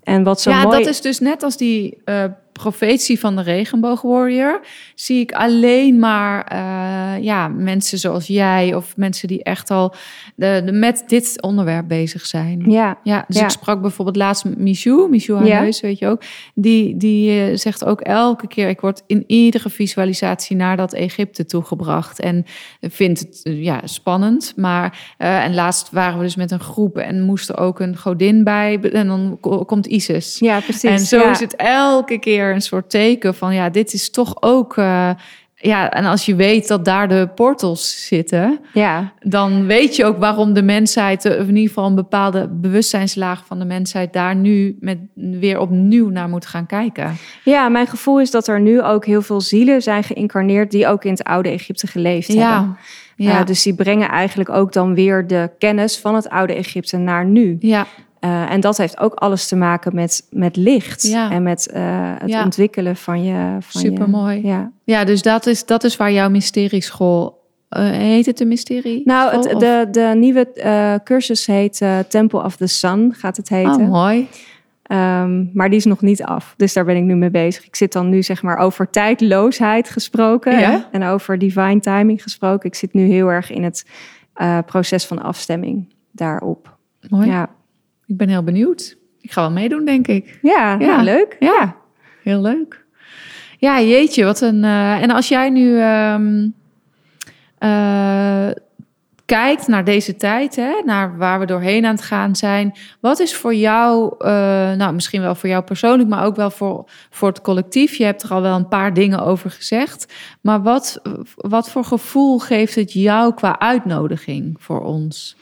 En 0.03 0.23
wat 0.23 0.41
zo 0.41 0.51
ja, 0.51 0.63
mooi... 0.63 0.79
dat 0.79 0.87
is 0.87 1.01
dus 1.01 1.19
net 1.19 1.43
als 1.43 1.57
die 1.57 1.99
eh, 2.05 2.25
profetie 2.59 3.21
van 3.21 3.37
de 3.37 3.43
regenboogwarrior. 3.43 4.61
Zie 4.95 5.21
ik 5.21 5.33
alleen 5.33 5.99
maar 5.99 6.45
eh, 6.45 7.23
ja, 7.25 7.49
mensen 7.49 7.99
zoals 7.99 8.27
jij 8.27 8.75
of 8.75 8.97
mensen 8.97 9.29
die 9.29 9.43
echt 9.43 9.71
al 9.71 9.95
de, 10.35 10.63
de, 10.65 10.73
met 10.73 11.05
dit 11.07 11.43
onderwerp 11.43 11.89
bezig 11.89 12.27
zijn. 12.27 12.65
Ja, 12.71 12.99
Ja, 13.03 13.25
dus 13.29 13.37
Ja. 13.39 13.45
ik 13.45 13.51
sprak 13.51 13.81
bijvoorbeeld 13.81 14.17
laatst 14.17 14.45
met 14.45 14.59
Michou, 14.59 15.11
Michou 15.11 15.45
Ja. 15.45 15.55
Haneus, 15.57 15.81
weet 15.81 15.99
je 15.99 16.07
ook. 16.07 16.23
Die, 16.55 16.97
die 16.97 17.41
eh, 17.41 17.57
zegt 17.57 17.85
ook 17.85 18.01
elke 18.01 18.47
keer, 18.49 18.69
ik 18.69 18.81
word 18.81 19.03
in 19.07 19.25
iedere 19.27 19.71
visualisatie 19.71 20.57
naar 20.57 20.77
dat 20.77 20.93
Egypte 20.95 21.45
toegebracht. 21.45 22.21
En 22.21 22.45
vindt 22.81 23.21
het 23.21 23.41
eh, 23.43 23.63
ja, 23.63 23.81
spannend. 23.85 24.53
Maar, 24.57 25.15
en 25.19 25.55
laatst 25.55 25.91
waren 25.91 26.19
we 26.19 26.25
dus 26.25 26.37
met 26.37 26.51
een 26.51 26.61
groep 26.61 26.97
en 26.99 27.23
moest 27.23 27.49
er 27.49 27.59
ook 27.59 27.81
een 27.81 27.97
godin 27.97 28.45
bij. 28.45 28.79
En 28.93 29.07
dan 29.07 29.39
ko- 29.41 29.65
komt 29.65 29.87
Isis. 29.87 30.39
ja 30.39 30.61
precies. 30.61 30.83
En 30.91 30.99
zo 30.99 31.19
ja. 31.19 31.31
is 31.31 31.41
het 31.41 31.57
elke 31.57 32.19
keer 32.19 32.48
een 32.55 32.61
soort 32.61 32.91
teken 32.91 33.35
van, 33.35 33.55
ja, 33.55 33.71
dit 33.71 33.93
is 33.93 34.11
toch 34.11 34.37
ook... 34.43 34.77
eh, 34.77 35.11
ja, 35.61 35.91
en 35.91 36.05
als 36.05 36.27
je 36.27 36.35
weet 36.35 36.69
dat 36.69 36.85
daar 36.85 37.09
de 37.09 37.29
portals 37.35 38.07
zitten, 38.07 38.61
Ja, 38.73 39.13
dan 39.21 39.67
weet 39.67 39.97
je 39.97 40.05
ook 40.05 40.19
waarom 40.19 40.53
de 40.53 40.63
mensheid, 40.63 41.25
of 41.25 41.33
in 41.33 41.47
ieder 41.47 41.69
geval 41.69 41.87
een 41.87 41.95
bepaalde 41.95 42.49
bewustzijnslaag 42.49 43.45
van 43.47 43.59
de 43.59 43.65
mensheid, 43.65 44.13
daar 44.13 44.37
nu 44.37 44.77
met, 44.81 44.99
weer 45.15 45.59
opnieuw 45.59 46.09
naar 46.09 46.29
moet 46.29 46.47
gaan 46.47 46.67
kijken. 46.67 47.17
ja, 47.45 47.69
mijn 47.69 47.87
gevoel 47.87 48.21
is 48.21 48.31
dat 48.31 48.49
er 48.49 48.61
nu 48.61 48.83
ook 48.83 49.07
heel 49.07 49.23
veel 49.23 49.41
zielen 49.41 49.83
zijn 49.83 50.05
geïncarneerd... 50.05 50.71
die 50.71 50.87
ook 50.87 51.05
in 51.05 51.11
het 51.11 51.25
oude 51.25 51.49
Egypte 51.49 51.87
geleefd 51.87 52.29
hebben. 52.29 52.47
Ja, 52.47 52.77
ja, 53.17 53.41
Eh, 53.41 53.47
dus 53.47 53.63
die 53.63 53.75
brengen 53.75 54.09
eigenlijk 54.09 54.51
ook 54.51 54.73
dan 54.73 54.95
weer 54.95 55.27
de 55.27 55.51
kennis 55.59 55.99
van 55.99 56.15
het 56.15 56.29
oude 56.29 56.55
Egypte 56.55 56.97
naar 56.97 57.25
nu. 57.25 57.57
ja, 57.61 57.87
Eh, 58.21 58.51
en 58.53 58.61
dat 58.61 58.77
heeft 58.77 58.99
ook 59.01 59.15
alles 59.15 59.49
te 59.49 59.57
maken 59.57 59.95
met, 59.95 60.27
met 60.31 60.57
licht 60.57 61.03
Ja. 61.03 61.31
en 61.31 61.43
met 61.43 61.67
eh, 61.71 61.83
het 62.19 62.31
Ja. 62.31 62.45
ontwikkelen 62.45 62.97
van 62.97 63.25
je. 63.25 63.57
Van 63.61 63.81
Supermooi. 63.81 64.37
Je, 64.37 64.47
ja. 64.47 64.71
ja, 64.85 65.05
dus 65.05 65.23
dat 65.23 65.47
is, 65.47 65.67
dat 65.67 65.85
is 65.85 65.97
waar 65.97 66.13
jouw 66.13 66.31
mysterieschool, 66.31 67.47
eh 67.69 67.83
heet 67.91 68.27
het 68.27 68.39
de 68.39 68.45
mysterie? 68.45 69.03
Nou, 69.05 69.33
het, 69.37 69.61
de, 69.61 69.89
de 69.91 70.13
nieuwe 70.17 71.01
cursus 71.05 71.47
heet 71.47 71.83
Temple 72.09 72.43
of 72.45 72.57
the 72.57 72.67
Sun, 72.67 73.15
gaat 73.17 73.37
het 73.37 73.49
heten. 73.49 73.81
Oh, 73.81 73.89
mooi. 73.89 74.29
Ehm, 74.83 75.45
maar 75.53 75.69
die 75.69 75.79
is 75.79 75.85
nog 75.85 76.01
niet 76.01 76.23
af. 76.23 76.55
Dus 76.57 76.73
daar 76.73 76.85
ben 76.85 76.97
ik 76.97 77.03
nu 77.03 77.15
mee 77.15 77.31
bezig. 77.31 77.67
Ik 77.67 77.77
zit 77.77 77.93
dan 77.93 78.09
nu 78.09 78.23
zeg 78.23 78.43
maar 78.43 78.57
over 78.59 78.91
tijdloosheid 78.91 79.91
gesproken 79.91 80.59
Ja. 80.61 80.89
en 80.93 81.03
over 81.05 81.39
divine 81.39 81.81
timing 81.81 82.23
gesproken. 82.23 82.69
Ik 82.69 82.75
zit 82.75 82.93
nu 82.95 83.03
heel 83.07 83.29
erg 83.29 83.51
in 83.51 83.63
het 83.65 83.85
proces 84.67 85.07
van 85.07 85.23
afstemming 85.23 85.95
daarop. 86.13 86.77
mooi. 87.09 87.27
Ja, 87.29 87.49
Ik 88.09 88.17
ben 88.17 88.29
heel 88.29 88.43
benieuwd. 88.43 88.97
Ik 89.21 89.33
ga 89.33 89.41
wel 89.41 89.51
meedoen, 89.51 89.85
denk 89.85 90.07
ik. 90.07 90.39
ja, 90.43 90.71
Ja. 90.73 90.77
nou, 90.87 91.03
leuk. 91.03 91.37
Ja, 91.39 91.77
heel 92.23 92.41
leuk. 92.41 92.85
Ja, 93.59 93.81
jeetje, 93.81 94.25
wat 94.25 94.41
een. 94.41 94.65
eh, 94.65 95.03
en 95.03 95.11
als 95.11 95.29
jij 95.29 95.51
nu 95.51 95.81
ehm, 95.81 96.49
eh, 97.59 98.49
kijkt 99.25 99.67
naar 99.69 99.85
deze 99.85 100.17
tijd, 100.17 100.57
hè, 100.57 100.73
naar 100.85 101.17
waar 101.17 101.41
we 101.41 101.47
doorheen 101.47 101.85
aan 101.87 101.95
het 101.95 102.03
gaan 102.05 102.37
zijn, 102.37 102.73
wat 103.01 103.19
is 103.21 103.35
voor 103.37 103.55
jou, 103.55 104.15
eh, 104.19 104.31
nou 104.73 104.93
misschien 104.95 105.21
wel 105.21 105.35
voor 105.35 105.49
jou 105.49 105.65
persoonlijk, 105.65 106.09
maar 106.09 106.25
ook 106.25 106.37
wel 106.37 106.51
voor, 106.51 106.85
voor 107.11 107.29
het 107.29 107.41
collectief? 107.41 107.95
Je 107.95 108.05
hebt 108.05 108.23
er 108.23 108.31
al 108.31 108.43
wel 108.43 108.57
een 108.57 108.69
paar 108.69 108.95
dingen 108.95 109.21
over 109.25 109.51
gezegd, 109.51 110.15
maar 110.41 110.63
wat, 110.63 111.01
wat 111.35 111.71
voor 111.71 111.85
gevoel 111.85 112.39
geeft 112.39 112.75
het 112.75 112.93
jou 112.93 113.35
qua 113.35 113.59
uitnodiging 113.59 114.57
voor 114.59 114.81
ons? 114.85 115.37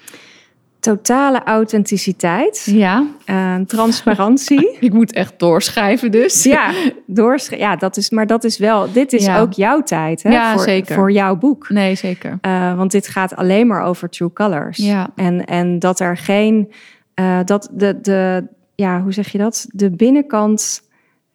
Totale 0.87 1.43
authenticiteit, 1.45 2.63
Ja, 2.71 3.07
eh, 3.25 3.55
transparantie. 3.67 4.77
ik 4.81 4.93
moet 4.93 5.13
echt 5.13 5.39
doorschrijven 5.39 6.11
dus. 6.11 6.43
ja, 6.43 6.71
doorsch- 7.07 7.57
ja, 7.59 7.77
dat 7.77 7.97
is, 7.97 8.11
maar 8.11 8.27
dat 8.27 8.45
is 8.45 8.59
wel, 8.59 8.93
dit 8.93 9.13
is 9.13 9.25
Ja. 9.25 9.41
ook 9.41 9.53
jouw 9.53 9.83
tijd 9.83 10.23
hè, 10.23 10.31
Ja, 10.31 10.53
voor, 10.53 10.63
zeker. 10.63 10.95
voor 10.95 11.13
jouw 11.13 11.37
boek. 11.37 11.69
Nee, 11.69 11.95
zeker. 11.95 12.39
Eh, 12.41 12.77
want 12.77 12.91
dit 12.91 13.09
gaat 13.09 13.37
alleen 13.37 13.67
maar 13.67 13.83
over 13.83 14.09
true 14.11 14.33
colors. 14.33 14.77
Ja. 14.77 15.09
En, 15.17 15.45
en 15.45 15.79
dat 15.79 16.01
er 16.01 16.17
geen, 16.17 16.73
eh, 17.15 17.39
dat 17.45 17.69
de, 17.73 18.01
de, 18.01 18.47
ja, 18.75 19.03
hoe 19.03 19.13
zeg 19.13 19.29
je 19.33 19.39
dat? 19.39 19.67
De 19.69 19.91
binnenkant 19.91 20.83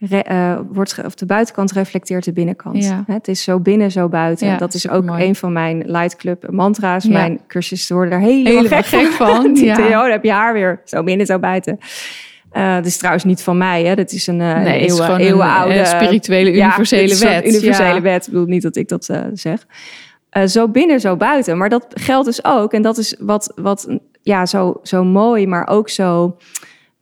eh, 0.09 0.59
wordt, 0.71 0.97
of 1.05 1.15
de 1.15 1.25
buitenkant 1.25 1.71
reflecteert 1.71 2.23
de 2.23 2.33
binnenkant. 2.33 2.83
Ja. 2.83 3.03
Het 3.07 3.27
is 3.27 3.43
zo 3.43 3.59
binnen, 3.59 3.91
zo 3.91 4.09
buiten. 4.09 4.47
Ja, 4.47 4.57
dat 4.57 4.73
is 4.73 4.89
ook 4.89 5.07
een 5.07 5.35
van 5.35 5.53
mijn 5.53 5.83
Light 5.85 6.15
Club 6.15 6.51
mantra's. 6.51 7.03
Ja. 7.03 7.11
Mijn 7.11 7.39
cursisten 7.47 7.95
worden 7.95 8.13
er 8.13 8.19
helemaal, 8.19 8.53
Helemaal 8.53 8.81
gek, 8.81 8.85
gek 8.99 9.11
van, 9.11 9.53
Die- 9.53 9.65
ja. 9.65 9.77
oh, 9.77 10.01
dan 10.01 10.11
heb 10.11 10.23
je 10.23 10.31
haar 10.31 10.53
weer 10.53 10.81
zo 10.85 11.03
binnen, 11.03 11.25
zo 11.25 11.39
buiten. 11.39 11.77
Eh 12.51 12.75
dat 12.75 12.85
is 12.85 12.97
trouwens 12.97 13.23
niet 13.23 13.41
van 13.41 13.57
mij, 13.57 13.83
hè. 13.83 13.95
Dat 13.95 14.11
is 14.11 14.27
een, 14.27 14.41
eh 14.41 14.59
Nee, 14.61 14.79
is 14.85 14.97
een, 14.99 15.17
eeuwenoude... 15.17 15.85
spirituele, 15.85 16.53
universele 16.53 17.17
wet. 17.17 17.45
universele 17.45 18.01
wet. 18.01 18.25
Ik 18.27 18.31
bedoel 18.33 18.47
niet 18.47 18.61
dat 18.61 18.75
ik 18.75 18.87
dat 18.87 19.09
zeg. 19.33 19.65
Zo 20.47 20.67
binnen, 20.67 20.99
zo 20.99 21.15
buiten. 21.15 21.57
Maar 21.57 21.69
dat 21.69 21.85
geldt 21.89 22.25
dus 22.25 22.43
ook. 22.45 22.73
En 22.73 22.81
dat 22.81 22.97
is 22.97 23.15
wat, 23.19 23.51
wat 23.55 23.87
ja, 24.21 24.45
zo, 24.45 24.79
zo 24.83 25.03
mooi, 25.03 25.47
maar 25.47 25.67
ook 25.67 25.89
zo 25.89 26.37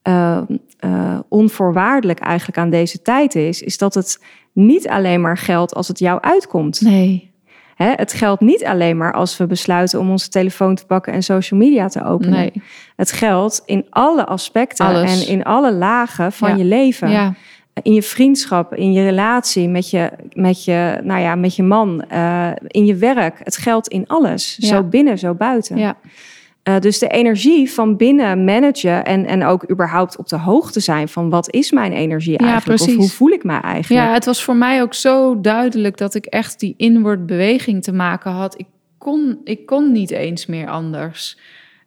eh, 0.02 0.42
eh, 0.80 1.20
onvoorwaardelijk 1.30 2.20
eigenlijk 2.20 2.58
aan 2.58 2.70
deze 2.70 3.02
tijd 3.02 3.36
is. 3.36 3.62
Is 3.62 3.78
dat 3.78 3.94
het 3.94 4.24
niet 4.54 4.88
alleen 4.88 5.22
maar 5.22 5.38
geldt 5.38 5.76
als 5.76 5.88
het 5.88 6.00
jou 6.00 6.22
uitkomt. 6.22 6.82
Nee. 6.82 7.28
Hè, 7.76 7.92
het 7.96 8.14
geldt 8.14 8.42
niet 8.42 8.66
alleen 8.66 8.98
maar 8.98 9.14
als 9.14 9.38
we 9.38 9.48
besluiten 9.48 10.00
om 10.00 10.10
onze 10.10 10.30
telefoon 10.30 10.76
te 10.76 10.86
pakken 10.86 11.14
en 11.14 11.24
social 11.24 11.60
media 11.60 11.88
te 11.88 12.04
openen. 12.04 12.34
Nee. 12.34 12.52
Het 12.96 13.12
geldt 13.12 13.62
in 13.66 13.86
alle 13.90 14.26
aspecten 14.26 14.86
Alles. 14.86 15.22
en 15.22 15.34
in 15.34 15.44
alle 15.44 15.74
lagen 15.74 16.32
van 16.32 16.50
Ja. 16.50 16.56
je 16.56 16.64
leven. 16.64 17.10
Ja, 17.10 17.34
In 17.84 17.94
je 17.94 18.04
vriendschap, 18.04 18.76
in 18.76 18.92
je 18.94 19.04
relatie 19.04 19.68
met 19.70 19.90
je, 19.90 20.12
met 20.34 20.64
je, 20.64 21.00
nou 21.04 21.22
ja, 21.22 21.36
met 21.36 21.56
je 21.56 21.64
man, 21.64 22.04
eh, 22.04 22.52
in 22.68 22.86
je 22.86 22.96
werk. 22.96 23.40
Het 23.44 23.58
geldt 23.58 23.88
in 23.88 24.08
alles. 24.08 24.56
Ja. 24.60 24.68
Zo 24.68 24.84
binnen, 24.84 25.18
zo 25.18 25.34
buiten. 25.34 25.78
ja. 25.78 25.98
Eh, 26.70 26.80
dus 26.80 27.00
de 27.00 27.08
energie 27.08 27.72
van 27.72 27.98
binnen 27.98 28.44
managen 28.44 29.06
en, 29.06 29.26
en 29.26 29.46
ook 29.46 29.72
überhaupt 29.72 30.18
op 30.18 30.28
de 30.28 30.38
hoogte 30.38 30.80
zijn 30.80 31.08
van 31.08 31.30
wat 31.30 31.54
is 31.54 31.72
mijn 31.72 31.92
energie 31.92 32.42
Ja, 32.42 32.50
eigenlijk? 32.50 32.82
Of 32.82 32.96
hoe 32.96 33.10
voel 33.10 33.30
ik 33.30 33.44
mij 33.44 33.60
eigenlijk? 33.60 34.06
ja, 34.06 34.14
het 34.14 34.26
was 34.26 34.44
voor 34.44 34.56
mij 34.56 34.82
ook 34.82 34.94
zo 34.94 35.42
duidelijk 35.42 35.98
dat 35.98 36.16
ik 36.16 36.26
echt 36.26 36.60
die 36.60 36.74
inward 36.78 37.26
beweging 37.26 37.84
te 37.84 37.92
maken 37.92 38.32
had. 38.32 38.60
Ik 38.60 38.66
kon, 38.98 39.40
ik 39.44 39.66
kon 39.66 39.92
niet 39.92 40.12
eens 40.12 40.46
meer 40.46 40.68
anders. 40.68 41.40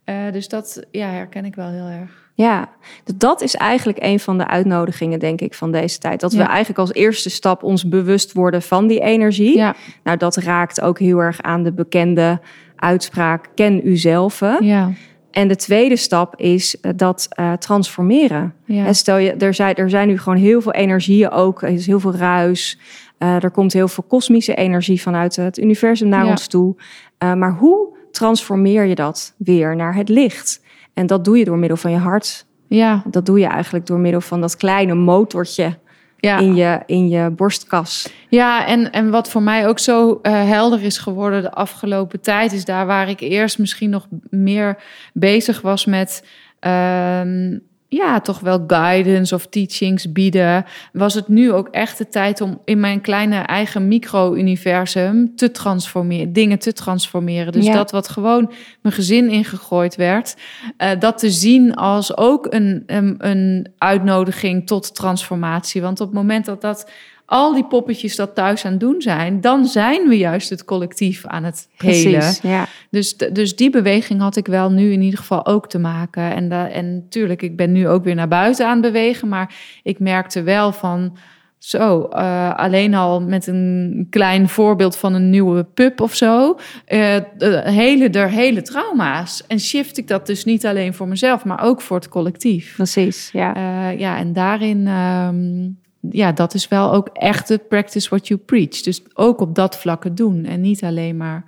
Eh, 0.05 0.17
dus 0.33 0.49
dat 0.49 0.87
ja, 0.91 1.09
herken 1.09 1.45
ik 1.45 1.55
wel 1.55 1.69
heel 1.69 1.87
erg. 1.87 2.21
Ja, 2.35 2.69
dat 3.17 3.41
is 3.41 3.55
eigenlijk 3.57 3.99
een 4.03 4.21
van 4.21 4.39
de 4.39 4.47
uitnodigingen, 4.47 5.19
denk 5.19 5.41
ik, 5.41 5.55
van 5.55 5.73
deze 5.73 5.99
tijd. 5.99 6.21
Dat 6.21 6.33
we 6.33 6.43
eigenlijk 6.43 6.79
als 6.79 6.93
eerste 6.93 7.31
stap 7.31 7.63
ons 7.63 7.89
bewust 7.89 8.33
worden 8.33 8.63
van 8.63 8.87
die 8.87 9.01
energie. 9.01 9.57
Ja, 9.57 9.75
Nou, 10.03 10.17
dat 10.17 10.37
raakt 10.37 10.81
ook 10.81 10.99
heel 10.99 11.19
erg 11.19 11.43
aan 11.43 11.63
de 11.63 11.73
bekende 11.73 12.41
uitspraak: 12.83 13.49
ken 13.55 13.89
uzelf. 13.89 14.41
ja, 14.61 14.91
En 15.31 15.49
de 15.49 15.57
tweede 15.57 15.97
stap 15.97 16.37
is 16.41 16.81
eh, 16.81 16.93
dat 16.97 17.27
eh, 17.31 17.53
transformeren. 17.53 18.55
ja. 18.65 18.87
En 18.87 18.95
stel 18.95 19.17
je, 19.17 19.33
er 19.33 19.55
zijn, 19.55 19.75
er 19.75 19.91
zijn 19.91 20.09
nu 20.09 20.19
gewoon 20.19 20.39
heel 20.39 20.61
veel 20.61 20.73
energieën 20.73 21.31
ook. 21.31 21.63
Er 21.63 21.69
is 21.69 21.87
heel 21.87 22.01
veel 22.01 22.15
ruis. 22.15 22.79
Eh, 23.19 23.43
er 23.45 23.51
komt 23.51 23.73
heel 23.73 23.89
veel 23.89 24.05
kosmische 24.09 24.55
energie 24.55 25.01
vanuit 25.03 25.37
het 25.37 25.59
universum 25.59 26.09
naar 26.09 26.25
Ja. 26.25 26.31
ons 26.31 26.47
toe. 26.47 26.75
Maar 27.19 27.53
hoe 27.53 27.97
transformeer 28.11 28.85
je 28.85 28.95
dat 28.95 29.35
weer 29.39 29.77
naar 29.77 29.95
het 29.95 30.09
licht? 30.09 30.61
En 30.95 31.07
dat 31.07 31.25
doe 31.25 31.39
je 31.39 31.45
door 31.45 31.59
middel 31.59 31.77
van 31.77 31.91
je 31.91 31.97
hart. 31.97 32.47
ja, 32.69 33.03
Dat 33.11 33.27
doe 33.27 33.39
je 33.39 33.47
eigenlijk 33.47 33.87
door 33.87 33.99
middel 33.99 34.21
van 34.21 34.41
dat 34.41 34.57
kleine 34.57 34.95
motortje 34.95 35.79
ja. 36.23 36.39
in, 36.39 36.55
je, 36.55 36.81
in 36.87 37.09
je 37.09 37.31
borstkas. 37.31 38.13
Ja, 38.29 38.67
en, 38.67 38.93
en 38.93 39.11
wat 39.11 39.31
voor 39.31 39.43
mij 39.43 39.69
ook 39.69 39.79
zo 39.79 40.19
eh, 40.23 40.33
helder 40.33 40.83
is 40.83 40.99
geworden 40.99 41.43
de 41.43 41.51
afgelopen 41.51 42.21
tijd, 42.21 42.53
is 42.53 42.65
daar 42.65 42.87
waar 42.87 43.09
ik 43.09 43.21
eerst 43.21 43.59
misschien 43.59 43.91
nog 43.91 44.07
meer 44.31 44.77
bezig 45.13 45.61
was 45.61 45.85
met. 45.85 46.25
ehm, 46.61 47.59
ja, 47.95 48.21
toch 48.21 48.41
wel 48.41 48.65
guidance 48.67 49.35
of 49.35 49.47
teachings 49.47 50.13
bieden. 50.13 50.65
Was 50.93 51.15
het 51.15 51.29
nu 51.29 51.53
ook 51.53 51.69
echt 51.69 51.99
de 51.99 52.09
tijd 52.09 52.41
om 52.41 52.61
in 52.65 52.81
mijn 52.81 53.01
kleine 53.01 53.37
eigen 53.37 53.89
micro-universum 53.89 55.37
te 55.37 55.51
transformeren, 55.51 56.33
dingen 56.33 56.59
te 56.59 56.73
transformeren. 56.73 57.53
Dus 57.53 57.67
Ja. 57.67 57.73
dat 57.73 57.91
wat 57.91 58.09
gewoon 58.09 58.53
mijn 58.83 58.95
gezin 58.95 59.31
ingegooid 59.31 59.97
werd, 59.97 60.37
eh, 60.77 60.91
dat 60.99 61.19
te 61.19 61.31
zien 61.31 61.75
als 61.75 62.17
ook 62.17 62.47
een, 62.51 62.83
een, 62.87 63.15
een 63.19 63.73
uitnodiging 63.79 64.67
tot 64.67 64.95
transformatie. 64.95 65.83
Want 65.83 66.01
op 66.01 66.07
het 66.07 66.17
moment 66.17 66.45
dat 66.45 66.61
dat 66.61 66.91
al 67.33 67.55
die 67.55 67.65
poppetjes 67.65 68.17
dat 68.17 68.35
thuis 68.35 68.65
aan 68.65 68.71
het 68.71 68.81
doen 68.81 69.01
zijn, 69.01 69.41
dan 69.41 69.67
zijn 69.67 70.09
we 70.09 70.17
juist 70.17 70.51
het 70.51 70.65
collectief 70.65 71.27
aan 71.27 71.45
het 71.45 71.69
helen. 71.77 72.35
Ja. 72.43 72.67
Dus, 72.91 73.17
dus 73.17 73.57
die 73.57 73.71
beweging 73.71 74.21
had 74.21 74.37
ik 74.37 74.47
wel 74.47 74.71
nu 74.71 74.93
in 74.93 75.03
ieder 75.03 75.19
geval 75.19 75.47
ook 75.47 75.69
te 75.69 75.79
maken. 75.79 76.35
En, 76.35 76.49
da, 76.49 76.69
en 76.69 76.95
natuurlijk, 76.95 77.43
ik 77.43 77.57
ben 77.57 77.73
nu 77.73 77.89
ook 77.89 78.05
weer 78.05 78.15
naar 78.15 78.29
buiten 78.29 78.67
aan 78.67 78.73
het 78.73 78.93
bewegen, 78.93 79.29
maar 79.29 79.55
ik 79.83 79.99
merkte 79.99 80.43
wel 80.43 80.73
van. 80.73 81.17
Zo, 81.59 82.03
eh, 82.03 82.55
alleen 82.55 82.95
al 82.95 83.21
met 83.21 83.47
een 83.47 84.07
klein 84.11 84.49
voorbeeld 84.49 84.97
van 84.97 85.15
een 85.15 85.31
nieuwe 85.31 85.65
pup 85.65 86.01
of 86.01 86.15
zo. 86.15 86.59
eh 86.85 87.17
de 87.39 87.63
hele, 87.65 88.09
er 88.09 88.29
hele 88.29 88.63
trauma's. 88.63 89.45
En 89.47 89.61
shift 89.61 89.99
ik 89.99 90.09
dat 90.09 90.27
dus 90.27 90.45
niet 90.45 90.67
alleen 90.67 90.95
voor 90.95 91.09
mezelf, 91.09 91.45
maar 91.45 91.63
ook 91.65 91.81
voor 91.81 91.97
het 91.97 92.09
collectief. 92.09 92.75
Precies, 92.75 93.31
ja. 93.33 93.55
Eh, 93.55 93.99
ja, 93.99 94.17
en 94.17 94.33
daarin, 94.33 94.87
ehm, 94.87 95.82
ja, 96.11 96.33
dat 96.33 96.55
is 96.55 96.69
wel 96.69 96.93
ook 96.93 97.09
echt 97.13 97.49
de 97.49 97.59
practice 97.59 98.09
what 98.09 98.29
you 98.29 98.41
preach. 98.41 98.81
Dus 98.81 99.03
ook 99.15 99.41
op 99.41 99.55
dat 99.55 99.79
vlak 99.79 100.05
het 100.05 100.17
doen 100.17 100.45
en 100.45 100.61
niet 100.61 100.85
alleen 100.85 101.17
maar 101.17 101.45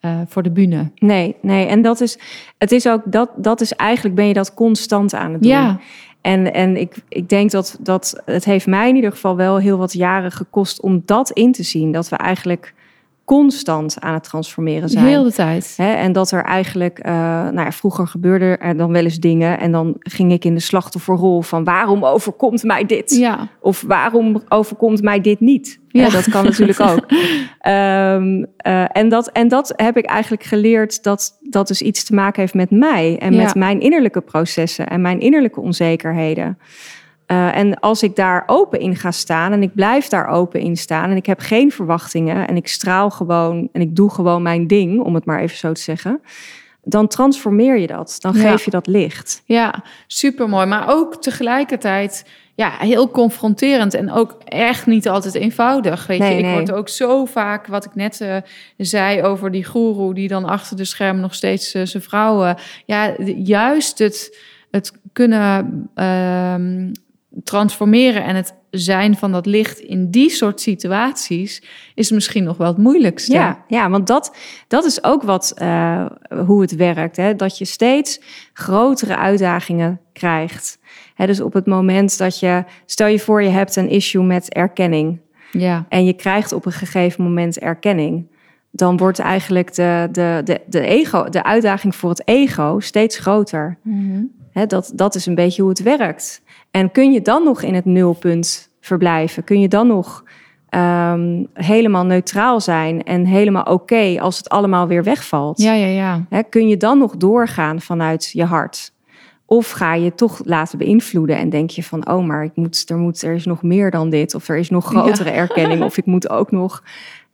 eh, 0.00 0.20
voor 0.26 0.42
de 0.42 0.50
bühne. 0.50 0.90
Nee, 0.94 1.36
nee. 1.40 1.66
En 1.66 1.82
dat 1.82 2.00
is, 2.00 2.18
het 2.58 2.72
is 2.72 2.88
ook, 2.88 3.02
dat, 3.04 3.30
dat 3.36 3.60
is 3.60 3.72
eigenlijk, 3.72 4.14
ben 4.14 4.26
je 4.26 4.34
dat 4.34 4.54
constant 4.54 5.14
aan 5.14 5.32
het 5.32 5.42
doen. 5.42 5.50
Ja, 5.50 5.80
En, 6.20 6.52
en 6.52 6.76
ik, 6.76 6.94
ik 7.08 7.28
denk 7.28 7.50
dat, 7.50 7.78
dat 7.80 8.22
het 8.24 8.44
heeft 8.44 8.66
mij 8.66 8.88
in 8.88 8.94
ieder 8.94 9.12
geval 9.12 9.36
wel 9.36 9.58
heel 9.58 9.78
wat 9.78 9.92
jaren 9.92 10.32
gekost 10.32 10.80
om 10.80 11.02
dat 11.04 11.30
in 11.30 11.52
te 11.52 11.62
zien. 11.62 11.92
Dat 11.92 12.08
we 12.08 12.16
eigenlijk 12.16 12.74
constant 13.26 13.96
aan 14.00 14.14
het 14.14 14.22
transformeren 14.22 14.88
zijn. 14.88 15.04
heel 15.06 15.22
de 15.22 15.32
tijd. 15.32 15.74
En 15.78 16.12
dat 16.12 16.30
er 16.30 16.44
eigenlijk, 16.44 16.98
eh, 16.98 17.12
nou 17.12 17.60
ja, 17.60 17.72
vroeger 17.72 18.06
gebeurde 18.06 18.44
er 18.44 18.76
dan 18.76 18.92
wel 18.92 19.02
eens 19.04 19.18
dingen. 19.18 19.58
En 19.60 19.72
dan 19.72 19.96
ging 19.98 20.32
ik 20.32 20.44
in 20.44 20.54
de 20.54 20.60
slachtofferrol 20.60 21.42
van 21.42 21.64
waarom 21.64 22.04
overkomt 22.04 22.62
mij 22.62 22.84
dit? 22.84 23.10
Ja, 23.16 23.48
Of 23.60 23.82
waarom 23.86 24.42
overkomt 24.48 25.02
mij 25.02 25.20
dit 25.20 25.40
niet? 25.40 25.80
Ja. 25.88 26.08
Dat 26.08 26.28
kan 26.28 26.44
natuurlijk 26.44 26.80
ook. 26.80 27.06
Ehm, 27.60 28.44
eh, 28.56 28.84
en, 28.96 29.08
dat, 29.08 29.28
en 29.32 29.48
dat 29.48 29.72
heb 29.76 29.96
ik 29.96 30.04
eigenlijk 30.04 30.42
geleerd 30.42 31.02
dat 31.02 31.38
dat 31.42 31.68
dus 31.68 31.82
iets 31.82 32.04
te 32.04 32.14
maken 32.14 32.40
heeft 32.40 32.54
met 32.54 32.70
mij. 32.70 33.18
En 33.18 33.32
Ja. 33.34 33.42
met 33.42 33.54
mijn 33.54 33.80
innerlijke 33.80 34.20
processen 34.20 34.86
en 34.86 35.00
mijn 35.00 35.20
innerlijke 35.20 35.60
onzekerheden. 35.60 36.58
Eh, 37.26 37.56
en 37.56 37.80
als 37.80 38.02
ik 38.02 38.16
daar 38.16 38.42
open 38.46 38.80
in 38.80 38.96
ga 38.96 39.10
staan 39.10 39.52
en 39.52 39.62
ik 39.62 39.74
blijf 39.74 40.08
daar 40.08 40.26
open 40.28 40.60
in 40.60 40.76
staan 40.76 41.10
en 41.10 41.16
ik 41.16 41.26
heb 41.26 41.40
geen 41.40 41.72
verwachtingen 41.72 42.48
en 42.48 42.56
ik 42.56 42.68
straal 42.68 43.10
gewoon 43.10 43.68
en 43.72 43.80
ik 43.80 43.96
doe 43.96 44.10
gewoon 44.10 44.42
mijn 44.42 44.66
ding, 44.66 45.00
om 45.00 45.14
het 45.14 45.24
maar 45.24 45.40
even 45.40 45.56
zo 45.56 45.72
te 45.72 45.80
zeggen, 45.80 46.20
dan 46.82 47.06
transformeer 47.08 47.78
je 47.78 47.86
dat. 47.86 48.16
Dan 48.18 48.34
Ja. 48.36 48.50
geef 48.50 48.64
je 48.64 48.70
dat 48.70 48.86
licht. 48.86 49.42
ja 49.44 49.82
super 50.06 50.48
mooi. 50.48 50.66
Maar 50.66 50.84
ook 50.88 51.22
tegelijkertijd 51.22 52.26
ja, 52.54 52.70
heel 52.78 53.10
confronterend 53.10 53.94
en 53.94 54.12
ook 54.12 54.36
echt 54.44 54.86
niet 54.86 55.08
altijd 55.08 55.34
eenvoudig. 55.34 56.06
Weet 56.06 56.18
Nee, 56.18 56.32
je, 56.32 56.38
ik 56.38 56.44
nee. 56.44 56.52
word 56.54 56.72
ook 56.72 56.88
zo 56.88 57.24
vaak, 57.24 57.66
wat 57.66 57.84
ik 57.84 57.94
net 57.94 58.20
eh, 58.20 58.36
zei 58.76 59.22
over 59.22 59.50
die 59.50 59.64
goeroe 59.64 60.14
die 60.14 60.28
dan 60.28 60.44
achter 60.44 60.76
de 60.76 60.84
schermen 60.84 61.22
nog 61.22 61.34
steeds 61.34 61.74
eh, 61.74 61.82
zijn 61.84 62.02
vrouwen. 62.02 62.56
Ja, 62.86 63.14
juist 63.36 63.98
het, 63.98 64.38
het 64.70 64.92
kunnen 65.12 65.88
ehm, 65.94 66.92
transformeren 67.44 68.24
en 68.24 68.36
het 68.36 68.54
zijn 68.70 69.16
van 69.16 69.32
dat 69.32 69.46
licht 69.46 69.78
in 69.78 70.10
die 70.10 70.30
soort 70.30 70.60
situaties 70.60 71.62
is 71.94 72.10
misschien 72.10 72.44
nog 72.44 72.56
wel 72.56 72.66
het 72.66 72.76
moeilijkste. 72.76 73.32
Ja, 73.32 73.64
ja 73.68 73.90
want 73.90 74.06
dat, 74.06 74.36
dat 74.68 74.84
is 74.84 75.04
ook 75.04 75.22
wat, 75.22 75.52
eh, 75.56 76.06
hoe 76.46 76.60
het 76.60 76.76
werkt. 76.76 77.16
Hè? 77.16 77.34
Dat 77.34 77.58
je 77.58 77.64
steeds 77.64 78.20
grotere 78.52 79.16
uitdagingen 79.16 80.00
krijgt. 80.12 80.78
Hè, 81.14 81.26
dus 81.26 81.40
op 81.40 81.52
het 81.52 81.66
moment 81.66 82.18
dat 82.18 82.40
je, 82.40 82.64
stel 82.86 83.06
je 83.06 83.18
voor 83.18 83.42
je 83.42 83.48
hebt 83.48 83.76
een 83.76 83.88
issue 83.88 84.24
met 84.24 84.52
erkenning. 84.52 85.20
ja. 85.52 85.86
En 85.88 86.04
je 86.04 86.12
krijgt 86.12 86.52
op 86.52 86.66
een 86.66 86.72
gegeven 86.72 87.24
moment 87.24 87.58
erkenning. 87.58 88.34
Dan 88.70 88.96
wordt 88.96 89.18
eigenlijk 89.18 89.74
de, 89.74 90.08
de, 90.12 90.40
de, 90.44 90.60
de, 90.66 90.80
ego, 90.80 91.28
de 91.28 91.42
uitdaging 91.42 91.94
voor 91.94 92.10
het 92.10 92.22
ego 92.28 92.80
steeds 92.80 93.18
groter. 93.18 93.78
Hè, 94.52 94.66
dat, 94.66 94.92
dat 94.94 95.14
is 95.14 95.26
een 95.26 95.34
beetje 95.34 95.62
hoe 95.62 95.70
het 95.70 95.82
werkt. 95.82 96.42
En 96.76 96.90
kun 96.90 97.12
je 97.12 97.22
dan 97.22 97.44
nog 97.44 97.62
in 97.62 97.74
het 97.74 97.84
nulpunt 97.84 98.70
verblijven? 98.80 99.44
Kun 99.44 99.60
je 99.60 99.68
dan 99.68 99.86
nog 99.86 100.24
ehm, 100.68 101.44
helemaal 101.54 102.04
neutraal 102.04 102.60
zijn 102.60 103.02
en 103.02 103.24
helemaal 103.24 103.62
oké 103.62 104.16
als 104.20 104.36
het 104.36 104.48
allemaal 104.48 104.86
weer 104.86 105.02
wegvalt? 105.02 105.62
ja, 105.62 105.72
ja, 105.72 106.24
ja. 106.30 106.42
Kun 106.42 106.68
je 106.68 106.76
dan 106.76 106.98
nog 106.98 107.16
doorgaan 107.16 107.80
vanuit 107.80 108.30
je 108.32 108.44
hart? 108.44 108.92
Of 109.46 109.70
ga 109.70 109.94
je 109.94 110.14
toch 110.14 110.40
laten 110.44 110.78
beïnvloeden 110.78 111.36
en 111.36 111.50
denk 111.50 111.70
je 111.70 111.82
van, 111.82 112.08
oh, 112.10 112.26
maar 112.26 112.44
ik 112.44 112.52
moet, 112.54 112.84
er, 112.86 112.96
moet, 112.96 113.22
er 113.22 113.34
is 113.34 113.44
nog 113.44 113.62
meer 113.62 113.90
dan 113.90 114.10
dit, 114.10 114.34
of 114.34 114.48
er 114.48 114.56
is 114.56 114.70
nog 114.70 114.84
grotere 114.86 115.30
erkenning, 115.30 115.82
of 115.82 115.96
ik 115.96 116.06
moet 116.06 116.28
ook 116.30 116.50
nog. 116.50 116.82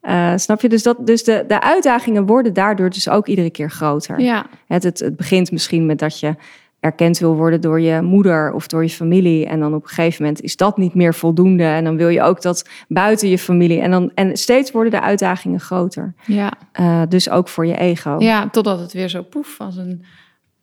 eh, 0.00 0.32
snap 0.36 0.60
je? 0.60 0.68
Dus, 0.68 0.82
dat, 0.82 1.06
dus 1.06 1.24
de, 1.24 1.44
de 1.46 1.60
uitdagingen 1.60 2.26
worden 2.26 2.52
daardoor 2.52 2.90
dus 2.90 3.08
ook 3.08 3.26
iedere 3.26 3.50
keer 3.50 3.70
groter. 3.70 4.20
Ja, 4.20 4.46
Het, 4.66 4.82
het, 4.82 4.98
het 4.98 5.16
begint 5.16 5.52
misschien 5.52 5.86
met 5.86 5.98
dat 5.98 6.20
je 6.20 6.34
erkend 6.82 7.18
wil 7.18 7.34
worden 7.36 7.60
door 7.60 7.80
je 7.80 8.00
moeder 8.02 8.52
of 8.52 8.66
door 8.66 8.82
je 8.82 8.88
familie. 8.90 9.46
En 9.46 9.60
dan 9.60 9.74
op 9.74 9.82
een 9.82 9.88
gegeven 9.88 10.22
moment 10.22 10.42
is 10.42 10.56
dat 10.56 10.76
niet 10.76 10.94
meer 10.94 11.14
voldoende. 11.14 11.64
En 11.64 11.84
dan 11.84 11.96
wil 11.96 12.08
je 12.08 12.22
ook 12.22 12.42
dat 12.42 12.68
buiten 12.88 13.28
je 13.28 13.38
familie. 13.38 13.80
En, 13.80 13.90
dan, 13.90 14.10
en 14.14 14.36
steeds 14.36 14.70
worden 14.70 14.92
de 14.92 15.00
uitdagingen 15.00 15.60
groter. 15.60 16.14
ja. 16.26 16.52
Eh, 16.72 17.02
dus 17.08 17.30
ook 17.30 17.48
voor 17.48 17.66
je 17.66 17.76
ego. 17.76 18.16
Ja, 18.18 18.48
totdat 18.48 18.80
het 18.80 18.92
weer 18.92 19.08
zo 19.08 19.22
poef 19.22 19.60
als 19.60 19.76
een 19.76 20.04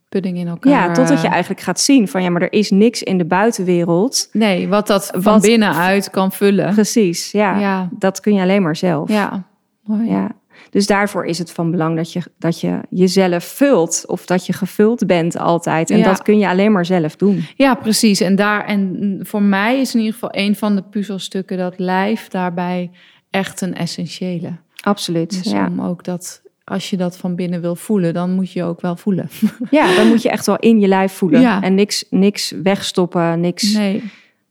pudding 0.10 0.38
in 0.38 0.48
elkaar. 0.48 0.72
Ja, 0.72 0.92
totdat 0.94 1.22
je 1.22 1.28
eigenlijk 1.28 1.62
gaat 1.62 1.80
zien 1.80 2.08
van 2.08 2.24
ja, 2.24 2.30
maar 2.30 2.42
er 2.42 2.54
is 2.54 2.70
niks 2.72 3.04
in 3.04 3.18
de 3.18 3.26
buitenwereld. 3.26 4.30
Nee, 4.32 4.68
wat 4.68 4.88
dat 4.88 5.10
van 5.14 5.22
Wat- 5.34 5.42
binnenuit 5.42 6.10
kan 6.10 6.32
vullen. 6.32 6.74
Precies, 6.74 7.32
ja. 7.32 7.60
Ja. 7.60 7.90
Dat 7.92 8.20
kun 8.20 8.34
je 8.34 8.42
alleen 8.42 8.62
maar 8.62 8.76
zelf. 8.76 9.10
Ja, 9.10 9.44
mooi. 9.84 10.10
ja. 10.10 10.32
Dus 10.70 10.88
daarvoor 10.88 11.26
is 11.26 11.38
het 11.38 11.52
van 11.52 11.72
belang 11.72 11.96
dat 11.96 12.14
je, 12.14 12.22
dat 12.38 12.60
je 12.62 12.80
jezelf 12.90 13.44
vult. 13.44 14.04
Of 14.08 14.26
dat 14.26 14.46
je 14.46 14.54
gevuld 14.54 15.08
bent 15.08 15.38
altijd. 15.38 15.90
En 15.90 15.98
Ja. 15.98 16.04
dat 16.04 16.22
kun 16.22 16.38
je 16.38 16.48
alleen 16.48 16.72
maar 16.72 16.86
zelf 16.86 17.16
doen. 17.16 17.46
Ja, 17.56 17.76
precies. 17.76 18.20
En, 18.22 18.36
daar, 18.36 18.66
en 18.66 19.18
voor 19.22 19.42
mij 19.42 19.80
is 19.80 19.94
in 19.94 20.00
ieder 20.00 20.14
geval 20.14 20.30
een 20.32 20.56
van 20.56 20.76
de 20.76 20.82
puzzelstukken 20.84 21.58
dat 21.58 21.80
lijf 21.80 22.28
daarbij 22.28 22.92
echt 23.30 23.62
een 23.62 23.76
essentiële. 23.76 24.52
Absoluut. 24.82 25.44
Dus 25.44 25.52
ja. 25.52 25.68
om 25.68 25.82
ook 25.82 26.04
dat, 26.04 26.42
als 26.64 26.90
je 26.90 26.98
dat 26.98 27.18
van 27.18 27.36
binnen 27.36 27.62
wil 27.62 27.76
voelen, 27.76 28.14
dan 28.14 28.32
moet 28.32 28.52
je 28.52 28.64
ook 28.64 28.82
wel 28.82 28.96
voelen. 28.96 29.30
ja, 29.72 29.96
dan 29.96 30.08
moet 30.08 30.22
je 30.22 30.30
echt 30.30 30.46
wel 30.46 30.58
in 30.60 30.80
je 30.80 30.88
lijf 30.88 31.12
voelen. 31.14 31.42
Ja. 31.42 31.62
En 31.62 31.76
niks, 31.76 32.06
niks 32.10 32.54
wegstoppen, 32.64 33.40
niks. 33.40 33.74
Nee, 33.74 34.04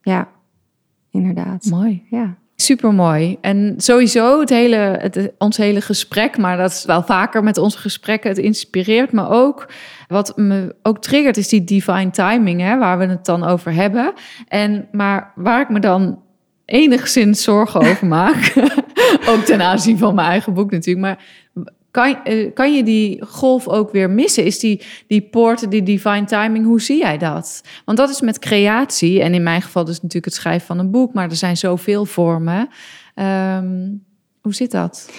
Ja, 0.02 0.28
inderdaad. 1.10 1.64
mooi. 1.70 2.02
Ja. 2.10 2.36
Super 2.61 2.94
mooi. 2.94 3.38
En 3.40 3.74
sowieso 3.76 4.40
het 4.40 4.48
hele, 4.48 4.76
het, 4.76 5.32
ons 5.38 5.56
hele 5.56 5.80
gesprek, 5.80 6.38
maar 6.38 6.56
dat 6.56 6.70
is 6.70 6.84
wel 6.84 7.02
vaker 7.02 7.42
met 7.42 7.59
onze 7.59 7.78
gesprekken. 7.78 8.30
Het 8.30 8.38
inspireert 8.38 9.12
me 9.12 9.28
ook. 9.28 9.68
Wat 10.09 10.36
me 10.36 10.74
ook 10.82 10.98
triggert 10.98 11.36
is 11.36 11.48
die 11.48 11.64
divine 11.64 12.11
timing, 12.11 12.61
hè, 12.61 12.78
waar 12.78 12.98
we 12.98 13.06
het 13.06 13.24
dan 13.24 13.44
over 13.44 13.72
hebben. 13.72 14.12
En, 14.48 14.88
maar 14.92 15.32
waar 15.34 15.61
ik 15.61 15.68
me 15.68 15.80
dan 15.80 16.22
enigszins 16.64 17.42
zorgen 17.42 17.80
over 17.80 18.06
maak, 18.06 18.54
ook 19.30 19.40
ten 19.44 19.62
aanzien 19.62 19.98
van 19.98 20.14
mijn 20.14 20.28
eigen 20.28 20.54
boek 20.54 20.70
natuurlijk, 20.70 21.06
maar 21.06 21.24
kan, 21.91 22.24
eh, 22.24 22.51
kan 22.55 22.74
je 22.74 22.82
die 22.82 23.22
golf 23.24 23.68
ook 23.68 23.93
weer 23.93 24.11
missen? 24.11 24.45
Is 24.45 24.59
die, 24.59 24.82
die 25.07 25.20
poort, 25.22 25.70
die 25.70 25.82
divine 25.82 26.24
timing, 26.24 26.64
hoe 26.64 26.80
zie 26.80 26.99
jij 26.99 27.18
dat? 27.18 27.62
Want 27.84 27.99
dat 27.99 28.11
is 28.11 28.20
met 28.20 28.39
creatie, 28.39 29.22
en 29.22 29.34
in 29.34 29.43
mijn 29.43 29.62
geval 29.62 29.84
dus 29.84 29.95
natuurlijk 29.97 30.24
het 30.24 30.34
schrijven 30.34 30.66
van 30.66 30.78
een 30.78 30.91
boek, 30.91 31.12
maar 31.14 31.28
er 31.30 31.36
zijn 31.36 31.57
zoveel 31.57 32.05
vormen. 32.05 32.68
Ehm, 33.14 33.89
hoe 34.41 34.55
zit 34.55 34.70
dat? 34.70 35.11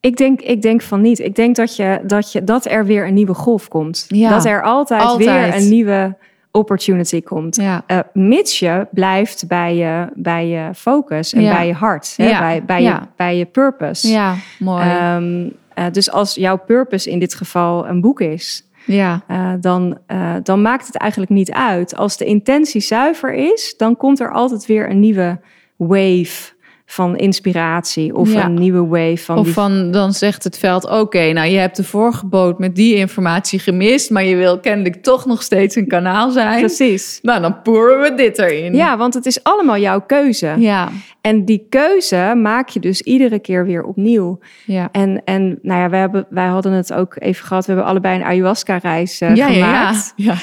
Ik 0.00 0.16
denk, 0.16 0.40
ik 0.40 0.62
denk 0.62 0.82
van 0.82 1.00
niet. 1.00 1.18
Ik 1.18 1.34
denk 1.34 1.56
dat, 1.56 1.76
je, 1.76 2.00
dat, 2.06 2.32
je, 2.32 2.44
dat 2.44 2.66
er 2.66 2.84
weer 2.86 3.06
een 3.06 3.14
nieuwe 3.14 3.34
golf 3.34 3.68
komt. 3.68 4.04
Ja, 4.08 4.30
dat 4.30 4.44
er 4.44 4.62
altijd, 4.62 5.02
altijd. 5.02 5.28
weer 5.52 5.62
een 5.62 5.68
nieuwe 5.68 6.16
opportunity 6.50 7.22
komt. 7.22 7.56
Ja, 7.56 7.82
Eh, 7.86 7.98
mits 8.12 8.58
je 8.58 8.86
blijft 8.90 9.46
bij 9.48 9.76
je, 9.76 10.06
bij 10.14 10.46
je 10.48 10.70
focus 10.74 11.32
en 11.32 11.42
Ja. 11.42 11.54
bij 11.54 11.66
je 11.66 11.72
hart. 11.72 12.14
Hè? 12.16 12.28
Ja, 12.28 12.38
Bij, 12.38 12.64
bij, 12.64 12.82
je, 12.82 12.98
bij 13.16 13.36
je 13.36 13.44
purpose. 13.46 14.08
ja 14.08 14.34
mooi. 14.58 14.82
Ehm, 14.88 15.48
eh, 15.74 15.86
dus 15.90 16.10
als 16.10 16.34
jouw 16.34 16.58
purpose 16.58 17.10
in 17.10 17.18
dit 17.18 17.34
geval 17.34 17.88
een 17.88 18.00
boek 18.00 18.20
is... 18.20 18.68
ja, 18.86 19.22
eh, 19.26 19.52
dan, 19.60 19.98
eh, 20.06 20.34
dan 20.42 20.62
maakt 20.62 20.86
het 20.86 20.96
eigenlijk 20.96 21.30
niet 21.30 21.52
uit. 21.52 21.96
Als 21.96 22.16
de 22.16 22.24
intentie 22.24 22.80
zuiver 22.80 23.32
is, 23.34 23.74
dan 23.76 23.96
komt 23.96 24.20
er 24.20 24.32
altijd 24.32 24.66
weer 24.66 24.90
een 24.90 25.00
nieuwe 25.00 25.40
wave 25.76 26.52
van 26.92 27.16
inspiratie. 27.16 28.14
Of 28.14 28.32
Ja. 28.32 28.44
een 28.44 28.54
nieuwe 28.54 28.86
wave 28.86 29.16
van... 29.24 29.38
of 29.38 29.44
die- 29.44 29.52
van 29.52 29.90
dan 29.90 30.12
zegt 30.12 30.44
het 30.44 30.58
veld: 30.58 30.88
Oké, 30.90 31.32
nou 31.32 31.48
je 31.48 31.58
hebt 31.58 31.76
de 31.76 31.84
vorige 31.84 32.26
boot 32.26 32.58
met 32.58 32.76
die 32.76 32.94
informatie 32.94 33.58
gemist, 33.58 34.10
maar 34.10 34.24
je 34.24 34.36
wil 34.36 34.60
kennelijk 34.60 35.02
toch 35.02 35.26
nog 35.26 35.42
steeds 35.42 35.76
een 35.76 35.86
kanaal 35.88 36.30
zijn. 36.30 36.58
Precies. 36.58 37.18
Nou, 37.22 37.40
dan 37.40 37.62
poeren 37.62 38.00
we 38.00 38.14
dit 38.14 38.38
erin. 38.38 38.74
Ja, 38.74 38.96
want 38.96 39.14
het 39.14 39.26
is 39.26 39.42
allemaal 39.42 39.78
jouw 39.78 40.00
keuze. 40.00 40.54
ja, 40.58 40.88
En 41.20 41.44
die 41.44 41.66
keuze 41.68 42.32
maak 42.36 42.68
je 42.68 42.80
dus 42.80 43.00
iedere 43.02 43.38
keer 43.38 43.66
weer 43.66 43.82
opnieuw. 43.82 44.38
ja. 44.66 44.88
En, 44.92 45.22
en 45.24 45.58
nou 45.62 45.80
ja, 45.80 45.88
wij, 45.90 46.00
hebben, 46.00 46.26
wij 46.30 46.46
hadden 46.46 46.72
het 46.72 46.92
ook 46.92 47.16
even 47.18 47.46
gehad. 47.46 47.66
We 47.66 47.72
hebben 47.72 47.90
allebei 47.90 48.16
een 48.16 48.24
ayahuasca-reis 48.24 49.20
eh, 49.20 49.34
ja, 49.34 49.46
ja, 49.48 49.54
ja, 49.54 49.64
gemaakt. 49.86 50.12
ja. 50.16 50.34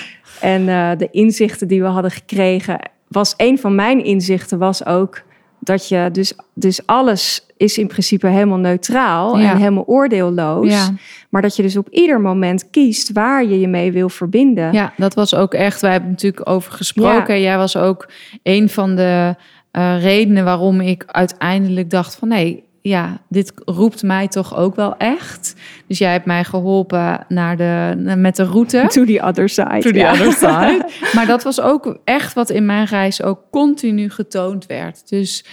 En 0.41 0.69
eh, 0.69 0.89
de 0.97 1.07
inzichten 1.11 1.67
die 1.67 1.81
we 1.81 1.87
hadden 1.87 2.11
gekregen, 2.11 2.79
was 3.07 3.33
een 3.37 3.59
van 3.59 3.75
mijn 3.75 4.03
inzichten 4.03 4.57
was 4.59 4.85
ook 4.85 5.21
dat 5.59 5.87
je 5.87 6.09
dus, 6.11 6.33
dus 6.53 6.85
alles 6.85 7.45
is 7.57 7.77
in 7.77 7.87
principe 7.87 8.27
helemaal 8.27 8.57
neutraal 8.57 9.39
Ja. 9.39 9.51
en 9.51 9.57
helemaal 9.57 9.85
oordeelloos. 9.85 10.71
Ja. 10.71 10.89
Maar 11.29 11.41
dat 11.41 11.55
je 11.55 11.61
dus 11.61 11.77
op 11.77 11.89
ieder 11.89 12.21
moment 12.21 12.69
kiest 12.69 13.11
waar 13.11 13.45
je 13.45 13.59
je 13.59 13.67
mee 13.67 13.91
wil 13.91 14.09
verbinden. 14.09 14.73
Ja, 14.73 14.93
dat 14.97 15.13
was 15.13 15.35
ook 15.35 15.53
echt. 15.53 15.81
Wij 15.81 15.91
hebben 15.91 16.09
natuurlijk 16.09 16.49
over 16.49 16.71
gesproken. 16.71 17.41
Jij 17.41 17.57
was 17.57 17.77
ook 17.77 18.09
een 18.43 18.69
van 18.69 18.95
de 18.95 19.35
eh, 19.71 20.03
redenen 20.03 20.43
waarom 20.43 20.81
ik 20.81 21.03
uiteindelijk 21.07 21.89
dacht 21.89 22.15
van 22.15 22.27
nee, 22.27 22.63
ja, 22.89 23.21
dit 23.27 23.53
roept 23.65 24.03
mij 24.03 24.27
toch 24.27 24.55
ook 24.55 24.75
wel 24.75 24.97
echt. 24.97 25.55
Dus 25.87 25.97
jij 25.97 26.11
hebt 26.11 26.25
mij 26.25 26.43
geholpen 26.43 27.25
naar 27.27 27.57
de, 27.57 27.93
met 28.17 28.35
de 28.35 28.43
route. 28.43 28.85
To 28.93 29.05
the 29.05 29.21
other 29.23 29.49
side. 29.49 29.79
To 29.79 29.91
the 29.91 29.97
ja. 29.97 30.11
other 30.11 30.31
side. 30.47 30.89
Maar 31.13 31.25
dat 31.25 31.43
was 31.43 31.61
ook 31.61 31.97
echt 32.03 32.33
wat 32.33 32.49
in 32.49 32.65
mijn 32.65 32.85
reis 32.85 33.21
ook 33.23 33.39
continu 33.51 34.09
getoond 34.09 34.65
werd. 34.65 35.09
Dus 35.09 35.45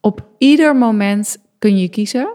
op 0.00 0.24
ieder 0.38 0.76
moment 0.76 1.36
kun 1.58 1.78
je 1.78 1.88
kiezen 1.88 2.28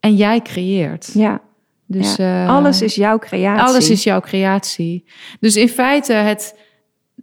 en 0.00 0.16
jij 0.16 0.40
creëert. 0.42 1.10
Ja, 1.14 1.40
Dus 1.86 2.16
ja. 2.16 2.44
eh, 2.44 2.54
alles 2.54 2.82
is 2.82 2.94
jouw 2.94 3.18
creatie. 3.18 3.64
alles 3.68 3.90
is 3.90 4.04
jouw 4.04 4.20
creatie. 4.20 5.04
Dus 5.40 5.56
in 5.56 5.68
feite 5.68 6.12
het 6.12 6.54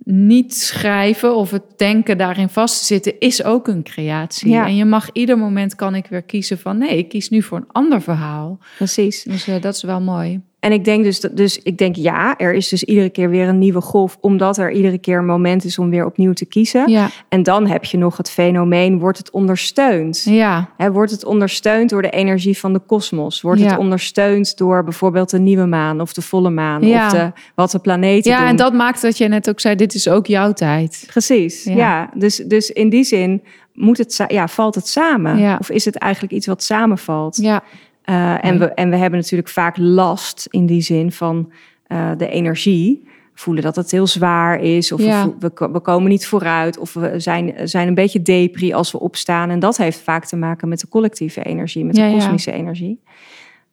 niet 0.09 0.55
schrijven 0.55 1.35
of 1.35 1.51
het 1.51 1.63
denken 1.75 2.17
daarin 2.17 2.49
vast 2.49 2.79
te 2.79 2.85
zitten 2.85 3.19
is 3.19 3.43
ook 3.43 3.67
een 3.67 3.83
creatie. 3.83 4.49
Ja. 4.49 4.65
En 4.65 4.75
je 4.75 4.85
mag 4.85 5.09
ieder 5.11 5.37
moment 5.37 5.75
kan 5.75 5.95
ik 5.95 6.05
weer 6.07 6.21
kiezen 6.21 6.57
van 6.57 6.77
nee, 6.77 6.97
ik 6.97 7.09
kies 7.09 7.29
nu 7.29 7.41
voor 7.41 7.57
een 7.57 7.71
ander 7.71 8.01
verhaal. 8.01 8.59
Precies. 8.77 9.23
Dus 9.23 9.47
eh, 9.47 9.61
dat 9.61 9.75
is 9.75 9.83
wel 9.83 10.01
mooi. 10.01 10.41
En 10.59 10.71
ik 10.71 10.85
denk 10.85 11.03
dus, 11.03 11.19
dat- 11.19 11.37
dus 11.37 11.59
ik 11.63 11.77
denk 11.77 11.95
ja, 11.95 12.37
er 12.37 12.53
is 12.53 12.69
dus 12.69 12.83
iedere 12.83 13.09
keer 13.09 13.29
weer 13.29 13.47
een 13.47 13.57
nieuwe 13.59 13.81
golf, 13.81 14.17
omdat 14.21 14.57
er 14.57 14.71
iedere 14.71 14.97
keer 14.97 15.17
een 15.17 15.25
moment 15.25 15.63
is 15.63 15.79
om 15.79 15.89
weer 15.89 16.05
opnieuw 16.05 16.33
te 16.33 16.45
kiezen. 16.45 16.89
Ja, 16.91 17.09
En 17.29 17.43
dan 17.43 17.67
heb 17.67 17.83
je 17.85 17.97
nog 17.97 18.17
het 18.17 18.29
fenomeen, 18.29 18.99
wordt 18.99 19.17
het 19.17 19.31
ondersteund? 19.31 20.23
ja, 20.23 20.69
wordt 20.91 21.11
het 21.11 21.25
ondersteund 21.25 21.89
door 21.89 22.01
de 22.01 22.09
energie 22.09 22.57
van 22.57 22.73
de 22.73 22.79
kosmos? 22.79 23.41
Wordt 23.41 23.61
Ja. 23.61 23.67
het 23.69 23.77
ondersteund 23.77 24.57
door 24.57 24.83
bijvoorbeeld 24.83 25.29
de 25.29 25.39
nieuwe 25.39 25.65
maan 25.65 26.01
of 26.01 26.13
de 26.13 26.21
volle 26.21 26.49
maan 26.49 26.81
Ja. 26.87 27.05
of 27.05 27.11
de, 27.11 27.31
wat 27.55 27.71
de 27.71 27.79
planeten 27.79 28.31
ja 28.31 28.39
doen? 28.39 28.47
en 28.47 28.55
dat 28.55 28.73
maakt 28.73 29.01
dat 29.01 29.17
je 29.17 29.27
net 29.27 29.49
ook 29.49 29.59
zei, 29.59 29.75
dit 29.75 29.93
is 29.93 30.07
ook 30.07 30.25
jouw 30.27 30.53
tijd. 30.53 31.03
Precies, 31.07 31.63
Ja. 31.63 32.09
Dus, 32.13 32.35
dus 32.35 32.71
in 32.71 32.89
die 32.89 33.03
zin 33.03 33.43
moet 33.73 33.97
het, 33.97 34.23
ja, 34.27 34.47
valt 34.47 34.75
het 34.75 34.87
samen? 34.87 35.37
Ja. 35.37 35.57
Of 35.59 35.69
is 35.69 35.85
het 35.85 35.95
eigenlijk 35.95 36.33
iets 36.33 36.47
wat 36.47 36.63
samenvalt? 36.63 37.37
Ja, 37.41 37.63
Uh, 38.09 38.45
en, 38.45 38.59
we, 38.59 38.65
en 38.65 38.89
we 38.89 38.95
hebben 38.95 39.19
natuurlijk 39.19 39.49
vaak 39.49 39.77
last 39.77 40.47
in 40.49 40.65
die 40.65 40.81
zin 40.81 41.11
van 41.11 41.51
uh, 41.87 42.11
de 42.17 42.29
energie. 42.29 43.07
Voelen 43.33 43.63
dat 43.63 43.75
het 43.75 43.91
heel 43.91 44.07
zwaar 44.07 44.59
is, 44.59 44.91
of 44.91 45.01
Ja. 45.01 45.25
we, 45.25 45.33
we, 45.39 45.49
ko- 45.49 45.71
we 45.71 45.79
komen 45.79 46.09
niet 46.09 46.27
vooruit, 46.27 46.77
of 46.77 46.93
we 46.93 47.19
zijn, 47.19 47.53
zijn 47.63 47.87
een 47.87 47.93
beetje 47.93 48.21
depri 48.21 48.73
als 48.73 48.91
we 48.91 48.99
opstaan. 48.99 49.49
En 49.49 49.59
dat 49.59 49.77
heeft 49.77 49.99
vaak 49.99 50.25
te 50.25 50.35
maken 50.35 50.67
met 50.67 50.79
de 50.79 50.87
collectieve 50.87 51.43
energie, 51.43 51.85
met 51.85 51.95
de 51.95 52.01
ja. 52.01 52.11
kosmische 52.11 52.51
energie. 52.51 52.99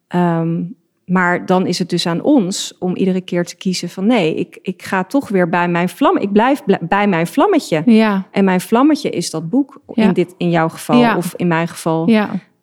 Ehm, 0.07 0.61
maar 1.05 1.45
dan 1.45 1.67
is 1.67 1.79
het 1.79 1.89
dus 1.89 2.07
aan 2.07 2.21
ons 2.21 2.75
om 2.79 2.95
iedere 2.95 3.21
keer 3.21 3.45
te 3.45 3.55
kiezen 3.55 3.89
van 3.89 4.05
nee, 4.05 4.35
ik, 4.35 4.59
ik 4.61 4.81
ga 4.83 5.03
toch 5.03 5.29
weer 5.29 5.49
bij 5.49 5.67
mijn 5.67 5.89
vlam. 5.89 6.17
Ik 6.17 6.31
blijf 6.31 6.63
bl- 6.63 6.73
bij 6.81 7.07
mijn 7.07 7.27
vlammetje. 7.27 7.81
ja, 7.85 8.27
En 8.31 8.43
mijn 8.45 8.61
vlammetje 8.61 9.09
is 9.09 9.29
dat 9.29 9.49
boek. 9.49 9.81
Ja. 9.93 10.03
In, 10.03 10.13
dit, 10.13 10.33
in 10.37 10.49
jouw 10.49 10.69
geval, 10.69 10.99
Ja. 10.99 11.17
of 11.17 11.33
in 11.35 11.47
mijn 11.47 11.67
geval 11.67 12.09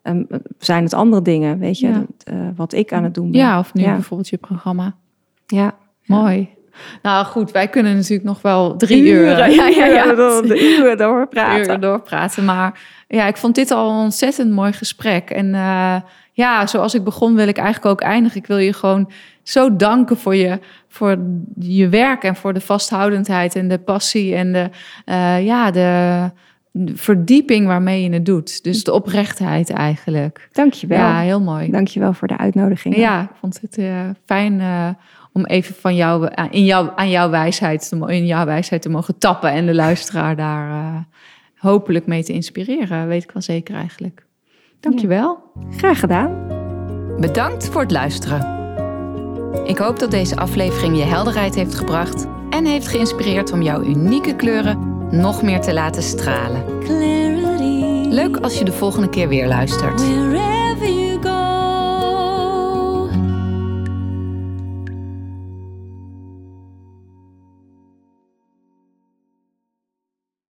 ja. 0.03 0.11
Ehm, 0.11 0.23
zijn 0.59 0.83
het 0.83 0.93
andere 0.93 1.21
dingen, 1.21 1.59
weet 1.59 1.79
je, 1.79 1.87
Ja. 1.87 1.93
dat, 1.93 2.33
eh, 2.33 2.35
wat 2.55 2.73
ik 2.73 2.93
aan 2.93 3.03
het 3.03 3.13
doen 3.13 3.31
ben. 3.31 3.39
ja, 3.41 3.59
of 3.59 3.73
nu 3.73 3.81
Ja. 3.83 3.93
bijvoorbeeld 3.93 4.29
je 4.29 4.37
programma. 4.37 4.95
Ja. 5.47 5.75
Mooi. 6.05 6.49
Nou 7.01 7.25
goed, 7.25 7.51
wij 7.51 7.67
kunnen 7.67 7.95
natuurlijk 7.95 8.23
nog 8.23 8.41
wel 8.41 8.75
drie 8.77 9.03
uur. 9.03 9.27
Ja, 9.27 9.45
ja, 9.45 9.85
ja. 9.85 10.05
De, 10.15 10.41
de 10.47 10.77
uren 10.77 10.97
doorpraten. 10.97 11.59
uren 11.63 11.81
doorpraten. 11.81 12.45
Maar 12.45 12.79
ja, 13.07 13.27
ik 13.27 13.37
vond 13.37 13.55
dit 13.55 13.71
al 13.71 13.89
een 13.91 13.97
ontzettend 14.03 14.51
mooi 14.51 14.73
gesprek. 14.73 15.29
En 15.29 15.53
eh, 15.55 15.95
ja, 16.31 16.67
zoals 16.67 16.93
ik 16.93 17.03
begon, 17.03 17.35
wil 17.35 17.47
ik 17.47 17.57
eigenlijk 17.57 17.85
ook 17.87 18.01
eindigen. 18.01 18.37
Ik 18.37 18.47
wil 18.47 18.57
je 18.57 18.73
gewoon 18.73 19.11
zo 19.43 19.75
danken 19.75 20.17
voor 20.17 20.35
je, 20.35 20.59
voor 20.87 21.17
je 21.59 21.89
werk 21.89 22.23
en 22.23 22.35
voor 22.35 22.53
de 22.53 22.61
vasthoudendheid 22.61 23.55
en 23.55 23.67
de 23.67 23.79
passie 23.79 24.35
en 24.35 24.51
de, 24.53 24.69
eh, 25.05 25.45
ja, 25.45 25.71
de 25.71 26.29
verdieping 26.85 27.67
waarmee 27.67 28.03
je 28.03 28.09
het 28.09 28.25
doet. 28.25 28.63
Dus 28.63 28.83
de 28.83 28.93
oprechtheid 28.93 29.69
eigenlijk. 29.69 30.49
Dankjewel. 30.51 30.97
Ja, 30.97 31.19
heel 31.19 31.41
mooi. 31.41 31.71
Dankjewel 31.71 32.13
voor 32.13 32.27
de 32.27 32.37
uitnodiging. 32.37 32.95
Ja, 32.95 33.21
ik 33.21 33.35
vond 33.39 33.61
het 33.61 33.77
eh, 33.77 34.09
fijn 34.25 34.59
eh, 34.59 34.89
om 35.33 35.45
even 35.45 35.75
van 35.75 35.95
jou, 35.95 36.27
eh, 36.27 36.45
in 36.49 36.65
jou, 36.65 36.89
aan 36.95 37.09
jouw 37.09 37.29
wijsheid, 37.29 37.89
te, 37.89 38.13
in 38.13 38.25
jouw 38.25 38.45
wijsheid 38.45 38.81
te 38.81 38.89
mogen 38.89 39.17
tappen 39.17 39.51
en 39.51 39.65
de 39.65 39.75
luisteraar 39.75 40.35
daar 40.35 40.69
eh, 40.69 40.95
hopelijk 41.55 42.05
mee 42.05 42.23
te 42.23 42.33
inspireren. 42.33 43.07
Weet 43.07 43.23
ik 43.23 43.31
wel 43.31 43.41
zeker 43.41 43.75
eigenlijk. 43.75 44.25
Dankjewel. 44.79 45.51
Graag 45.77 45.99
gedaan. 45.99 46.47
Bedankt 47.19 47.69
voor 47.69 47.81
het 47.81 47.91
luisteren. 47.91 48.61
Ik 49.65 49.77
hoop 49.77 49.99
dat 49.99 50.11
deze 50.11 50.35
aflevering 50.35 50.97
je 50.97 51.03
helderheid 51.03 51.55
heeft 51.55 51.75
gebracht 51.75 52.27
en 52.49 52.65
heeft 52.65 52.87
geïnspireerd 52.87 53.51
om 53.51 53.61
jouw 53.61 53.83
unieke 53.83 54.35
kleuren 54.35 54.92
nog 55.13 55.41
meer 55.41 55.61
te 55.61 55.73
laten 55.73 56.03
stralen. 56.03 56.63
Leuk 58.13 58.37
als 58.37 58.59
je 58.59 58.65
de 58.65 58.71
volgende 58.71 59.09
keer 59.09 59.27
weer 59.27 59.47
luistert. 59.47 60.01